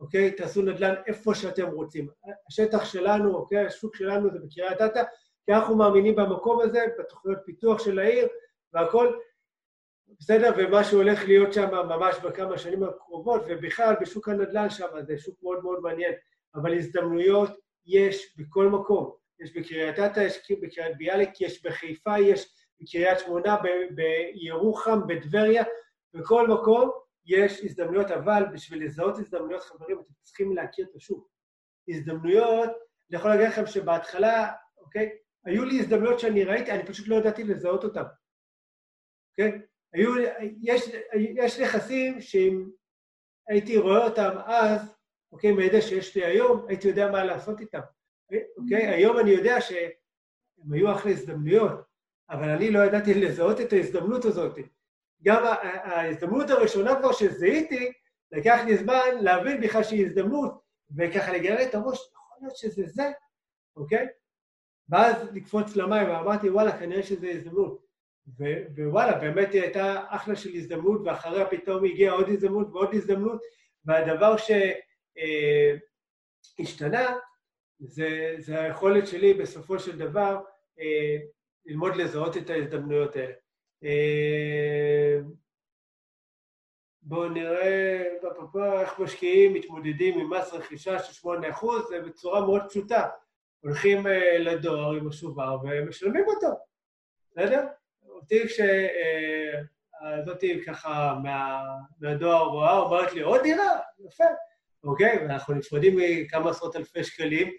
[0.00, 0.30] אוקיי?
[0.30, 2.08] תעשו נדל"ן איפה שאתם רוצים.
[2.48, 3.66] השטח שלנו, אוקיי?
[3.66, 5.02] השוק שלנו זה בקריית אתא,
[5.46, 8.28] כי אנחנו מאמינים במקום הזה, בתוכניות פיתוח של העיר
[8.72, 9.20] והכול.
[10.18, 10.50] בסדר?
[10.56, 15.62] ומה שהולך להיות שם ממש בכמה שנים הקרובות, ובכלל בשוק הנדל"ן שם, זה שוק מאוד
[15.62, 16.12] מאוד מעניין.
[16.54, 17.50] אבל הזדמנויות
[17.86, 19.16] יש בכל מקום.
[19.40, 23.56] יש בקריית אתא, יש בקריית ביאליק, יש בחיפה, יש בקריית שמונה,
[23.94, 25.64] בירוחם, בטבריה,
[26.14, 26.90] בכל מקום
[27.26, 31.28] יש הזדמנויות, אבל בשביל לזהות הזדמנויות, חברים, אתם צריכים להכיר את השוק.
[31.88, 32.70] הזדמנויות,
[33.10, 37.44] אני יכול להגיד לכם שבהתחלה, אוקיי, היו לי הזדמנויות שאני ראיתי, אני פשוט לא ידעתי
[37.44, 38.02] לזהות אותן.
[39.30, 39.60] אוקיי?
[39.92, 40.12] היו,
[40.62, 42.70] יש, יש נכסים שאם
[43.48, 44.95] הייתי רואה אותם אז,
[45.36, 47.80] אוקיי, מידע שיש לי היום, הייתי יודע מה לעשות איתם.
[48.58, 48.86] אוקיי?
[48.86, 51.80] היום אני יודע שהם היו אחלה הזדמנויות,
[52.30, 54.58] אבל אני לא ידעתי לזהות את ההזדמנות הזאת.
[55.22, 57.92] גם ההזדמנות הראשונה כבר שזיהיתי,
[58.32, 60.60] לקח לי זמן להבין בכלל שהיא הזדמנות,
[60.96, 63.10] וככה לגרד את הראש, יכול להיות שזה זה,
[63.76, 64.06] אוקיי?
[64.88, 67.86] ואז לקפוץ למים, ואמרתי, וואלה, כנראה שזו הזדמנות.
[68.76, 73.42] ווואלה, באמת היא הייתה אחלה של הזדמנות, ואחריה פתאום הגיעה עוד הזדמנות ועוד הזדמנות,
[73.84, 74.36] והדבר
[76.42, 77.16] שהשתנה
[77.78, 80.40] זה, זה היכולת שלי בסופו של דבר
[80.80, 81.16] אה,
[81.66, 83.32] ללמוד לזהות את ההזדמנויות האלה.
[83.84, 85.18] אה,
[87.02, 88.02] בואו נראה
[88.80, 93.08] איך משקיעים מתמודדים עם מס רכישה של 8%, זה בצורה מאוד פשוטה.
[93.60, 96.48] הולכים אה, לדואר עם השובר ומשלמים אותו,
[97.30, 97.66] בסדר?
[98.08, 98.42] אותי
[100.24, 101.62] כשזאתי ככה מה,
[102.00, 103.80] מהדואר רואה, אומרת לי, עוד דירה?
[103.98, 104.24] יפה.
[104.84, 105.18] אוקיי?
[105.18, 107.52] ואנחנו נפרדים מכמה עשרות אלפי שקלים.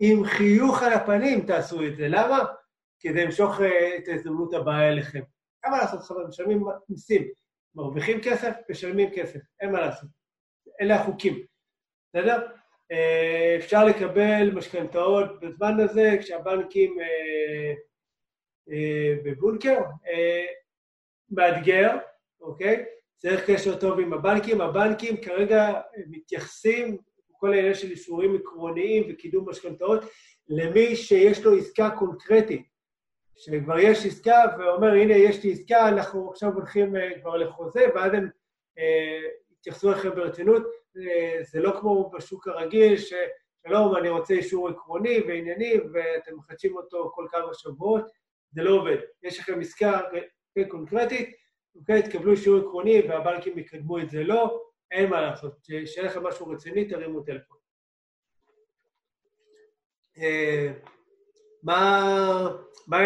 [0.00, 2.08] עם חיוך על הפנים תעשו את זה.
[2.08, 2.38] למה?
[3.00, 5.20] כדי למשוך אה, את ההזדמנות הבאה אליכם.
[5.64, 7.28] אין מה לעשות, חברים, משלמים מיסים.
[7.74, 9.40] מרוויחים כסף, משלמים כסף.
[9.60, 10.10] אין מה לעשות.
[10.80, 11.44] אלה החוקים.
[12.08, 12.46] בסדר?
[12.92, 17.74] אה, אפשר לקבל משכנתאות בזמן הזה, כשהבנקים אה,
[19.24, 19.80] בבונקר,
[21.30, 21.98] מאתגר,
[22.40, 22.84] אוקיי?
[23.20, 24.60] צריך קשר טוב עם הבנקים.
[24.60, 26.98] הבנקים כרגע מתייחסים,
[27.32, 30.04] כל העניין של אישורים עקרוניים וקידום משכנתאות,
[30.48, 32.66] למי שיש לו עסקה קונקרטית.
[33.36, 38.14] שכבר יש עסקה ואומר, הנה, יש לי עסקה, אנחנו עכשיו הולכים uh, כבר לחוזה, ואז
[38.14, 38.28] הם
[38.78, 38.82] uh,
[39.52, 40.62] יתייחסו לכם ברצינות.
[40.62, 41.00] Uh,
[41.42, 47.26] זה לא כמו בשוק הרגיל, ששלום, אני רוצה אישור עקרוני וענייני, ואתם מחדשים אותו כל
[47.30, 48.04] כמה שבועות,
[48.52, 48.96] זה לא עובד.
[49.22, 50.00] יש לכם עסקה
[50.68, 51.40] קונקרטית,
[51.76, 55.52] אוקיי, תקבלו אישור עקרוני והבנקים יקדמו את זה לא, אין מה לעשות.
[55.64, 57.56] שיהיה לכם משהו רציני, תרימו טלפון.
[60.18, 60.72] אה,
[61.62, 63.00] מה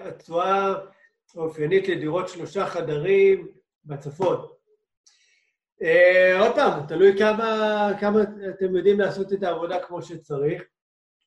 [0.00, 0.74] התשואה
[1.34, 3.48] האופיינית לדירות שלושה חדרים
[3.84, 4.46] בצפון?
[5.82, 10.62] אה, עוד פעם, תלוי כמה אתם יודעים לעשות את העבודה כמו שצריך,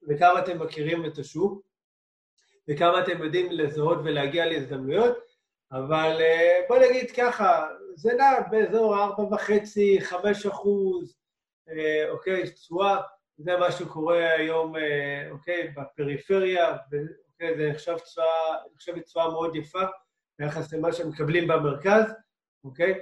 [0.07, 1.67] וכמה אתם מכירים את השוק,
[2.69, 5.28] וכמה אתם יודעים לזהות ולהגיע להזדמנויות.
[5.71, 11.15] אבל אה, בוא נגיד ככה, זה נע באזור 4.5-5 אחוז,
[11.69, 13.01] אה, אוקיי, תשואה,
[13.37, 19.83] זה מה שקורה היום, אה, אוקיי, בפריפריה, ואוקיי, זה נחשב תשואה, נחשבת תשואה מאוד יפה
[20.39, 22.13] ביחס למה שמקבלים במרכז,
[22.63, 22.99] אוקיי,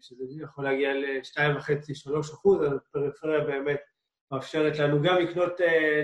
[0.00, 3.80] שזה יכול להגיע ל-2.5-3 אחוז, אז הפריפריה באמת
[4.32, 5.60] מאפשרת לנו גם לקנות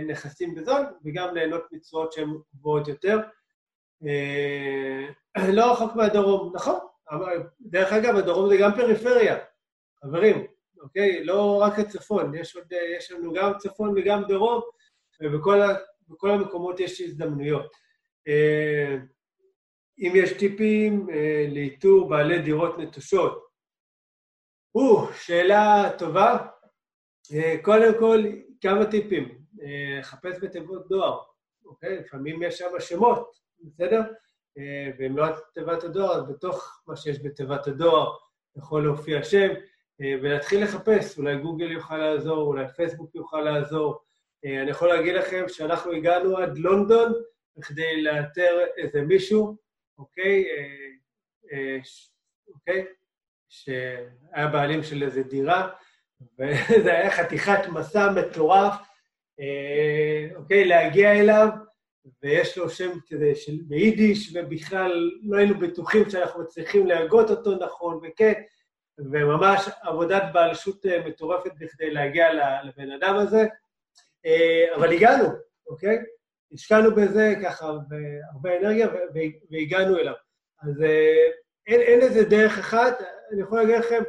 [0.06, 3.18] נכסים בזול וגם ליהנות מתשואות שהן גבוהות יותר.
[5.56, 6.78] לא רחוק מהדרום, נכון.
[7.60, 9.38] דרך אגב, הדרום זה גם פריפריה,
[10.02, 10.46] חברים,
[10.82, 11.24] אוקיי?
[11.24, 14.60] לא רק הצפון, יש, עוד, יש לנו גם צפון וגם דרום,
[15.22, 17.72] ובכל המקומות יש הזדמנויות.
[18.28, 18.96] אה,
[19.98, 23.46] אם יש טיפים אה, לאיתור בעלי דירות נטושות,
[24.74, 26.46] או, שאלה טובה.
[27.34, 28.24] אה, קודם כל,
[28.60, 29.42] כמה טיפים.
[30.02, 31.20] חפש בתיבות דואר,
[31.64, 31.98] אוקיי?
[31.98, 33.30] לפעמים יש שם שמות,
[33.62, 34.00] בסדר?
[34.98, 38.16] ואם לא תיבת הדואר, אז בתוך מה שיש בתיבת הדואר
[38.56, 39.48] יכול להופיע שם,
[40.00, 41.18] ולהתחיל לחפש.
[41.18, 44.02] אולי גוגל יוכל לעזור, אולי פייסבוק יוכל לעזור.
[44.44, 47.12] אני יכול להגיד לכם שאנחנו הגענו עד לונדון
[47.56, 49.56] בכדי לאתר איזה מישהו,
[49.98, 50.44] אוקיי?
[50.44, 50.88] אה,
[51.52, 51.78] אה,
[52.48, 52.86] אוקיי?
[53.48, 55.68] שהיה בעלים של איזה דירה,
[56.38, 58.74] וזה היה חתיכת מסע מטורף,
[59.40, 60.64] אה, אוקיי?
[60.64, 61.48] להגיע אליו,
[62.22, 68.00] ויש לו שם כזה של ביידיש, ובכלל לא היינו בטוחים שאנחנו מצליחים להגות אותו נכון,
[68.02, 68.42] וכן,
[68.98, 72.26] וממש עבודת בעלשות מטורפת בכדי להגיע
[72.64, 73.46] לבן אדם הזה,
[74.76, 75.28] אבל הגענו,
[75.66, 75.98] אוקיי?
[76.52, 77.66] השקענו בזה ככה
[78.32, 78.88] הרבה אנרגיה
[79.50, 80.14] והגענו אליו.
[80.62, 81.26] אז אה,
[81.66, 83.02] אין, אין איזה דרך אחת,
[83.32, 84.02] אני יכול להגיד לכם,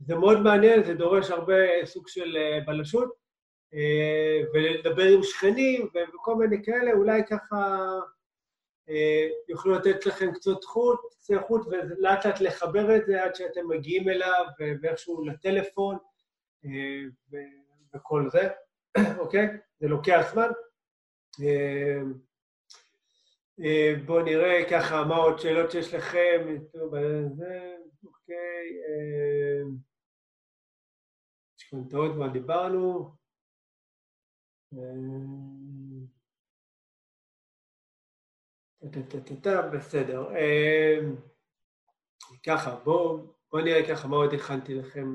[0.00, 1.54] זה מאוד מעניין, זה דורש הרבה
[1.84, 3.25] סוג של אה, בלשות, אה,
[4.54, 7.88] ולדבר עם שכנים וכל מיני כאלה, אולי ככה
[9.48, 14.08] יוכלו לתת לכם קצת חוט, קצת חוט, ולאט לאט לחבר את זה עד שאתם מגיעים
[14.08, 14.44] אליו,
[14.82, 15.96] ואיכשהו לטלפון
[17.94, 18.48] וכל זה,
[19.20, 19.48] אוקיי?
[19.80, 20.48] זה לוקח זמן.
[21.42, 22.00] אה,
[23.64, 26.56] אה, בואו נראה ככה מה עוד שאלות שיש לכם.
[28.04, 28.68] אוקיי.
[31.56, 33.15] משכנתאות כבר דיברנו.
[39.46, 40.28] אה, בסדר.
[42.46, 45.14] ככה, בואו נראה ככה מה עוד הכנתי לכם.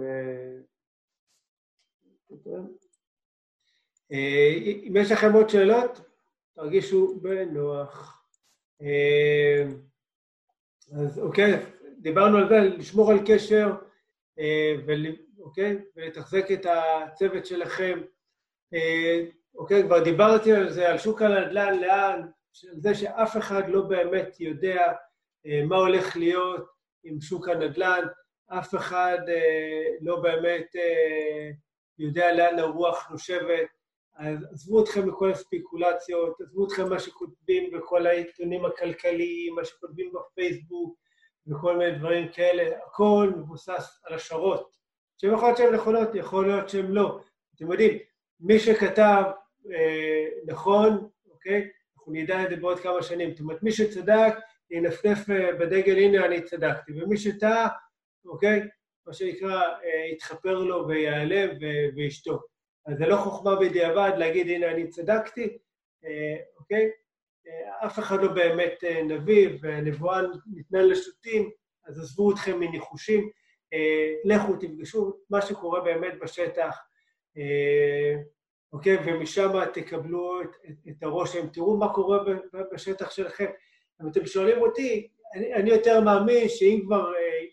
[4.87, 6.01] אם יש לכם עוד שאלות,
[6.55, 8.25] תרגישו בנוח.
[8.81, 9.63] אה,
[10.91, 11.65] אז אוקיי,
[11.97, 13.67] דיברנו על זה, לשמור על קשר,
[14.39, 14.75] אה,
[15.39, 17.99] אוקיי, ולתחזק את הצוות שלכם.
[19.55, 22.21] אה, אוקיי, כבר דיברתי על זה, על שוק הנדל"ן, לאן,
[22.71, 24.93] על זה שאף אחד לא באמת יודע
[25.67, 26.67] מה הולך להיות
[27.03, 28.01] עם שוק הנדל"ן,
[28.47, 29.17] אף אחד
[30.01, 30.75] לא באמת
[31.99, 33.67] יודע לאן הרוח נושבת.
[34.15, 40.95] אז עזבו אתכם מכל הספיקולציות, עזבו אתכם מה שכותבים בכל העיתונים הכלכליים, מה שכותבים בפייסבוק
[41.47, 44.75] וכל מיני דברים כאלה, הכל מבוסס על השערות,
[45.17, 47.19] שיכול להיות שהן נכונות, יכול להיות שהן לא.
[47.55, 47.97] אתם יודעים,
[48.39, 49.31] מי שכתב אה,
[50.45, 51.69] נכון, אוקיי?
[51.97, 53.31] אנחנו נדע את זה בעוד כמה שנים.
[53.31, 54.33] זאת אומרת, מי שצדק,
[54.71, 57.67] ינפנף אה, בדגל, הנה אני צדקתי, ומי שטעה,
[58.25, 58.61] אוקיי?
[59.07, 61.49] מה שנקרא, אה, יתחפר לו ויעלם
[61.95, 62.51] וישתוק.
[62.85, 65.57] אז זה לא חוכמה בדיעבד להגיד, הנה, אני צדקתי,
[66.05, 66.91] אה, אוקיי?
[67.47, 70.21] אה, אף אחד לא באמת אה, נביא, ונבואה
[70.53, 71.49] ניתנה לשוטים,
[71.85, 73.29] אז עזבו אתכם מניחושים,
[74.25, 76.77] לכו, תפגשו מה שקורה באמת בשטח,
[78.73, 78.97] אוקיי?
[79.05, 82.19] ומשם תקבלו את, את, את הרושם, תראו מה קורה
[82.73, 83.45] בשטח שלכם.
[84.01, 87.11] אם אתם שואלים אותי, אני, אני יותר מאמין שאם כבר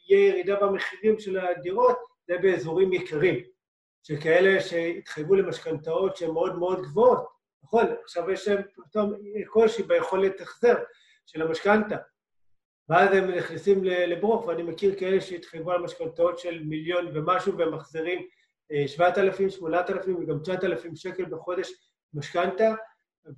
[0.09, 1.97] יהיה ירידה במחירים של הדירות,
[2.29, 3.45] זה באזורים יקרים.
[4.03, 7.27] של כאלה שהתחייבו למשכנתאות שהן מאוד מאוד גבוהות,
[7.63, 7.87] נכון?
[8.05, 9.13] עכשיו יש להם פתאום
[9.47, 10.75] קושי ביכולת החזר
[11.27, 11.97] של המשכנתה.
[12.89, 18.27] ואז הם נכנסים לברוך, ואני מכיר כאלה שהתחייבו על משכנתאות של מיליון ומשהו והם מחזירים
[18.87, 21.71] 7,000, 8,000 וגם 9,000 שקל בחודש
[22.15, 22.75] משכנתה,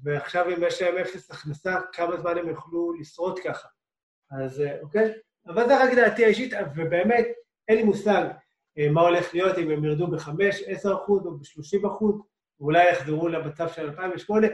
[0.02, 3.68] ועכשיו אם יש להם אפס הכנסה, כמה זמן הם יוכלו לשרוד ככה.
[4.30, 5.12] אז אוקיי?
[5.46, 7.26] אבל זה רק דעתי האישית, ובאמת
[7.68, 8.24] אין לי מושג.
[8.78, 10.30] אה, מה הולך להיות אם הם ירדו ב-5,
[10.66, 12.14] 10 אחוז או ב-30 אחוז,
[12.60, 14.46] ואולי יחזרו למצב של 2008,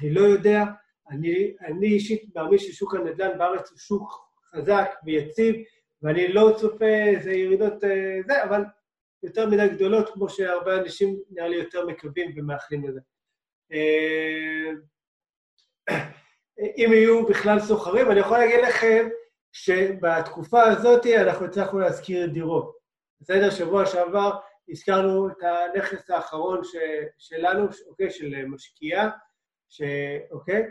[0.00, 0.64] אני לא יודע.
[1.10, 5.54] אני, אני אישית מאמין ששוק הנדל"ן בארץ הוא שוק חזק ויציב,
[6.02, 8.64] ואני לא צופה איזה ירידות אה, זה, אבל
[9.22, 13.00] יותר מדי גדולות, כמו שהרבה אנשים נראה לי יותר מקווים ומאחלים לזה.
[13.72, 14.70] אה,
[16.58, 19.08] אם יהיו בכלל סוחרים, אני יכול להגיד לכם
[19.52, 22.78] שבתקופה הזאת אנחנו הצלחנו להשכיר דירות.
[23.20, 23.50] בסדר?
[23.50, 24.38] שבוע שעבר
[24.68, 26.76] הזכרנו את הנכס האחרון ש,
[27.18, 28.10] שלנו, אוקיי?
[28.10, 29.10] של משקיעה,
[29.68, 29.82] ש,
[30.30, 30.62] אוקיי?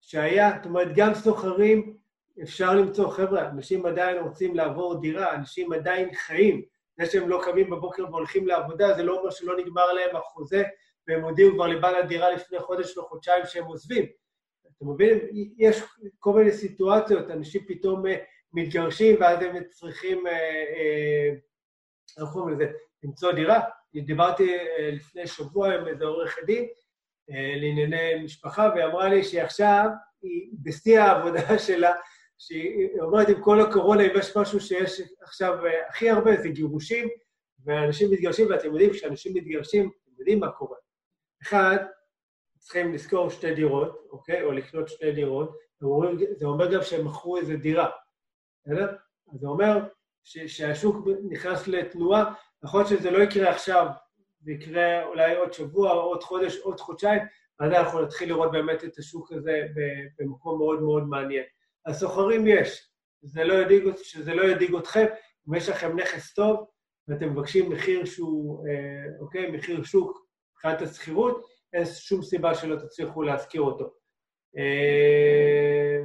[0.00, 1.96] שהיה, זאת אומרת, גם סוחרים
[2.42, 6.62] אפשר למצוא, חבר'ה, אנשים עדיין רוצים לעבור דירה, אנשים עדיין חיים.
[6.98, 10.62] זה שהם לא קמים בבוקר והולכים לעבודה, זה לא אומר שלא נגמר להם החוזה,
[11.08, 14.06] והם הודיעו כבר לבעל הדירה לפני חודש או חודשיים שהם עוזבים.
[14.78, 15.18] אתם מבינים?
[15.58, 15.82] יש
[16.18, 18.16] כל מיני סיטואציות, אנשים פתאום אה,
[18.52, 20.26] מתגרשים ואז הם צריכים...
[20.26, 21.30] אה, אה,
[22.20, 22.72] איך קוראים לזה?
[23.02, 23.60] למצוא דירה.
[23.94, 24.56] דיברתי
[24.92, 26.66] לפני שבוע עם איזה עורכת דין
[27.28, 29.88] לענייני משפחה, והיא אמרה לי שעכשיו
[30.22, 31.92] היא בשיא העבודה שלה,
[32.38, 35.58] שהיא אומרת עם כל הקורונה, אם יש משהו שיש עכשיו
[35.88, 37.08] הכי הרבה, זה גירושים,
[37.64, 40.76] ואנשים מתגרשים, ואתם יודעים, כשאנשים מתגרשים, אתם יודעים מה קורה.
[41.42, 41.76] אחד,
[42.58, 44.42] צריכים לשכור שתי דירות, אוקיי?
[44.42, 45.56] או לקנות שתי דירות,
[46.36, 47.90] זה אומר גם שהם מכרו איזה דירה,
[48.64, 48.96] בסדר?
[49.32, 49.78] זה אומר
[50.24, 53.86] ש, שהשוק נכנס לתנועה, נכון שזה לא יקרה עכשיו,
[54.40, 57.22] זה יקרה אולי עוד שבוע, עוד חודש, עוד חודשיים,
[57.60, 59.62] אז אנחנו נתחיל לראות באמת את השוק הזה
[60.18, 61.44] במקום מאוד מאוד מעניין.
[61.88, 62.90] אז סוחרים יש,
[63.22, 65.06] זה לא ידיג, שזה לא ידאיג אתכם,
[65.48, 66.66] אם יש לכם נכס טוב
[67.08, 73.22] ואתם מבקשים מחיר שהוא, אה, אוקיי, מחיר שוק מבחינת השכירות, אין שום סיבה שלא תצליחו
[73.22, 73.90] להשכיר אותו.
[74.58, 75.98] אה,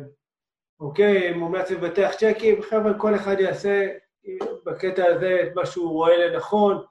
[0.80, 3.88] אוקיי, מומלץ לבטח צ'קים, חבר'ה, כל אחד יעשה
[4.65, 6.84] בקטע הזה את מה שהוא רואה לנכון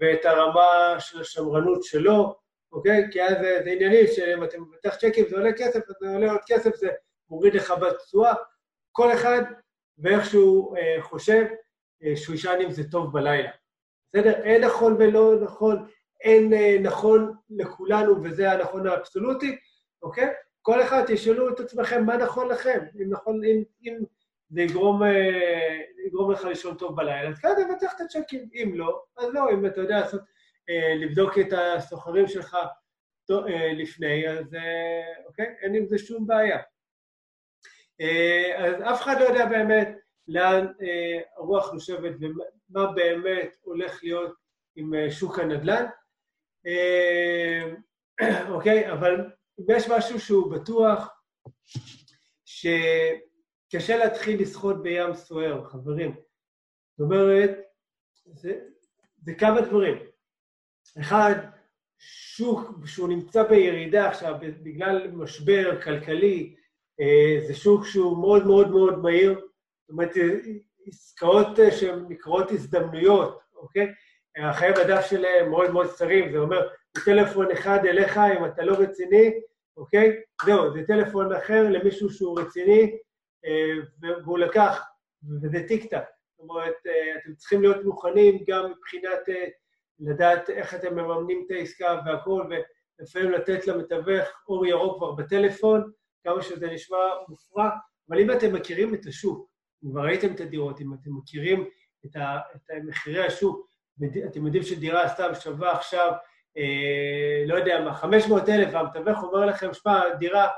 [0.00, 2.34] ואת הרמה של השמרנות שלו,
[2.72, 3.04] אוקיי?
[3.10, 6.32] כי אז זה, זה ענייני שאם אתם מבטח צ'קים זה עולה כסף, אז זה עולה
[6.32, 6.88] עוד כסף, זה
[7.30, 8.34] מוריד לך בתשואה.
[8.92, 9.42] כל אחד
[9.98, 11.46] ואיך שהוא אה, חושב
[12.04, 13.50] אה, שהוא ישן עם זה טוב בלילה.
[14.08, 14.42] בסדר?
[14.42, 15.86] אין נכון ולא נכון,
[16.20, 19.56] אין אה, נכון לכולנו וזה הנכון האבסולוטי,
[20.02, 20.28] אוקיי?
[20.62, 23.98] כל אחד תשאלו את עצמכם מה נכון לכם, אם נכון, אם, אם
[24.48, 29.02] זה יגרום, אה, יגרום לך לישון טוב בלילה, אז ככה תבטח את הצ'קים, אם לא,
[29.18, 30.20] אז לא, אם אתה יודע לעשות,
[30.70, 32.56] אה, לבדוק את הסוחרים שלך
[33.76, 34.56] לפני, אז
[35.26, 36.58] אוקיי, אין עם זה שום בעיה.
[38.58, 39.88] אז אף אחד לא יודע באמת
[40.28, 40.66] לאן
[41.36, 44.34] הרוח נושבת ומה באמת הולך להיות
[44.76, 45.86] עם שוק הנדל"ן.
[48.54, 49.30] אוקיי, אבל
[49.68, 51.08] יש משהו שהוא בטוח,
[52.44, 56.16] שקשה להתחיל לשחות בים סוער, חברים.
[56.98, 57.50] זאת אומרת,
[58.24, 58.60] זה,
[59.16, 59.98] זה כמה דברים.
[61.00, 61.34] אחד,
[61.98, 66.62] שוק שהוא נמצא בירידה עכשיו בגלל משבר כלכלי, אה,
[67.46, 70.10] זה שוק שהוא מאוד מאוד מאוד מהיר, זאת אומרת,
[70.86, 73.92] עסקאות אה, שהן נקראות הזדמנויות, אוקיי?
[74.36, 76.68] החיי מדף שלהם מאוד מאוד קצרים, זה אומר,
[77.04, 79.40] טלפון אחד אליך אם אתה לא רציני,
[79.76, 80.20] אוקיי?
[80.44, 82.98] זהו, זה טלפון אחר למישהו שהוא רציני,
[83.44, 83.72] אה,
[84.24, 84.82] והוא לקח,
[85.42, 86.04] וזה טיק טק.
[86.38, 89.44] זאת אומרת, אה, אתם צריכים להיות מוכנים גם מבחינת אה,
[89.98, 92.48] לדעת איך אתם מממנים את העסקה והכול,
[93.00, 95.92] ולפעמים לתת למתווך אור ירוק כבר בטלפון,
[96.26, 96.98] כמה שזה נשמע
[97.28, 97.70] מופרע,
[98.08, 99.48] אבל אם אתם מכירים את השוק,
[99.84, 101.68] אם כבר ראיתם את הדירות, אם אתם מכירים
[102.06, 103.68] את, ה, את מחירי השוק,
[104.26, 106.12] אתם יודעים שדירה סתם שווה עכשיו
[106.56, 110.48] אה, לא יודע מה, 500 אלף, והמתווך אומר לכם, שמע, דירה,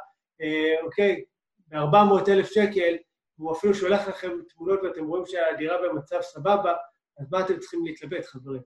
[0.41, 1.25] אה, אוקיי,
[1.69, 2.97] ב-400 אלף שקל,
[3.39, 6.75] והוא אפילו שולח לכם תמונות ואתם רואים שהדירה במצב סבבה,
[7.21, 8.63] אז מה אתם צריכים להתלבט, חברים?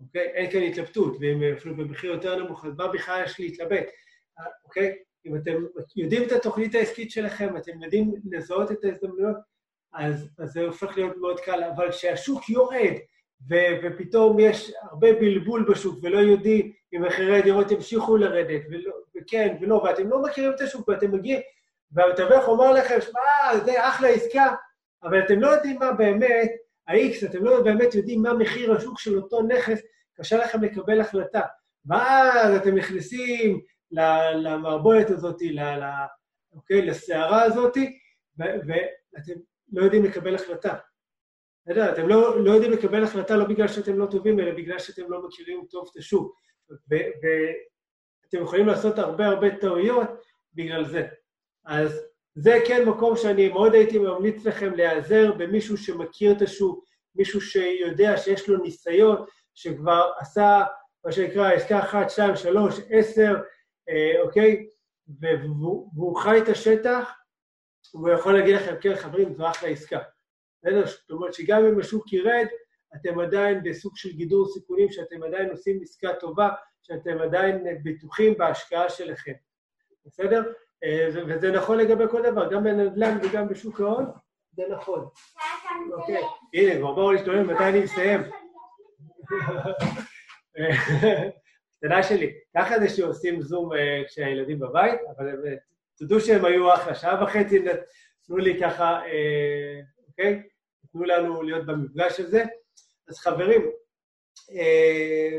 [0.00, 0.22] אוקיי?
[0.22, 3.86] אין כאן התלבטות, ואם אפילו במחיר יותר נמוך, אז מה בכלל יש להתלבט?
[4.40, 4.98] אה, אוקיי?
[5.26, 5.64] אם אתם
[5.96, 9.36] יודעים את התוכנית העסקית שלכם, אתם יודעים לזהות את ההזדמנויות,
[9.94, 12.94] אז, אז זה הופך להיות מאוד קל, אבל כשהשוק יורד,
[13.50, 19.56] ו- ופתאום יש הרבה בלבול בשוק ולא יודעים אם מחירי הדירות ימשיכו לרדת, ולא, וכן
[19.60, 21.40] ולא, ואתם לא מכירים את השוק ואתם מגיעים,
[21.92, 24.54] והמתווך אומר לכם, שמע, זה אחלה עסקה,
[25.02, 26.50] אבל אתם לא יודעים מה באמת
[26.88, 29.80] ה-X, אתם לא באמת יודעים מה מחיר השוק של אותו נכס,
[30.14, 31.40] קשה לכם לקבל החלטה.
[31.86, 33.60] ואז אתם נכנסים
[34.34, 35.42] למערבולת הזאת,
[36.52, 37.76] אוקיי, לסערה הזאת,
[38.36, 39.40] ואתם
[39.72, 40.74] לא יודעים לקבל החלטה.
[41.62, 44.78] אתה יודע, אתם לא, לא יודעים לקבל החלטה לא בגלל שאתם לא טובים, אלא בגלל
[44.78, 46.34] שאתם לא מכירים טוב את השוק.
[46.70, 50.08] ואתם יכולים לעשות הרבה הרבה טעויות
[50.54, 51.06] בגלל זה.
[51.66, 52.00] אז
[52.34, 56.84] זה כן מקום שאני מאוד הייתי ממליץ לכם להיעזר במישהו שמכיר את השוק,
[57.14, 59.24] מישהו שיודע שיש לו ניסיון,
[59.54, 60.64] שכבר עשה
[61.04, 63.40] מה שנקרא עסקה אחת, שתיים, שלוש, עשר, אה,
[64.22, 64.68] אוקיי?
[65.20, 67.10] והוא, חי את השטח,
[67.94, 69.98] והוא יכול להגיד לכם, כן, חברים, זו אחלה עסקה.
[70.62, 70.86] בסדר?
[70.86, 72.46] זאת אומרת שגם אם השוק ירד,
[72.96, 76.48] אתם עדיין בסוג של גידור סיכונים, שאתם עדיין עושים עסקה טובה,
[76.82, 79.32] שאתם עדיין בטוחים בהשקעה שלכם,
[80.06, 80.52] בסדר?
[80.84, 84.06] אה, וזה נכון לגבי כל דבר, גם בנדל"ן וגם בשוק ההון,
[84.52, 85.08] זה נכון.
[85.92, 86.22] אוקיי,
[86.54, 88.20] הנה, כבר באו להשתולל, מתי אני מסיים?
[91.78, 95.54] קטנה שלי, ככה זה שעושים זום אה, כשהילדים בבית, אבל אה,
[95.98, 99.02] תדעו שהם היו אחלה, שעה וחצי נתנו לי ככה
[100.08, 100.42] אוקיי?
[100.92, 102.44] תנו לנו להיות במפגש הזה.
[103.08, 103.70] אז חברים,
[104.52, 105.38] אה,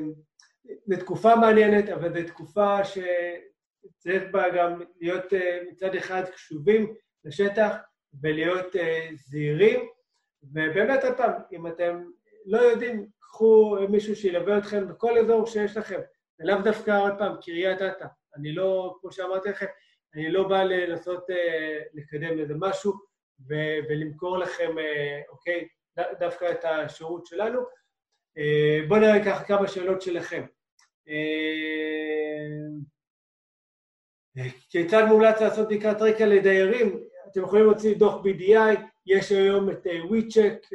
[0.85, 6.93] זו תקופה מעניינת, אבל זו תקופה שצריך בה גם להיות אה, מצד אחד קשובים
[7.25, 7.75] לשטח
[8.21, 9.79] ולהיות אה, זהירים,
[10.43, 12.03] ובאמת, עוד פעם, אם אתם
[12.45, 15.99] לא יודעים, קחו מישהו שילווה אתכם בכל אזור שיש לכם,
[16.39, 18.05] ולאו דווקא, עוד פעם, קריית אתא.
[18.35, 19.65] אני לא, כמו שאמרתי לכם,
[20.15, 22.93] אני לא בא לנסות אה, לקדם איזה משהו
[23.49, 25.67] ו- ולמכור לכם, אה, אוקיי,
[26.19, 27.61] דווקא את השירות שלנו.
[28.37, 30.45] אה, בואו נראה ככה כמה שאלות שלכם.
[34.69, 37.03] כיצד מומלץ לעשות בדיקת רקע לדיירים?
[37.31, 40.67] אתם יכולים להוציא דוח BDI, יש היום את WeCheck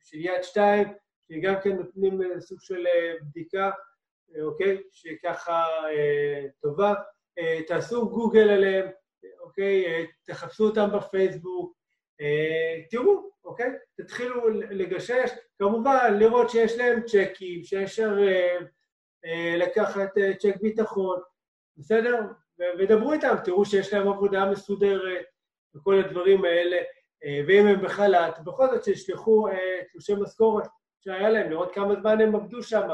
[0.00, 0.88] של יד 2,
[1.28, 2.84] שגם כן נותנים סוג של
[3.22, 3.70] בדיקה,
[4.42, 4.82] אוקיי?
[4.92, 5.64] שככה
[6.62, 6.94] טובה.
[7.38, 8.88] אה, תעשו גוגל עליהם,
[9.40, 9.86] אוקיי?
[9.86, 11.76] אה, תחפשו אותם בפייסבוק,
[12.20, 13.70] אה, תראו, אוקיי?
[13.96, 18.18] תתחילו לגשש, כמובן לראות שיש להם צ'קים, שאפשר
[19.56, 21.20] לקחת צ'ק ביטחון,
[21.76, 22.20] בסדר?
[22.78, 25.24] ודברו איתם, תראו שיש להם עבודה מסודרת
[25.74, 26.76] וכל הדברים האלה,
[27.46, 29.48] ואם הם בחל"ת, בכל זאת שישלחו
[29.92, 30.64] תלושי משכורת
[31.00, 32.88] שהיה להם, לראות כמה זמן הם עבדו שם.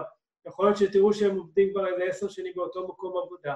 [0.46, 3.54] יכול להיות שתראו שהם עובדים כבר איזה עשר שנים באותו מקום עבודה,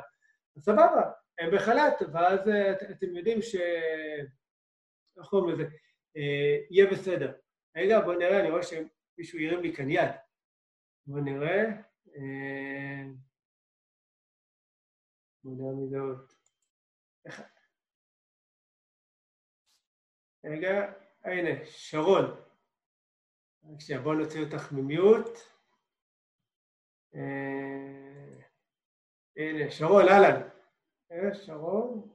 [0.57, 3.55] אז סבבה, הם בחל"ת, ואז אה, אתם יודעים ש...
[5.19, 5.65] איך קוראים לזה?
[6.17, 7.33] אה, יהיה בסדר.
[7.77, 10.11] רגע, בואו נראה, אני רואה שמישהו ירים לי כאן יד.
[11.07, 11.63] בואו נראה.
[12.17, 13.03] אה,
[15.45, 16.33] בואו נראה מי זה עוד.
[20.45, 20.93] רגע,
[21.25, 22.25] הנה, שרון.
[23.73, 25.56] רק שנייה, בואו נוציא אותך ממיוט.
[29.37, 30.41] הנה, שרון, אהלן.
[31.13, 32.09] אה, שרון.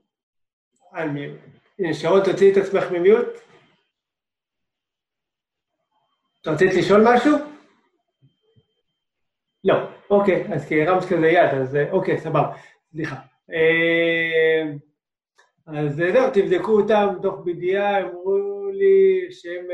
[0.94, 3.28] הנה, שרון, תוציאי את עצמך ממיוט.
[6.42, 7.32] אתה רצית לשאול משהו?
[9.64, 9.76] לא.
[10.10, 12.58] אוקיי, אז כי הרמת כזה יד, אז אה, אוקיי, סבבה.
[12.92, 13.16] סליחה.
[13.52, 14.72] אה,
[15.68, 19.68] אז זהו, תבדקו אותם, דוח BDI, אמרו לי שהם...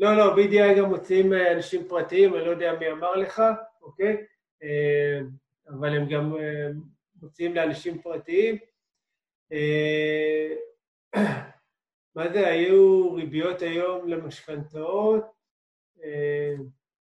[0.00, 3.42] לא, לא, BDI גם מוציאים אנשים פרטיים, אני לא יודע מי אמר לך,
[3.82, 4.24] אוקיי?
[4.62, 5.20] אה,
[5.68, 6.68] אבל הם גם אה,
[7.22, 8.56] מוציאים לאנשים פרטיים.
[9.52, 10.54] אה,
[12.16, 15.24] מה זה, היו ריביות היום למשכנתאות?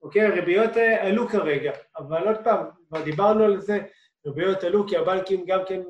[0.02, 3.80] אוקיי, הריביות עלו כרגע, אבל עוד פעם, כבר דיברנו על זה,
[4.26, 5.82] ריביות עלו כי הבנקים גם כן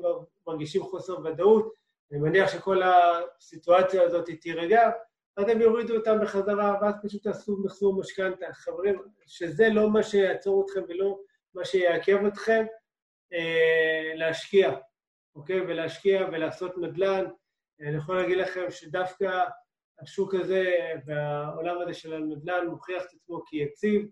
[0.46, 1.74] מרגישים חוסר ודאות,
[2.10, 4.90] אני מניח שכל הסיטואציה הזאת תירגע,
[5.36, 8.46] אז הם יורידו אותם בחזרה, ואז פשוט תעשו מחזור משכנתה.
[8.52, 11.18] חברים, שזה לא מה שיעצור אתכם ולא
[11.54, 12.64] מה שיעכב אתכם,
[13.32, 14.72] אה, להשקיע,
[15.34, 15.60] אוקיי?
[15.60, 17.24] ולהשקיע ולעשות נדל"ן.
[17.80, 19.44] אני יכול להגיד לכם שדווקא
[20.00, 20.72] השוק הזה
[21.06, 24.06] והעולם הזה של הנדל"ן מוכיח את עצמו כיציב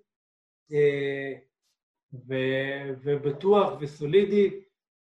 [0.73, 1.33] אה,
[2.29, 4.61] ו- ובטוח וסולידי,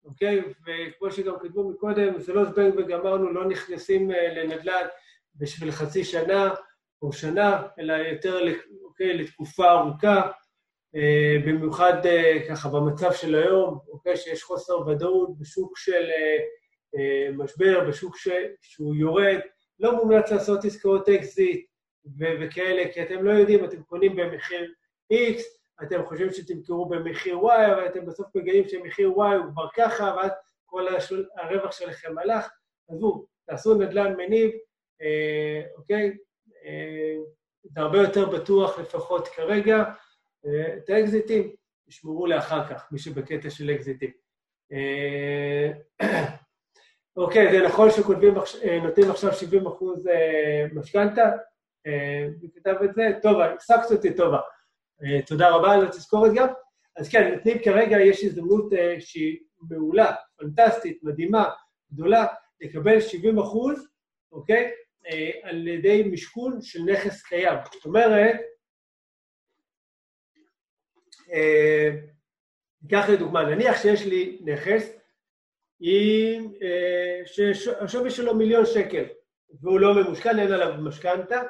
[0.05, 0.41] אוקיי?
[0.41, 4.87] וכמו שגם כתבו מקודם, זה לא זבנג וגמרנו, לא נכנסים אה, לנדל"ן
[5.41, 6.55] בשביל חצי שנה
[7.03, 8.39] או שנה, אלא יותר,
[8.85, 10.31] אוקיי, לתקופה ארוכה.
[10.97, 16.05] אה, במיוחד אה, ככה במצב של היום, אוקיי, שיש חוסר ודאות בשוק של
[16.99, 18.29] אה, משבר, בשוק ש...
[18.61, 19.39] שהוא יורד,
[19.81, 21.67] לא מומלץ לעשות עסקאות אקזיט
[22.19, 24.73] ו- וכאלה, כי אתם לא יודעים, אתם קונים במחיר
[25.13, 25.41] X,
[25.83, 30.31] אתם חושבים שתמכרו במחיר Y, אבל אתם בסוף מגלים שמחיר Y הוא כבר ככה, ואז
[30.67, 31.29] כל השול...
[31.37, 32.49] הרווח שלכם הלך.
[32.89, 34.57] עזבו, תעשו נדל"ן מניב, אה,
[35.77, 36.17] אוקיי?
[36.65, 37.17] אה,
[37.65, 39.85] זה הרבה יותר בטוח לפחות כרגע.
[40.79, 41.51] את האקזיטים
[41.91, 44.11] תשמרו לאחר כך, מי שבקטע של אקזיטים.
[44.73, 45.71] אה,
[47.17, 51.31] אוקיי, זה נכון שכותבים, אה, נותנים עכשיו 70 אחוז אה, משכנתה?
[52.43, 53.09] מי כתב את זה?
[53.23, 54.39] טובה, הפסקת אותי טובה.
[55.27, 56.49] תודה רבה על התזכורת גם.
[56.97, 59.39] אז כן, נותנים כרגע, יש הזדמנות שהיא
[59.71, 61.51] מעולה, פנטסטית, מדהימה,
[61.93, 62.27] גדולה,
[62.61, 63.89] לקבל 70 אחוז,
[64.33, 64.71] אוקיי?
[65.43, 67.59] על ידי משכון של נכס קיים.
[67.73, 68.37] זאת אומרת,
[72.83, 74.97] ניקח לדוגמה, נניח שיש לי נכס
[75.81, 77.21] עם, אה,
[77.55, 79.05] שהשווי שלו מיליון שקל
[79.61, 81.43] והוא לא ממושכן, אין עליו משכנתה,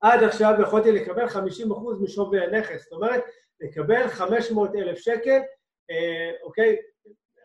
[0.00, 3.24] עד עכשיו יכולתי לקבל 50% משווי הנכס, זאת אומרת,
[3.60, 5.40] לקבל 500 אלף שקל,
[5.90, 6.76] אה, אוקיי,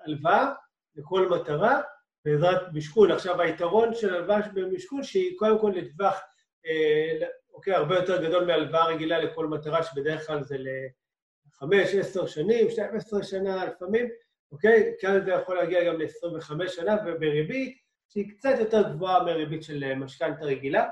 [0.05, 0.51] הלוואה
[0.95, 1.81] לכל מטרה,
[2.25, 3.11] בעזרת משכון.
[3.11, 6.21] עכשיו, היתרון של הלוואה במשכון שהיא קודם כל לטווח,
[6.65, 10.57] אה, אוקיי, הרבה יותר גדול מהלוואה רגילה לכל מטרה, שבדרך כלל זה
[11.53, 14.09] חמש, עשר שנים, 12 שנה לפעמים,
[14.51, 14.93] אוקיי?
[14.99, 17.77] כאן זה יכול להגיע גם ל-25 שנה, ובריבית
[18.09, 20.87] שהיא קצת יותר גבוהה מהריבית של אה, משכנתה רגילה.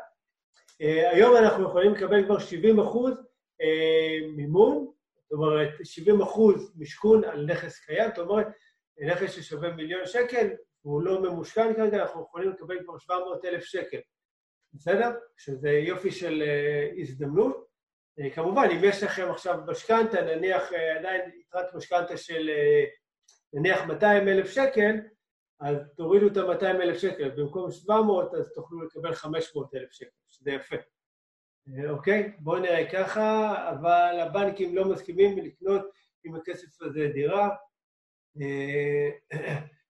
[0.84, 4.92] Uh, היום אנחנו יכולים לקבל כבר 70 אחוז uh, מימון,
[5.24, 8.48] זאת אומרת 70 אחוז משכון על נכס קיים, זאת אומרת
[9.02, 10.48] נכס ששווה מיליון שקל,
[10.82, 14.00] הוא לא ממושכן כרגע, אנחנו יכולים לקבל כבר 700 אלף שקל.
[14.74, 15.10] בסדר?
[15.38, 16.44] שזה יופי של
[17.02, 17.70] הזדמנות.
[18.34, 22.50] כמובן, אם יש לכם עכשיו משכנתה, נניח עדיין יתרת משכנתה של
[23.54, 24.96] נניח 200 אלף שקל,
[25.60, 30.52] אז תורידו את ה-200 אלף שקל, במקום 700 אז תוכלו לקבל 500 אלף שקל, שזה
[30.52, 30.76] יפה.
[31.90, 32.32] אוקיי?
[32.40, 35.90] בואו נראה ככה, אבל הבנקים לא מסכימים לקנות
[36.24, 37.50] עם הכסף הזה דירה,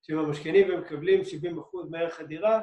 [0.02, 1.26] שהם המשכנים ומקבלים 70%
[1.90, 2.62] מערך הדירה.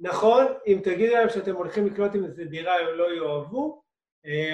[0.00, 3.82] נכון, אם תגידו להם שאתם הולכים לקנות עם איזה דירה, הם לא יאהבו,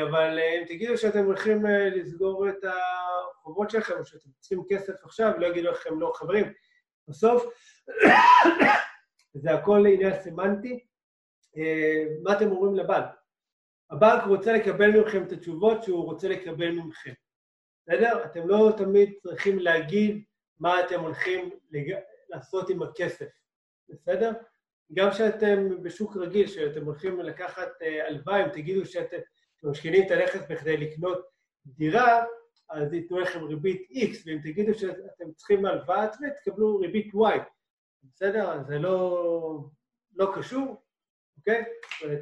[0.03, 5.47] אבל אם תגידו שאתם הולכים לסגור את החובות שלכם, או שאתם צריכים כסף עכשיו, לא
[5.47, 6.53] יגידו לכם לא, חברים.
[7.09, 7.45] בסוף,
[9.43, 10.87] זה הכל לעניין סמנטי.
[12.23, 13.21] מה אתם אומרים לבנק?
[13.91, 17.13] הבנק רוצה לקבל מכם את התשובות שהוא רוצה לקבל מכם.
[17.87, 18.25] בסדר?
[18.25, 20.25] אתם לא תמיד צריכים להגיד
[20.61, 21.95] מה אתם הולכים לג...
[22.29, 23.29] לעשות עם הכסף,
[23.89, 24.33] בסדר?
[24.93, 29.17] גם כשאתם בשוק רגיל, שאתם הולכים לקחת אה, הלוואה, אם תגידו שאתם
[29.63, 31.27] משקיעים את הנכס בכדי לקנות
[31.67, 32.25] דירה,
[32.69, 37.39] אז ייתנו לכם ריבית X, ואם תגידו שאתם צריכים הלוואה עצמית, תקבלו ריבית Y.
[38.15, 38.53] בסדר?
[38.53, 39.65] אז זה לא,
[40.17, 40.83] לא קשור,
[41.37, 41.65] אוקיי?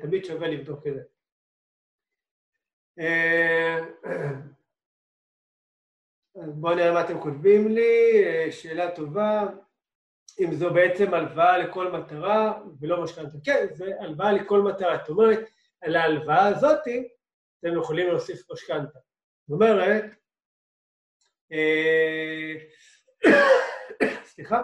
[0.00, 1.02] תמיד שווה לבדוק את זה.
[6.38, 9.46] אה, בואו נראה מה אתם כותבים לי, אה, שאלה טובה,
[10.40, 13.38] אם זו בעצם הלוואה לכל מטרה ולא משכנתה.
[13.44, 14.98] כן, זה הלוואה לכל מטרה.
[14.98, 15.40] זאת אומרת,
[15.80, 16.80] על ההלוואה הזאת
[17.60, 18.98] אתם יכולים להוסיף משכנתה.
[19.48, 20.04] זאת אומרת,
[21.52, 22.54] אה,
[24.30, 24.62] סליחה,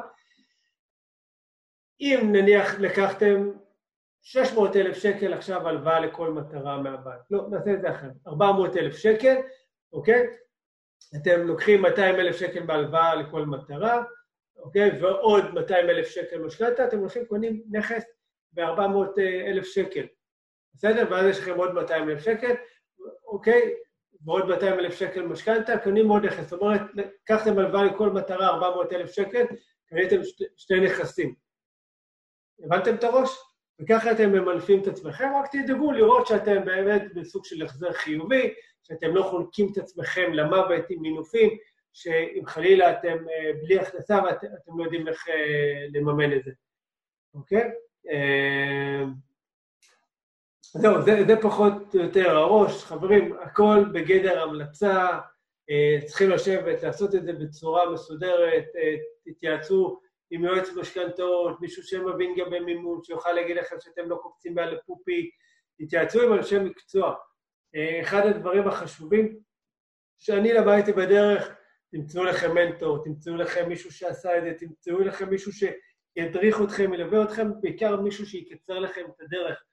[2.01, 3.51] אם נניח לקחתם
[4.23, 7.21] 600 אלף שקל עכשיו הלוואה לכל מטרה מהבנק.
[7.31, 8.13] לא, נעשה את זה אחרת.
[8.27, 9.35] 400 אלף שקל,
[9.93, 10.44] אוקיי?
[11.17, 14.03] אתם לוקחים 200 אלף שקל בהלוואה לכל מטרה,
[14.57, 15.03] אוקיי?
[15.03, 18.05] ועוד 200 אלף שקל משכנתה, אתם הולכים קונים נכס
[18.53, 20.07] ב-400 אלף שקל.
[20.75, 21.07] בסדר?
[21.11, 22.55] ואז יש לכם עוד 200 אלף שקל,
[23.27, 23.75] אוקיי?
[24.25, 26.51] ועוד 200 אלף שקל משכנתה, קונים עוד נכס.
[26.51, 29.45] זאת אומרת, לקחתם הלוואה לכל מטרה 400 אלף שקל,
[29.87, 30.21] קניתם
[30.57, 31.35] שתי, נכסים.
[32.65, 33.31] הבנתם את הראש?
[33.81, 38.55] וככה אתם ממנפים את עצמכם, רק תדאגו לראות שאתם באמת בסוג של החזר חיובי,
[38.85, 41.51] שאתם לא חונקים את עצמכם למוות עם מינופים,
[41.93, 46.51] שאם חלילה אתם אה, בלי הכנסה ואתם לא יודעים איך אה, לממן את זה,
[47.35, 47.71] אוקיי?
[48.11, 49.05] אה,
[50.63, 52.85] זהו, זה, זה פחות או יותר הראש.
[52.85, 55.19] חברים, הכל בגדר המלצה,
[56.07, 58.65] צריכים לשבת, לעשות את זה בצורה מסודרת,
[59.25, 60.01] תתייעצו
[60.31, 65.31] עם יועץ משכנתאות, מישהו שמבין גם במימון, שיוכל להגיד לכם שאתם לא קופצים מעל לפופי,
[65.79, 67.15] תתייעצו עם אנשי מקצוע.
[67.75, 69.39] אה, אחד הדברים החשובים
[70.19, 71.55] שאני למדתי בדרך,
[71.91, 77.25] תמצאו לכם מנטור, תמצאו לכם מישהו שעשה את זה, תמצאו לכם מישהו שידריך אתכם, ילווה
[77.25, 79.65] אתכם, בעיקר מישהו שיקצר לכם את הדרך.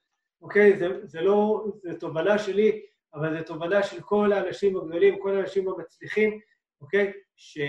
[0.42, 0.78] אוקיי?
[0.78, 5.68] זה, זה לא, זו תובנה שלי, אבל זו תובנה של כל האנשים הגדולים, כל האנשים
[5.70, 6.40] המצליחים,
[6.82, 7.14] אוקיי?
[7.36, 7.60] ש,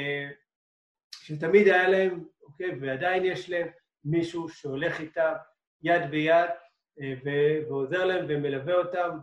[1.13, 2.79] שתמיד היה להם אוקיי?
[2.81, 3.69] ועדיין יש להם
[4.05, 5.33] מישהו שהולך איתם
[5.83, 6.51] יד ביד
[7.69, 9.19] ועוזר להם ומלווה אותם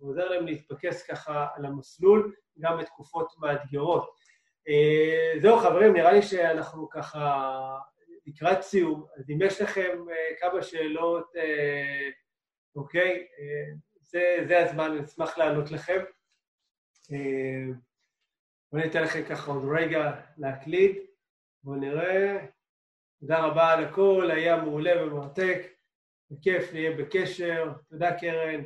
[0.00, 4.14] ועוזר להם להתפקס ככה על המסלול גם בתקופות מאתגרות.
[4.68, 7.50] אה, זהו חברים, נראה לי שאנחנו ככה
[8.26, 11.32] לקראת סיום, אז אם יש לכם אה, כמה שאלות,
[12.76, 13.26] אוקיי,
[14.00, 16.00] זה, זה הזמן, אני אשמח לענות לכם.
[18.72, 20.96] בואו ניתן לכם ככה עוד רגע להקליד,
[21.62, 22.46] בואו נראה.
[23.20, 25.73] תודה רבה על הכל, היה מעולה ומרתק,
[26.30, 28.64] בכיף נהיה בקשר, תודה קרן.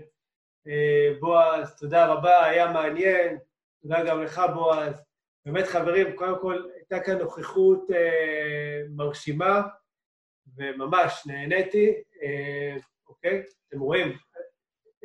[0.69, 3.39] אה, בועז, תודה רבה, היה מעניין,
[3.83, 5.03] תודה גם לך בועז.
[5.47, 9.63] באמת חברים, קודם כל הייתה כאן נוכחות אה, מרשימה,
[10.57, 12.77] וממש נהניתי, אה,
[13.09, 13.43] אוקיי?
[13.69, 14.17] אתם רואים,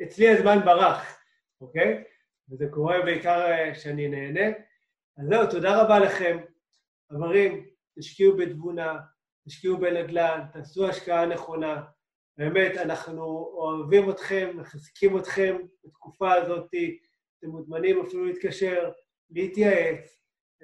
[0.02, 1.18] אצלי הזמן ברח,
[1.60, 2.04] אוקיי?
[2.50, 4.56] וזה קורה בעיקר כשאני נהנה.
[5.18, 6.38] אז זהו, תודה רבה לכם.
[7.12, 7.66] חברים,
[7.98, 8.98] תשקיעו בתבונה,
[9.48, 11.82] תשקיעו בנדל"ן, תעשו השקעה נכונה.
[12.38, 13.24] באמת, אנחנו
[13.54, 16.70] אוהבים אתכם, מחזקים אתכם בתקופה הזאת.
[17.38, 18.90] אתם מוזמנים אפילו להתקשר,
[19.30, 20.18] להתייעץ,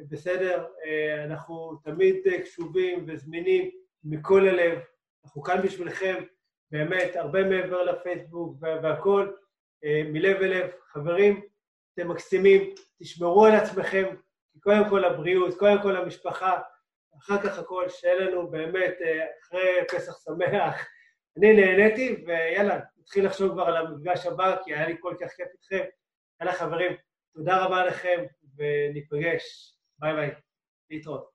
[0.09, 0.67] בסדר?
[0.85, 3.71] אה, אנחנו תמיד קשובים וזמינים
[4.05, 4.79] מכל הלב.
[5.25, 6.25] אנחנו כאן בשבילכם,
[6.71, 9.37] באמת, הרבה מעבר לפייסבוק והכול,
[9.85, 10.71] אה, מלב אל.
[10.93, 11.41] חברים,
[11.95, 14.15] אתם מקסימים, תשמרו על עצמכם,
[14.61, 16.61] קודם כל הבריאות, קודם כל המשפחה,
[17.19, 20.87] אחר כך הכל, שיהיה לנו באמת, אה, אחרי פסח שמח.
[21.39, 25.49] אני נהניתי, ויאללה, נתחיל לחשוב כבר על המפגש הבא, כי היה לי כל כך כיף
[25.53, 25.85] איתכם.
[26.41, 26.93] יאללה חברים,
[27.35, 28.25] תודה רבה לכם,
[28.57, 29.75] וניפגש.
[29.99, 30.31] ביי ביי.
[30.91, 31.30] להתראות.